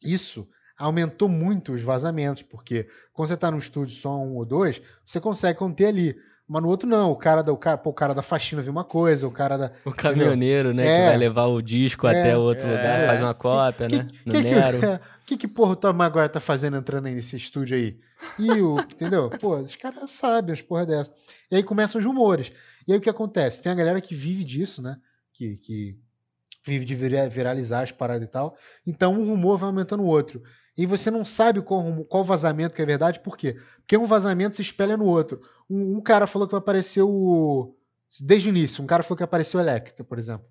Isso 0.02 0.48
aumentou 0.78 1.28
muito 1.28 1.72
os 1.72 1.82
vazamentos, 1.82 2.42
porque 2.42 2.88
quando 3.12 3.28
você 3.28 3.34
está 3.34 3.50
num 3.50 3.58
estúdio 3.58 3.94
só 3.94 4.16
um 4.18 4.34
ou 4.36 4.44
dois, 4.44 4.80
você 5.04 5.20
consegue 5.20 5.58
conter 5.58 5.86
ali. 5.86 6.16
Mas 6.46 6.62
no 6.62 6.68
outro 6.68 6.86
não, 6.86 7.10
o 7.10 7.16
cara 7.16 7.42
da, 7.42 7.50
o 7.50 7.56
cara, 7.56 7.78
pô, 7.78 7.88
o 7.88 7.94
cara 7.94 8.12
da 8.14 8.20
faxina 8.20 8.60
viu 8.60 8.70
uma 8.70 8.84
coisa, 8.84 9.26
o 9.26 9.30
cara 9.30 9.56
da. 9.56 9.72
O 9.82 9.90
caminhoneiro, 9.90 10.74
né? 10.74 10.86
É. 10.86 11.00
Que 11.00 11.06
vai 11.08 11.16
levar 11.16 11.44
o 11.46 11.62
disco 11.62 12.06
É, 12.06 12.20
até 12.20 12.36
outro 12.36 12.66
é. 12.66 12.70
lugar, 12.70 13.06
faz 13.06 13.22
uma 13.22 13.32
cópia, 13.32 13.88
Que, 13.88 13.96
né? 13.96 14.06
No 14.26 14.32
que, 14.34 14.42
Nero. 14.42 14.78
que, 15.24 15.26
que, 15.26 15.36
que 15.38 15.48
porra 15.48 15.72
o 15.72 15.76
Tom 15.76 15.94
Maguire 15.94 16.28
tá 16.28 16.40
fazendo 16.40 16.76
entrando 16.76 17.06
aí 17.06 17.14
nesse 17.14 17.34
estúdio 17.36 17.78
aí? 17.78 17.98
E 18.38 18.50
o. 18.60 18.78
entendeu? 18.78 19.30
Pô, 19.30 19.56
os 19.56 19.74
caras 19.74 20.10
sabem 20.10 20.52
as 20.52 20.60
porra 20.60 20.84
dessa. 20.84 21.10
E 21.50 21.56
aí 21.56 21.62
começam 21.62 21.98
os 21.98 22.04
rumores. 22.04 22.52
E 22.86 22.92
aí 22.92 22.98
o 22.98 23.00
que 23.00 23.08
acontece? 23.08 23.62
Tem 23.62 23.72
a 23.72 23.74
galera 23.74 23.98
que 23.98 24.14
vive 24.14 24.44
disso, 24.44 24.82
né? 24.82 24.98
Que, 25.32 25.56
que 25.56 25.98
vive 26.62 26.84
de 26.84 26.94
vira- 26.94 27.26
viralizar 27.26 27.80
as 27.84 27.90
paradas 27.90 28.22
e 28.22 28.30
tal. 28.30 28.54
Então 28.86 29.14
um 29.18 29.24
rumor 29.26 29.56
vai 29.56 29.68
aumentando 29.70 30.02
o 30.02 30.06
outro. 30.06 30.42
E 30.76 30.86
você 30.86 31.10
não 31.10 31.24
sabe 31.24 31.62
qual, 31.62 32.04
qual 32.04 32.24
vazamento 32.24 32.74
que 32.74 32.82
é 32.82 32.86
verdade, 32.86 33.20
por 33.20 33.36
quê? 33.36 33.56
Porque 33.78 33.96
um 33.96 34.06
vazamento 34.06 34.56
se 34.56 34.62
espelha 34.62 34.96
no 34.96 35.06
outro. 35.06 35.40
Um, 35.70 35.98
um 35.98 36.00
cara 36.00 36.26
falou 36.26 36.48
que 36.48 36.52
vai 36.52 36.58
aparecer 36.58 37.02
o. 37.02 37.76
Desde 38.20 38.48
o 38.48 38.50
início, 38.50 38.82
um 38.82 38.86
cara 38.86 39.02
falou 39.02 39.16
que 39.16 39.24
apareceu 39.24 39.58
o 39.58 39.62
Electra, 39.62 40.04
por 40.04 40.18
exemplo. 40.18 40.46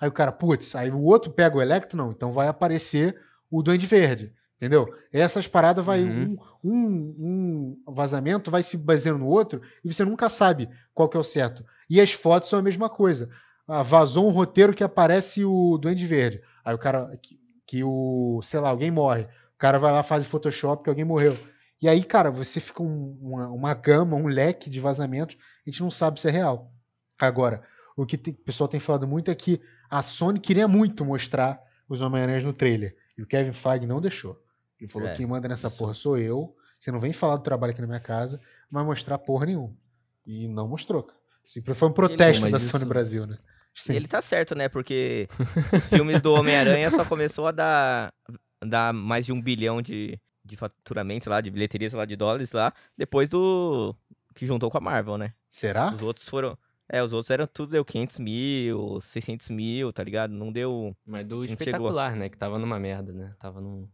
Aí 0.00 0.08
o 0.08 0.12
cara, 0.12 0.30
putz, 0.30 0.74
aí 0.76 0.90
o 0.90 1.02
outro 1.02 1.32
pega 1.32 1.56
o 1.56 1.62
Electro, 1.62 1.96
não, 1.96 2.12
então 2.12 2.30
vai 2.30 2.46
aparecer 2.46 3.16
o 3.50 3.62
Duende 3.62 3.86
Verde, 3.86 4.32
entendeu? 4.56 4.86
Essas 5.12 5.46
paradas 5.46 5.84
vai. 5.84 6.02
Uhum. 6.02 6.36
Um, 6.62 6.72
um, 7.18 7.82
um 7.86 7.92
vazamento 7.92 8.50
vai 8.50 8.62
se 8.62 8.76
baseando 8.76 9.20
no 9.20 9.26
outro 9.26 9.60
e 9.84 9.92
você 9.92 10.04
nunca 10.04 10.28
sabe 10.28 10.68
qual 10.94 11.08
que 11.08 11.16
é 11.16 11.20
o 11.20 11.24
certo. 11.24 11.64
E 11.90 12.00
as 12.00 12.12
fotos 12.12 12.48
são 12.48 12.58
a 12.58 12.62
mesma 12.62 12.88
coisa. 12.88 13.28
Ah, 13.66 13.82
vazou 13.82 14.26
um 14.26 14.30
roteiro 14.30 14.72
que 14.72 14.82
aparece 14.82 15.44
o 15.44 15.76
Duende 15.78 16.06
Verde. 16.06 16.40
Aí 16.64 16.74
o 16.74 16.78
cara. 16.78 17.16
Que, 17.22 17.38
que 17.66 17.84
o. 17.84 18.40
sei 18.42 18.60
lá, 18.60 18.70
alguém 18.70 18.90
morre. 18.90 19.28
O 19.58 19.60
cara 19.60 19.76
vai 19.76 19.90
lá, 19.90 20.04
faz 20.04 20.24
o 20.24 20.30
Photoshop 20.30 20.84
que 20.84 20.88
alguém 20.88 21.04
morreu. 21.04 21.36
E 21.82 21.88
aí, 21.88 22.04
cara, 22.04 22.30
você 22.30 22.60
fica 22.60 22.80
um- 22.80 23.18
uma, 23.20 23.48
uma 23.48 23.74
gama, 23.74 24.16
um 24.16 24.28
leque 24.28 24.70
de 24.70 24.78
vazamentos, 24.78 25.36
a 25.66 25.68
gente 25.70 25.82
não 25.82 25.90
sabe 25.90 26.20
se 26.20 26.28
é 26.28 26.30
real. 26.30 26.72
Agora, 27.18 27.62
o 27.96 28.06
que 28.06 28.16
tem- 28.16 28.34
o 28.34 28.44
pessoal 28.44 28.68
tem 28.68 28.78
falado 28.78 29.06
muito 29.08 29.32
é 29.32 29.34
que 29.34 29.60
a 29.90 30.00
Sony 30.00 30.38
queria 30.38 30.68
muito 30.68 31.04
mostrar 31.04 31.60
os 31.88 32.00
Homem-Aranhas 32.02 32.44
no 32.44 32.52
trailer. 32.52 32.96
E 33.16 33.22
o 33.22 33.26
Kevin 33.26 33.50
Feige 33.52 33.84
não 33.84 34.00
deixou. 34.00 34.40
Ele 34.80 34.88
falou: 34.88 35.08
É, 35.08 35.14
quem 35.16 35.26
manda 35.26 35.48
nessa 35.48 35.66
isso. 35.66 35.76
porra 35.76 35.92
sou 35.94 36.16
eu. 36.16 36.54
Você 36.78 36.92
não 36.92 37.00
vem 37.00 37.12
falar 37.12 37.34
do 37.36 37.42
trabalho 37.42 37.72
aqui 37.72 37.80
na 37.80 37.88
minha 37.88 37.98
casa, 37.98 38.36
não 38.70 38.78
vai 38.80 38.84
mostrar 38.84 39.18
porra 39.18 39.46
nenhuma. 39.46 39.74
E 40.24 40.46
não 40.46 40.68
mostrou, 40.68 41.02
cara. 41.02 41.18
Foi 41.74 41.88
um 41.88 41.92
protesto 41.92 42.42
mas 42.42 42.52
da 42.52 42.58
isso- 42.58 42.68
Sony 42.68 42.84
Brasil, 42.84 43.26
né? 43.26 43.36
E 43.88 43.92
ele 43.96 44.06
tá 44.08 44.20
certo, 44.22 44.54
né? 44.54 44.68
Porque 44.68 45.28
os 45.72 45.88
filmes 45.88 46.20
do 46.22 46.32
Homem-Aranha 46.34 46.90
só 46.90 47.04
começou 47.04 47.46
a 47.46 47.52
dar, 47.52 48.12
dar 48.64 48.92
mais 48.92 49.26
de 49.26 49.32
um 49.32 49.40
bilhão 49.40 49.80
de, 49.80 50.18
de 50.44 50.56
faturamento, 50.56 51.24
sei 51.24 51.30
lá, 51.30 51.40
de 51.40 51.50
bilheteria, 51.50 51.88
sei 51.88 51.98
lá, 51.98 52.04
de 52.04 52.16
dólares 52.16 52.52
lá, 52.52 52.72
depois 52.96 53.28
do. 53.28 53.94
que 54.34 54.46
juntou 54.46 54.70
com 54.70 54.78
a 54.78 54.80
Marvel, 54.80 55.18
né? 55.18 55.32
Será? 55.48 55.92
Os 55.92 56.02
outros 56.02 56.28
foram. 56.28 56.56
É, 56.88 57.02
os 57.02 57.12
outros 57.12 57.30
eram 57.30 57.46
tudo 57.46 57.72
deu 57.72 57.84
500 57.84 58.18
mil, 58.18 58.98
600 59.00 59.50
mil, 59.50 59.92
tá 59.92 60.02
ligado? 60.02 60.32
Não 60.32 60.50
deu. 60.50 60.96
Mas 61.04 61.26
do 61.26 61.46
chegou. 61.46 61.60
espetacular, 61.60 62.16
né? 62.16 62.28
Que 62.28 62.36
tava 62.36 62.58
numa 62.58 62.78
merda, 62.78 63.12
né? 63.12 63.34
Tava 63.38 63.60
num 63.60 63.86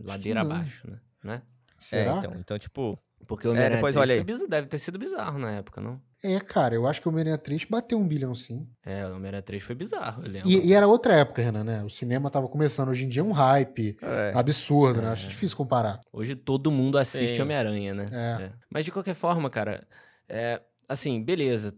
ladeira 0.00 0.44
não. 0.44 0.52
abaixo, 0.52 0.88
né? 0.88 1.00
né? 1.24 1.42
Será? 1.76 2.14
É, 2.14 2.18
então, 2.18 2.32
então, 2.38 2.58
tipo. 2.58 2.98
Porque 3.26 3.46
o 3.48 3.50
Homem-Aranha 3.50 3.76
depois 3.78 3.94
3 3.94 4.02
olha 4.10 4.14
aí. 4.18 4.24
bizarro, 4.24 4.48
deve 4.48 4.66
ter 4.68 4.78
sido 4.78 4.98
bizarro 4.98 5.38
na 5.38 5.50
época, 5.52 5.80
não? 5.80 6.00
É, 6.22 6.38
cara, 6.40 6.74
eu 6.74 6.86
acho 6.86 7.00
que 7.00 7.08
o 7.08 7.10
Homem-Aranha 7.10 7.36
3 7.38 7.64
bateu 7.64 7.98
um 7.98 8.06
bilhão 8.06 8.34
sim. 8.34 8.68
É, 8.84 9.06
o 9.06 9.16
Homem-Aranha 9.16 9.42
3 9.42 9.62
foi 9.62 9.74
bizarro, 9.74 10.22
eu 10.24 10.30
lembro. 10.30 10.48
E, 10.48 10.68
e 10.68 10.72
era 10.72 10.86
outra 10.86 11.14
época, 11.14 11.42
Renan, 11.42 11.64
né? 11.64 11.82
O 11.84 11.90
cinema 11.90 12.30
tava 12.30 12.48
começando. 12.48 12.88
Hoje 12.88 13.04
em 13.04 13.08
dia 13.08 13.22
é 13.22 13.24
um 13.24 13.32
hype 13.32 13.96
É. 14.00 14.32
absurdo, 14.34 15.02
né? 15.02 15.08
É. 15.08 15.12
Acho 15.12 15.28
difícil 15.28 15.56
comparar. 15.56 16.00
Hoje 16.12 16.34
todo 16.36 16.70
mundo 16.70 16.98
assiste. 16.98 17.40
Homem-Aranha, 17.42 17.94
né? 17.94 18.06
É. 18.12 18.42
É. 18.44 18.52
Mas 18.70 18.84
de 18.84 18.92
qualquer 18.92 19.14
forma, 19.14 19.50
cara, 19.50 19.86
é, 20.28 20.60
assim, 20.88 21.22
beleza. 21.22 21.74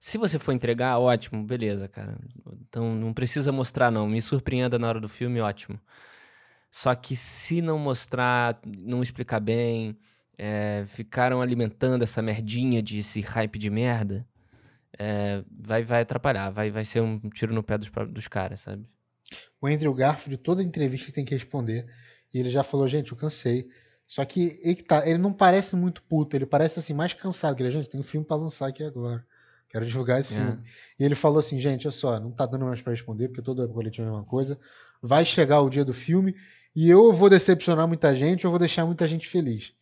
Se 0.00 0.18
você 0.18 0.38
for 0.38 0.52
entregar, 0.52 0.98
ótimo, 0.98 1.44
beleza, 1.44 1.88
cara. 1.88 2.16
Então 2.68 2.94
não 2.94 3.12
precisa 3.12 3.50
mostrar, 3.52 3.90
não. 3.90 4.08
Me 4.08 4.22
surpreenda 4.22 4.78
na 4.78 4.88
hora 4.88 5.00
do 5.00 5.08
filme, 5.08 5.40
ótimo. 5.40 5.78
Só 6.70 6.94
que 6.94 7.14
se 7.14 7.60
não 7.60 7.78
mostrar, 7.78 8.58
não 8.64 9.02
explicar 9.02 9.38
bem, 9.40 9.94
é, 10.38 10.84
ficaram 10.86 11.40
alimentando 11.40 12.02
essa 12.02 12.22
merdinha 12.22 12.82
de 12.82 12.98
esse 12.98 13.20
hype 13.20 13.58
de 13.58 13.70
merda, 13.70 14.26
é, 14.98 15.42
vai, 15.50 15.84
vai 15.84 16.02
atrapalhar, 16.02 16.50
vai, 16.50 16.70
vai 16.70 16.84
ser 16.84 17.00
um 17.00 17.18
tiro 17.30 17.54
no 17.54 17.62
pé 17.62 17.78
dos, 17.78 17.90
dos 18.10 18.28
caras, 18.28 18.60
sabe? 18.60 18.86
O 19.60 19.66
Andrew 19.66 19.94
Garfield, 19.94 20.38
toda 20.42 20.62
entrevista 20.62 21.06
ele 21.06 21.14
tem 21.14 21.24
que 21.24 21.34
responder. 21.34 21.86
E 22.34 22.38
ele 22.38 22.50
já 22.50 22.62
falou, 22.62 22.88
gente, 22.88 23.12
eu 23.12 23.16
cansei. 23.16 23.68
Só 24.06 24.24
que 24.24 24.58
ele, 24.62 24.74
que 24.74 24.82
tá, 24.82 25.06
ele 25.08 25.18
não 25.18 25.32
parece 25.32 25.76
muito 25.76 26.02
puto, 26.02 26.36
ele 26.36 26.44
parece 26.44 26.78
assim, 26.78 26.92
mais 26.92 27.12
cansado. 27.12 27.56
Que 27.56 27.62
ele, 27.62 27.70
gente, 27.70 27.88
tem 27.88 28.00
um 28.00 28.04
filme 28.04 28.26
pra 28.26 28.36
lançar 28.36 28.66
aqui 28.68 28.82
agora. 28.82 29.24
Quero 29.70 29.86
divulgar 29.86 30.20
esse 30.20 30.34
É. 30.34 30.36
filme. 30.36 30.62
E 30.98 31.04
ele 31.04 31.14
falou 31.14 31.38
assim, 31.38 31.58
gente, 31.58 31.86
olha 31.86 31.92
só, 31.92 32.20
não 32.20 32.30
tá 32.30 32.44
dando 32.44 32.66
mais 32.66 32.82
pra 32.82 32.92
responder, 32.92 33.28
porque 33.28 33.40
toda 33.40 33.66
coletiva 33.68 34.06
é 34.06 34.08
a 34.08 34.12
mesma 34.12 34.26
coisa. 34.26 34.58
Vai 35.00 35.24
chegar 35.24 35.60
o 35.62 35.70
dia 35.70 35.84
do 35.84 35.94
filme 35.94 36.34
e 36.76 36.90
eu 36.90 37.12
vou 37.12 37.30
decepcionar 37.30 37.88
muita 37.88 38.14
gente, 38.14 38.44
eu 38.44 38.50
vou 38.50 38.58
deixar 38.58 38.84
muita 38.84 39.06
gente 39.08 39.26
feliz. 39.28 39.72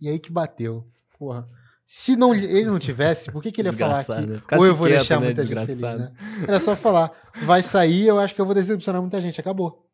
E 0.00 0.08
aí 0.08 0.18
que 0.18 0.30
bateu. 0.30 0.86
Porra. 1.18 1.48
Se 1.84 2.16
não, 2.16 2.34
ele 2.34 2.64
não 2.64 2.78
tivesse, 2.80 3.30
por 3.30 3.40
que, 3.40 3.52
que 3.52 3.60
ele 3.60 3.68
ia 3.68 3.72
falar 3.72 3.98
Desgraçado, 3.98 4.34
aqui? 4.34 4.54
né? 4.54 4.58
Ou 4.58 4.66
eu 4.66 4.74
vou 4.74 4.88
quieto, 4.88 4.98
deixar 4.98 5.20
né, 5.20 5.26
muita 5.26 5.42
gente 5.42 5.52
feliz, 5.54 5.68
desgraçado. 5.68 6.02
né? 6.02 6.12
Era 6.42 6.58
só 6.58 6.74
falar, 6.74 7.12
vai 7.44 7.62
sair, 7.62 8.08
eu 8.08 8.18
acho 8.18 8.34
que 8.34 8.40
eu 8.40 8.44
vou 8.44 8.54
decepcionar 8.54 9.00
muita 9.00 9.20
gente. 9.20 9.40
Acabou. 9.40 9.88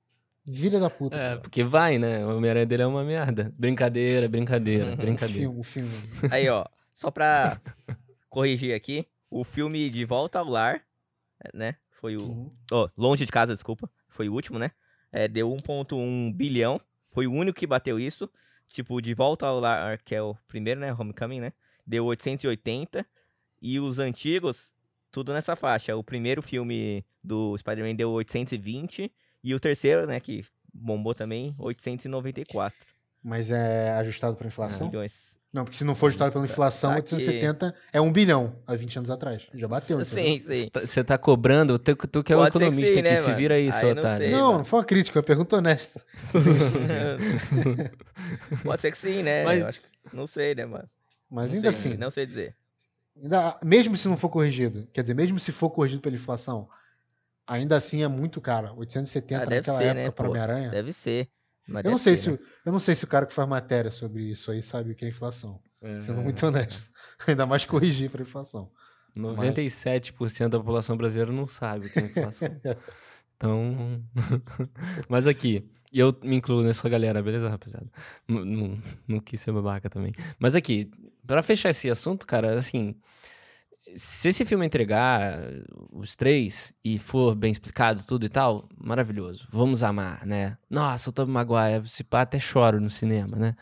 Filha 0.50 0.80
da 0.80 0.88
puta. 0.88 1.16
É, 1.16 1.20
cara. 1.28 1.40
porque 1.40 1.62
vai, 1.62 1.98
né? 1.98 2.24
O 2.24 2.36
Homem-Aranha 2.38 2.64
dele 2.66 2.82
é 2.82 2.86
uma 2.86 3.04
merda. 3.04 3.52
Brincadeira, 3.58 4.26
brincadeira, 4.28 4.86
Uhum. 4.86 4.92
O 4.94 4.96
brincadeira. 4.96 5.40
filme, 5.42 5.60
o 5.60 5.62
filme. 5.62 5.90
Aí, 6.30 6.48
ó, 6.48 6.64
só 6.94 7.10
pra 7.10 7.60
corrigir 8.28 8.74
aqui, 8.74 9.06
o 9.30 9.44
filme 9.44 9.88
De 9.90 10.04
Volta 10.06 10.38
ao 10.38 10.48
Lar, 10.48 10.80
né? 11.54 11.76
Foi 12.00 12.16
o. 12.16 12.22
Uhum. 12.22 12.50
Ó, 12.72 12.88
Longe 12.96 13.24
de 13.26 13.30
Casa, 13.30 13.52
desculpa. 13.54 13.88
Foi 14.08 14.28
o 14.28 14.32
último, 14.32 14.58
né? 14.58 14.70
É, 15.12 15.28
deu 15.28 15.50
1,1 15.50 16.34
bilhão. 16.34 16.80
Foi 17.12 17.26
o 17.26 17.32
único 17.32 17.58
que 17.58 17.66
bateu 17.66 18.00
isso. 18.00 18.28
Tipo, 18.72 19.02
De 19.02 19.12
Volta 19.12 19.46
ao 19.46 19.60
Lar, 19.60 20.00
que 20.02 20.14
é 20.14 20.22
o 20.22 20.34
primeiro, 20.48 20.80
né? 20.80 20.94
Homecoming, 20.94 21.40
né? 21.40 21.52
Deu 21.86 22.06
880. 22.06 23.06
E 23.60 23.78
os 23.78 23.98
antigos, 23.98 24.74
tudo 25.10 25.32
nessa 25.34 25.54
faixa. 25.54 25.94
O 25.94 26.02
primeiro 26.02 26.40
filme 26.40 27.04
do 27.22 27.56
Spider-Man 27.58 27.94
deu 27.94 28.10
820. 28.10 29.12
E 29.44 29.54
o 29.54 29.60
terceiro, 29.60 30.06
né? 30.06 30.18
Que 30.18 30.44
bombou 30.72 31.14
também, 31.14 31.54
894 31.58 32.74
Mas 33.22 33.50
é 33.50 33.90
ajustado 33.90 34.36
pra 34.36 34.48
inflação? 34.48 34.86
milhões. 34.86 35.31
Não, 35.52 35.64
porque 35.64 35.76
se 35.76 35.84
não 35.84 35.94
for 35.94 36.06
ajustado 36.06 36.32
pela 36.32 36.44
inflação, 36.46 36.88
Tá 36.90 36.96
870 36.96 37.74
é 37.92 38.00
um 38.00 38.10
bilhão 38.10 38.56
há 38.66 38.74
20 38.74 38.96
anos 38.96 39.10
atrás. 39.10 39.46
Já 39.52 39.68
bateu, 39.68 40.00
entendeu? 40.00 40.24
Sim, 40.24 40.40
sim. 40.40 40.70
Você 40.72 41.04
tá 41.04 41.18
cobrando, 41.18 41.78
tu, 41.78 41.94
tu 41.94 42.24
que 42.24 42.32
é 42.32 42.36
o 42.36 42.42
ser 42.44 42.50
que 42.52 42.56
economista 42.56 42.94
sim, 42.94 43.00
aqui, 43.00 43.10
né, 43.10 43.16
se 43.16 43.22
mano? 43.24 43.36
vira 43.36 43.54
aí, 43.56 43.66
Aí 43.66 43.72
seu 43.72 43.88
eu 43.90 43.94
não 43.94 44.02
otário. 44.02 44.24
sei. 44.24 44.32
Não, 44.32 44.52
não 44.58 44.64
foi 44.64 44.78
uma 44.78 44.84
crítica, 44.86 45.18
é 45.18 45.20
uma 45.20 45.26
pergunta 45.26 45.56
honesta. 45.56 46.00
Pode 48.64 48.80
ser 48.80 48.90
que 48.90 48.98
sim, 48.98 49.22
né? 49.22 49.44
Mas- 49.44 49.60
Eu 49.60 49.66
acho 49.66 49.80
que- 49.80 50.16
Não 50.16 50.26
sei, 50.26 50.54
né, 50.54 50.64
mano? 50.64 50.88
Mas 51.30 51.50
Não 51.50 51.56
ainda 51.58 51.72
sei, 51.72 51.90
assim, 51.90 51.98
Não 52.00 52.10
sei 52.10 52.26
dizer. 52.26 52.54
ainda- 53.22 53.58
mesmo 53.64 53.96
se 53.96 54.08
não 54.08 54.16
for 54.16 54.28
corrigido, 54.30 54.86
quer 54.92 55.02
dizer, 55.02 55.14
mesmo 55.14 55.38
se 55.38 55.52
for 55.52 55.70
corrigido 55.70 56.00
pela 56.02 56.14
inflação, 56.14 56.68
ainda 57.46 57.76
assim 57.76 58.02
é 58.02 58.08
muito 58.08 58.40
caro. 58.40 58.72
870 58.76 59.42
Ah, 59.42 59.44
deve 59.44 59.56
naquela 59.56 59.78
ser, 59.78 59.84
época 59.84 60.02
né, 60.04 60.10
para? 60.10 60.28
Homem-Aranha. 60.30 60.70
Deve 60.70 60.92
ser. 60.92 61.28
Mas 61.68 61.84
Eu 61.84 61.90
não 61.92 61.98
sei 61.98 62.16
ser, 62.16 62.22
se 62.22 62.30
né? 62.30 62.34
o, 62.36 62.68
eu 62.68 62.72
não 62.72 62.78
sei 62.78 62.94
se 62.94 63.04
o 63.04 63.06
cara 63.08 63.24
que 63.26 63.32
faz 63.32 63.48
matéria 63.48 63.90
sobre 63.90 64.24
isso 64.24 64.50
aí 64.50 64.62
sabe 64.62 64.92
o 64.92 64.94
que 64.94 65.04
é 65.04 65.08
inflação. 65.08 65.60
Sendo 65.96 66.20
É. 66.20 66.24
muito 66.24 66.44
honesto. 66.46 66.90
Ainda 67.26 67.46
mais 67.46 67.64
corrigir 67.64 68.10
para 68.10 68.22
inflação. 68.22 68.70
97% 69.16 70.48
da 70.48 70.58
população 70.58 70.96
brasileira 70.96 71.32
não 71.32 71.46
sabe 71.46 71.86
o 71.86 71.90
que 71.92 71.98
é 71.98 72.02
inflação. 72.02 72.48
então. 73.36 74.02
Mas 75.08 75.26
aqui, 75.26 75.68
e 75.92 75.98
eu 75.98 76.16
me 76.22 76.36
incluo 76.36 76.62
nessa 76.62 76.88
galera, 76.88 77.22
beleza, 77.22 77.48
rapaziada? 77.48 77.86
Não, 78.26 78.44
não, 78.44 78.82
não 79.06 79.20
quis 79.20 79.40
ser 79.40 79.52
babaca 79.52 79.90
também. 79.90 80.12
Mas 80.38 80.54
aqui, 80.54 80.90
pra 81.26 81.42
fechar 81.42 81.70
esse 81.70 81.90
assunto, 81.90 82.26
cara, 82.26 82.54
assim. 82.54 82.94
Se 83.96 84.28
esse 84.28 84.44
filme 84.44 84.64
entregar 84.66 85.38
os 85.92 86.16
três 86.16 86.72
e 86.84 86.98
for 86.98 87.34
bem 87.34 87.52
explicado 87.52 88.04
tudo 88.06 88.24
e 88.26 88.28
tal, 88.28 88.68
maravilhoso. 88.76 89.46
Vamos 89.50 89.82
amar, 89.82 90.26
né? 90.26 90.56
Nossa, 90.70 91.10
o 91.10 91.12
Tobey 91.12 91.32
Maguire, 91.32 91.88
se 91.88 92.02
pá, 92.04 92.22
até 92.22 92.38
choro 92.38 92.80
no 92.80 92.90
cinema, 92.90 93.36
né? 93.36 93.56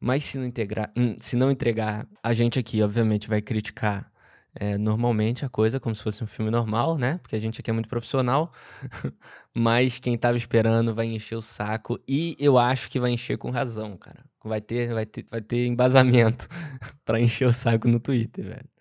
Mas 0.00 0.24
se 0.24 0.38
não, 0.38 0.44
integrar, 0.44 0.92
hum, 0.96 1.16
se 1.18 1.36
não 1.36 1.50
entregar, 1.50 2.06
a 2.22 2.34
gente 2.34 2.58
aqui, 2.58 2.82
obviamente, 2.82 3.28
vai 3.28 3.40
criticar 3.40 4.12
é, 4.54 4.78
normalmente 4.78 5.44
a 5.44 5.48
coisa, 5.48 5.80
como 5.80 5.94
se 5.94 6.02
fosse 6.02 6.22
um 6.22 6.26
filme 6.26 6.50
normal, 6.50 6.96
né? 6.96 7.18
Porque 7.18 7.34
a 7.34 7.38
gente 7.38 7.60
aqui 7.60 7.70
é 7.70 7.72
muito 7.72 7.88
profissional. 7.88 8.52
Mas 9.54 9.98
quem 9.98 10.16
tava 10.18 10.36
esperando 10.36 10.94
vai 10.94 11.06
encher 11.06 11.36
o 11.36 11.42
saco. 11.42 11.98
E 12.08 12.36
eu 12.38 12.58
acho 12.58 12.90
que 12.90 13.00
vai 13.00 13.10
encher 13.10 13.38
com 13.38 13.50
razão, 13.50 13.96
cara. 13.96 14.24
Vai 14.44 14.60
ter, 14.60 14.92
vai 14.92 15.06
ter, 15.06 15.26
vai 15.30 15.40
ter 15.40 15.66
embasamento 15.66 16.48
pra 17.04 17.20
encher 17.20 17.46
o 17.46 17.52
saco 17.52 17.88
no 17.88 17.98
Twitter, 17.98 18.44
velho. 18.44 18.73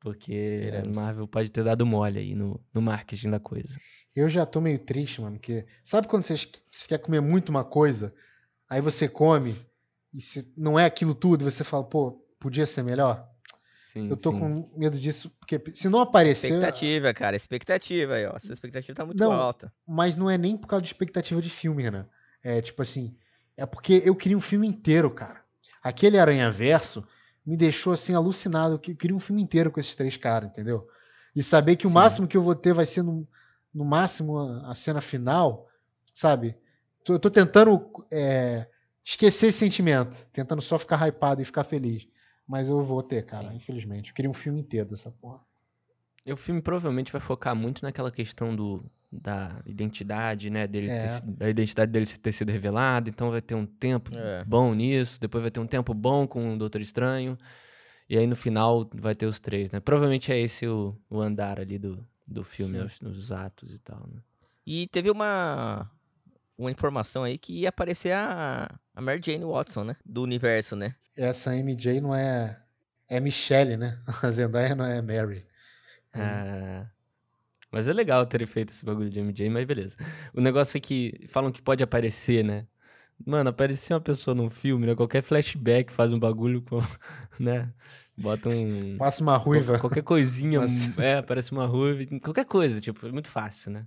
Porque 0.00 0.32
a 0.32 0.64
Esperamos. 0.64 0.94
Marvel 0.94 1.26
pode 1.28 1.50
ter 1.50 1.64
dado 1.64 1.84
mole 1.84 2.18
aí 2.18 2.34
no, 2.34 2.60
no 2.72 2.80
marketing 2.80 3.30
da 3.30 3.40
coisa. 3.40 3.76
Eu 4.14 4.28
já 4.28 4.46
tô 4.46 4.60
meio 4.60 4.78
triste, 4.78 5.20
mano, 5.20 5.38
porque 5.38 5.66
sabe 5.82 6.06
quando 6.08 6.22
você, 6.22 6.34
você 6.36 6.88
quer 6.88 6.98
comer 6.98 7.20
muito 7.20 7.48
uma 7.50 7.64
coisa, 7.64 8.14
aí 8.68 8.80
você 8.80 9.08
come 9.08 9.56
e 10.12 10.20
se 10.20 10.52
não 10.56 10.78
é 10.78 10.84
aquilo 10.86 11.14
tudo, 11.14 11.44
você 11.44 11.62
fala, 11.64 11.84
pô, 11.84 12.12
podia 12.38 12.66
ser 12.66 12.82
melhor? 12.82 13.28
Sim, 13.76 14.10
Eu 14.10 14.16
tô 14.16 14.32
sim. 14.32 14.38
com 14.38 14.70
medo 14.76 14.98
disso, 14.98 15.30
porque 15.40 15.60
se 15.74 15.88
não 15.88 16.00
aparecer, 16.00 16.48
Expectativa, 16.48 17.14
cara. 17.14 17.36
Expectativa 17.36 18.14
aí, 18.14 18.26
ó. 18.26 18.38
Sua 18.38 18.52
expectativa 18.52 18.94
tá 18.94 19.04
muito 19.04 19.18
Não. 19.18 19.32
alta. 19.32 19.72
mas 19.86 20.16
não 20.16 20.28
é 20.30 20.36
nem 20.36 20.56
por 20.56 20.66
causa 20.66 20.82
de 20.82 20.88
expectativa 20.88 21.40
de 21.40 21.48
filme, 21.50 21.82
Renan. 21.82 22.06
É 22.42 22.60
tipo 22.60 22.82
assim, 22.82 23.16
é 23.56 23.64
porque 23.66 24.02
eu 24.04 24.14
queria 24.14 24.36
um 24.36 24.40
filme 24.40 24.66
inteiro, 24.66 25.10
cara. 25.10 25.42
Aquele 25.82 26.18
Aranha 26.18 26.50
Verso 26.50 27.06
me 27.48 27.56
deixou 27.56 27.92
assim 27.94 28.14
alucinado, 28.14 28.74
eu 28.74 28.78
queria 28.78 29.16
um 29.16 29.20
filme 29.20 29.40
inteiro 29.42 29.70
com 29.70 29.80
esses 29.80 29.94
três 29.94 30.16
caras, 30.16 30.50
entendeu? 30.50 30.86
E 31.34 31.42
saber 31.42 31.76
que 31.76 31.86
o 31.86 31.90
Sim. 31.90 31.94
máximo 31.94 32.28
que 32.28 32.36
eu 32.36 32.42
vou 32.42 32.54
ter 32.54 32.74
vai 32.74 32.84
ser 32.84 33.02
no, 33.02 33.26
no 33.72 33.84
máximo 33.84 34.38
a, 34.38 34.72
a 34.72 34.74
cena 34.74 35.00
final, 35.00 35.66
sabe? 36.14 36.56
Tô- 37.04 37.14
Eu 37.14 37.18
tô 37.18 37.30
tentando 37.30 37.90
é, 38.12 38.68
esquecer 39.04 39.46
esse 39.46 39.58
sentimento, 39.58 40.28
tentando 40.32 40.60
só 40.60 40.78
ficar 40.78 40.98
hypado 41.08 41.40
e 41.40 41.44
ficar 41.44 41.64
feliz. 41.64 42.06
Mas 42.46 42.68
eu 42.68 42.82
vou 42.82 43.02
ter, 43.02 43.24
cara, 43.24 43.48
Sim. 43.50 43.56
infelizmente. 43.56 44.10
Eu 44.10 44.14
queria 44.14 44.30
um 44.30 44.34
filme 44.34 44.60
inteiro 44.60 44.90
dessa 44.90 45.10
porra. 45.10 45.40
E 46.26 46.32
O 46.32 46.36
filme 46.36 46.60
provavelmente 46.60 47.10
vai 47.12 47.20
focar 47.20 47.54
muito 47.56 47.82
naquela 47.82 48.10
questão 48.12 48.54
do, 48.54 48.84
da 49.10 49.60
identidade, 49.64 50.50
né? 50.50 50.66
Dele 50.66 50.86
ter 50.86 50.92
É. 50.92 51.08
si- 51.08 51.22
da 51.30 51.48
identidade 51.48 51.90
dele 51.90 52.06
ter 52.06 52.32
sido 52.32 52.50
revelada. 52.52 53.08
Então 53.08 53.30
vai 53.30 53.40
ter 53.40 53.54
um 53.54 53.64
tempo 53.66 54.10
É. 54.16 54.44
bom 54.44 54.74
nisso. 54.74 55.20
Depois 55.20 55.40
vai 55.42 55.50
ter 55.50 55.60
um 55.60 55.66
tempo 55.66 55.94
bom 55.94 56.26
com 56.26 56.54
o 56.54 56.58
Doutor 56.58 56.80
Estranho. 56.80 57.36
E 58.08 58.16
aí 58.18 58.26
no 58.26 58.36
final 58.36 58.88
vai 58.94 59.14
ter 59.14 59.26
os 59.26 59.38
três, 59.38 59.70
né? 59.70 59.80
Provavelmente 59.80 60.32
é 60.32 60.38
esse 60.38 60.66
o, 60.66 60.98
o 61.10 61.20
andar 61.20 61.58
ali 61.60 61.78
do, 61.78 62.06
do 62.26 62.42
filme, 62.44 62.78
os, 62.78 63.00
os 63.02 63.32
atos 63.32 63.74
e 63.74 63.78
tal, 63.78 64.06
né? 64.12 64.20
E 64.66 64.86
teve 64.88 65.10
uma, 65.10 65.90
uma 66.56 66.70
informação 66.70 67.24
aí 67.24 67.38
que 67.38 67.52
ia 67.60 67.68
aparecer 67.70 68.12
a, 68.12 68.68
a 68.94 69.00
Mary 69.00 69.20
Jane 69.24 69.44
Watson, 69.44 69.84
né? 69.84 69.96
Do 70.04 70.22
universo, 70.22 70.74
né? 70.76 70.94
Essa 71.16 71.54
MJ 71.56 72.00
não 72.00 72.14
é. 72.14 72.58
É 73.10 73.20
Michelle, 73.20 73.76
né? 73.78 73.98
A 74.22 74.30
Zendaya 74.30 74.74
não 74.74 74.84
é 74.84 75.00
Mary. 75.00 75.46
É. 76.14 76.20
Ah, 76.20 76.86
mas 77.70 77.88
é 77.88 77.92
legal 77.92 78.24
terem 78.26 78.46
feito 78.46 78.70
esse 78.70 78.84
bagulho 78.84 79.10
de 79.10 79.20
MJ, 79.20 79.48
mas 79.50 79.64
beleza. 79.66 79.96
O 80.34 80.40
negócio 80.40 80.76
é 80.78 80.80
que 80.80 81.24
falam 81.28 81.50
que 81.52 81.60
pode 81.62 81.82
aparecer, 81.82 82.44
né? 82.44 82.66
Mano, 83.26 83.50
aparecer 83.50 83.94
uma 83.94 84.00
pessoa 84.00 84.34
num 84.34 84.48
filme, 84.48 84.86
né? 84.86 84.94
Qualquer 84.94 85.22
flashback 85.22 85.92
faz 85.92 86.12
um 86.12 86.18
bagulho 86.18 86.62
com. 86.62 86.80
né? 87.38 87.72
Bota 88.16 88.48
um. 88.48 88.96
Passa 88.96 89.22
uma 89.22 89.36
ruiva. 89.36 89.72
Qual- 89.72 89.80
Qualquer 89.90 90.02
coisinha, 90.02 90.60
é, 90.98 91.20
parece 91.22 91.50
uma 91.52 91.66
ruiva, 91.66 92.04
qualquer 92.20 92.44
coisa, 92.44 92.80
tipo, 92.80 93.06
é 93.06 93.10
muito 93.12 93.28
fácil, 93.28 93.72
né? 93.72 93.86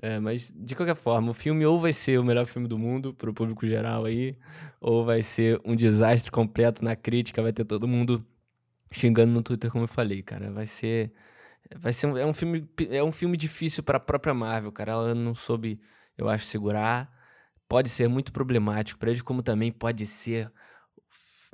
É, 0.00 0.18
mas 0.18 0.52
de 0.56 0.74
qualquer 0.74 0.94
forma, 0.96 1.30
o 1.30 1.34
filme 1.34 1.66
ou 1.66 1.80
vai 1.80 1.92
ser 1.92 2.18
o 2.18 2.24
melhor 2.24 2.46
filme 2.46 2.66
do 2.68 2.78
mundo 2.78 3.12
pro 3.14 3.34
público 3.34 3.66
geral 3.66 4.04
aí, 4.04 4.36
ou 4.80 5.04
vai 5.04 5.22
ser 5.22 5.60
um 5.64 5.74
desastre 5.76 6.30
completo 6.30 6.84
na 6.84 6.96
crítica, 6.96 7.42
vai 7.42 7.52
ter 7.52 7.64
todo 7.64 7.86
mundo 7.86 8.24
xingando 8.92 9.32
no 9.32 9.42
Twitter, 9.42 9.70
como 9.70 9.84
eu 9.84 9.88
falei, 9.88 10.22
cara. 10.22 10.50
Vai 10.50 10.66
ser 10.66 11.12
vai 11.76 11.92
ser 11.92 12.06
um, 12.06 12.16
é 12.16 12.26
um 12.26 12.32
filme 12.32 12.68
é 12.90 13.02
um 13.02 13.12
filme 13.12 13.36
difícil 13.36 13.82
pra 13.82 14.00
própria 14.00 14.34
Marvel, 14.34 14.72
cara. 14.72 14.92
Ela 14.92 15.14
não 15.14 15.34
soube, 15.34 15.80
eu 16.16 16.28
acho, 16.28 16.46
segurar. 16.46 17.10
Pode 17.68 17.88
ser 17.88 18.08
muito 18.08 18.32
problemático 18.32 18.98
pra 19.00 19.10
eles, 19.10 19.22
como 19.22 19.42
também 19.42 19.72
pode 19.72 20.06
ser 20.06 20.52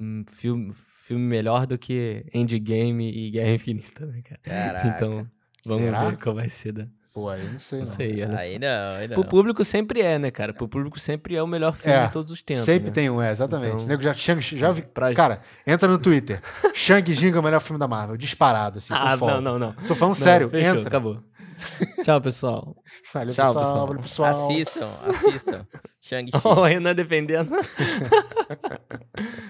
um 0.01 0.25
filme 0.29 0.75
filme 1.09 1.25
melhor 1.25 1.67
do 1.67 1.79
que 1.79 2.27
Endgame 2.35 3.11
e 3.11 3.31
Guerra 3.31 3.53
Infinita, 3.53 4.05
né, 4.05 4.21
cara? 4.21 4.41
Caraca. 4.43 4.89
Então, 4.89 5.31
vamos 5.65 5.85
Será? 5.85 6.11
ver 6.11 6.19
qual 6.19 6.35
vai 6.35 6.51
ser 6.51 6.73
da. 6.73 6.89
Pô, 7.13 7.29
aí 7.29 7.43
eu 7.45 7.51
não 7.51 7.59
sei. 7.59 7.79
Não 7.81 7.87
Não 7.87 7.95
sei, 7.95 8.17
só. 8.27 8.37
Aí 8.43 8.59
não, 8.59 8.91
aí 8.97 9.09
não. 9.09 9.15
Pro 9.21 9.29
público 9.31 9.65
sempre 9.65 10.01
é, 10.03 10.19
né, 10.19 10.31
cara? 10.31 10.53
Pro 10.53 10.69
público 10.69 10.99
sempre 11.01 11.35
é 11.37 11.43
o 11.43 11.47
melhor 11.47 11.75
filme 11.75 11.97
É, 11.99 12.07
de 12.07 12.13
todos 12.13 12.31
os 12.33 12.43
tempos. 12.43 12.65
Sempre 12.65 12.89
né? 12.89 12.95
tem 12.95 13.11
um, 13.11 13.21
é, 13.21 13.31
exatamente. 13.31 13.73
Então- 13.75 13.85
O 13.87 13.89
nego 13.89 14.03
já, 14.03 14.13
Shang, 14.15 14.41
já 14.41 14.71
vi. 14.71 14.83
Pra- 14.83 15.13
Cara, 15.15 15.41
entra 15.67 15.89
no 15.89 15.99
Twitter. 15.99 16.41
Shang-Chi 16.75 17.31
é 17.35 17.39
o 17.39 17.43
melhor 17.43 17.61
filme 17.61 17.79
da 17.81 17.89
Marvel. 17.89 18.17
Disparado, 18.17 18.79
assim. 18.79 18.93
Ah, 18.95 19.17
não, 19.17 19.41
não, 19.41 19.59
não. 19.59 19.73
Tô 19.73 19.95
falando 19.95 20.15
Não, 20.15 20.23
sério, 20.23 20.49
fechou, 20.51 20.77
entra. 20.77 20.87
acabou. 20.89 21.21
Tchau, 22.05 22.21
pessoal. 22.21 22.77
Valeu, 23.13 23.35
Tchau, 23.35 23.47
pessoal. 23.47 23.65
pessoal. 23.65 23.87
Valeu, 23.89 24.03
pessoal. 24.03 24.51
Assistam, 24.51 24.89
assistam. 25.09 25.67
Shang-Chi. 26.01 26.31
Ó, 26.45 26.61
o 26.61 26.65
Renan 26.65 26.95
defendendo. 26.95 27.51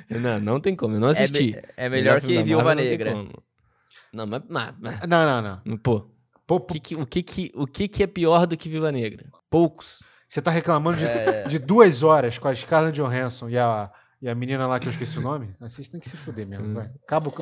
Renan, 0.08 0.40
não 0.40 0.60
tem 0.60 0.74
como, 0.74 0.94
eu 0.94 1.00
não 1.00 1.08
é, 1.08 1.10
assisti. 1.10 1.52
me- 1.54 1.62
é 1.76 1.88
melhor 1.88 2.20
filme 2.20 2.38
que 2.38 2.42
Viúva 2.44 2.74
não 2.74 2.82
Negra. 2.82 3.14
Não, 4.12 4.26
mas, 4.26 4.42
mas- 4.48 5.00
Não, 5.06 5.26
não, 5.42 5.60
não. 5.66 5.76
pô, 5.76 6.08
O 6.50 6.60
que, 6.60 6.80
que- 6.80 6.94
o, 6.96 7.06
que, 7.06 7.22
que- 7.22 7.52
o 7.54 7.66
que, 7.66 7.88
que 7.88 8.02
é 8.02 8.06
pior 8.06 8.46
do 8.46 8.56
que 8.56 8.68
Viva 8.68 8.90
Negra? 8.90 9.26
Poucos. 9.50 10.02
você 10.28 10.40
tá 10.42 10.50
reclamando 10.50 10.98
de, 10.98 11.04
É. 11.04 11.42
de 11.48 11.58
duas 11.58 12.02
horas 12.02 12.38
com 12.38 12.48
a 12.48 12.54
Scarlett 12.54 12.98
Johansson 13.00 13.48
e 13.48 13.58
a, 13.58 13.90
e 14.22 14.28
a 14.28 14.34
menina 14.34 14.66
lá 14.66 14.78
que 14.80 14.86
eu 14.88 14.90
esqueci 14.92 15.18
o 15.18 15.22
nome? 15.22 15.54
Vocês 15.60 15.88
têm 15.88 16.00
que 16.00 16.08
se 16.08 16.16
fuder 16.16 16.46
mesmo, 16.46 16.74
vai. 16.74 16.90
Acaba 17.02 17.28
o... 17.28 17.32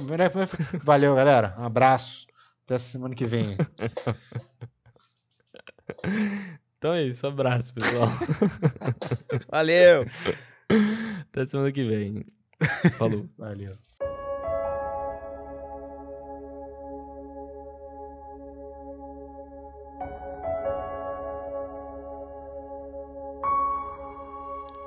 Valeu, 0.83 1.15
galera. 1.15 1.55
Um 1.59 1.65
abraço. 1.65 2.27
Até 2.65 2.79
semana 2.79 3.15
que 3.15 3.25
vem. 3.25 3.57
Então 6.79 6.93
é 6.93 7.03
isso, 7.05 7.27
abraço, 7.27 7.73
pessoal. 7.75 8.09
Valeu! 9.51 10.05
Até 11.33 11.47
semana 11.47 11.73
que 11.73 11.85
vem. 11.85 12.25
Falou. 12.99 13.27
Valeu. 13.39 13.73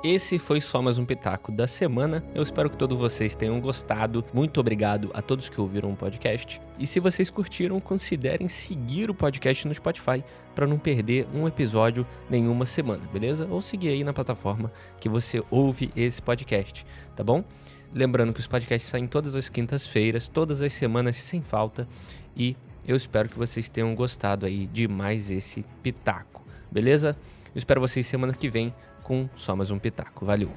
Esse 0.02 0.38
foi 0.38 0.62
só 0.62 0.80
mais 0.80 0.98
um 0.98 1.04
pitaco 1.04 1.52
da 1.52 1.66
semana. 1.66 2.24
Eu 2.34 2.42
espero 2.42 2.70
que 2.70 2.76
todos 2.78 2.96
vocês 2.96 3.34
tenham 3.34 3.60
gostado. 3.60 4.24
Muito 4.32 4.58
obrigado 4.58 5.10
a 5.12 5.20
todos 5.20 5.50
que 5.50 5.60
ouviram 5.60 5.92
o 5.92 5.96
podcast. 5.96 6.58
E 6.78 6.86
se 6.86 6.98
vocês 6.98 7.28
curtiram, 7.28 7.78
considerem 7.82 8.48
seguir 8.48 9.10
o 9.10 9.14
podcast 9.14 9.68
no 9.68 9.74
Spotify 9.74 10.24
para 10.54 10.66
não 10.66 10.78
perder 10.78 11.28
um 11.34 11.46
episódio 11.46 12.06
nenhuma 12.30 12.64
semana, 12.64 13.06
beleza? 13.12 13.46
Ou 13.50 13.60
seguir 13.60 13.88
aí 13.88 14.02
na 14.02 14.14
plataforma 14.14 14.72
que 14.98 15.06
você 15.06 15.44
ouve 15.50 15.92
esse 15.94 16.22
podcast, 16.22 16.86
tá 17.14 17.22
bom? 17.22 17.44
Lembrando 17.92 18.32
que 18.32 18.40
os 18.40 18.46
podcasts 18.46 18.88
saem 18.88 19.06
todas 19.06 19.36
as 19.36 19.50
quintas-feiras, 19.50 20.26
todas 20.26 20.62
as 20.62 20.72
semanas 20.72 21.16
sem 21.16 21.42
falta. 21.42 21.86
E 22.34 22.56
eu 22.88 22.96
espero 22.96 23.28
que 23.28 23.36
vocês 23.36 23.68
tenham 23.68 23.94
gostado 23.94 24.46
aí 24.46 24.66
de 24.66 24.88
mais 24.88 25.30
esse 25.30 25.62
pitaco, 25.82 26.42
beleza? 26.72 27.14
Eu 27.54 27.58
espero 27.58 27.80
vocês 27.80 28.06
semana 28.06 28.32
que 28.32 28.48
vem 28.48 28.72
com 29.00 29.28
só 29.34 29.56
mais 29.56 29.70
um 29.70 29.78
pitaco. 29.78 30.24
Valeu! 30.24 30.50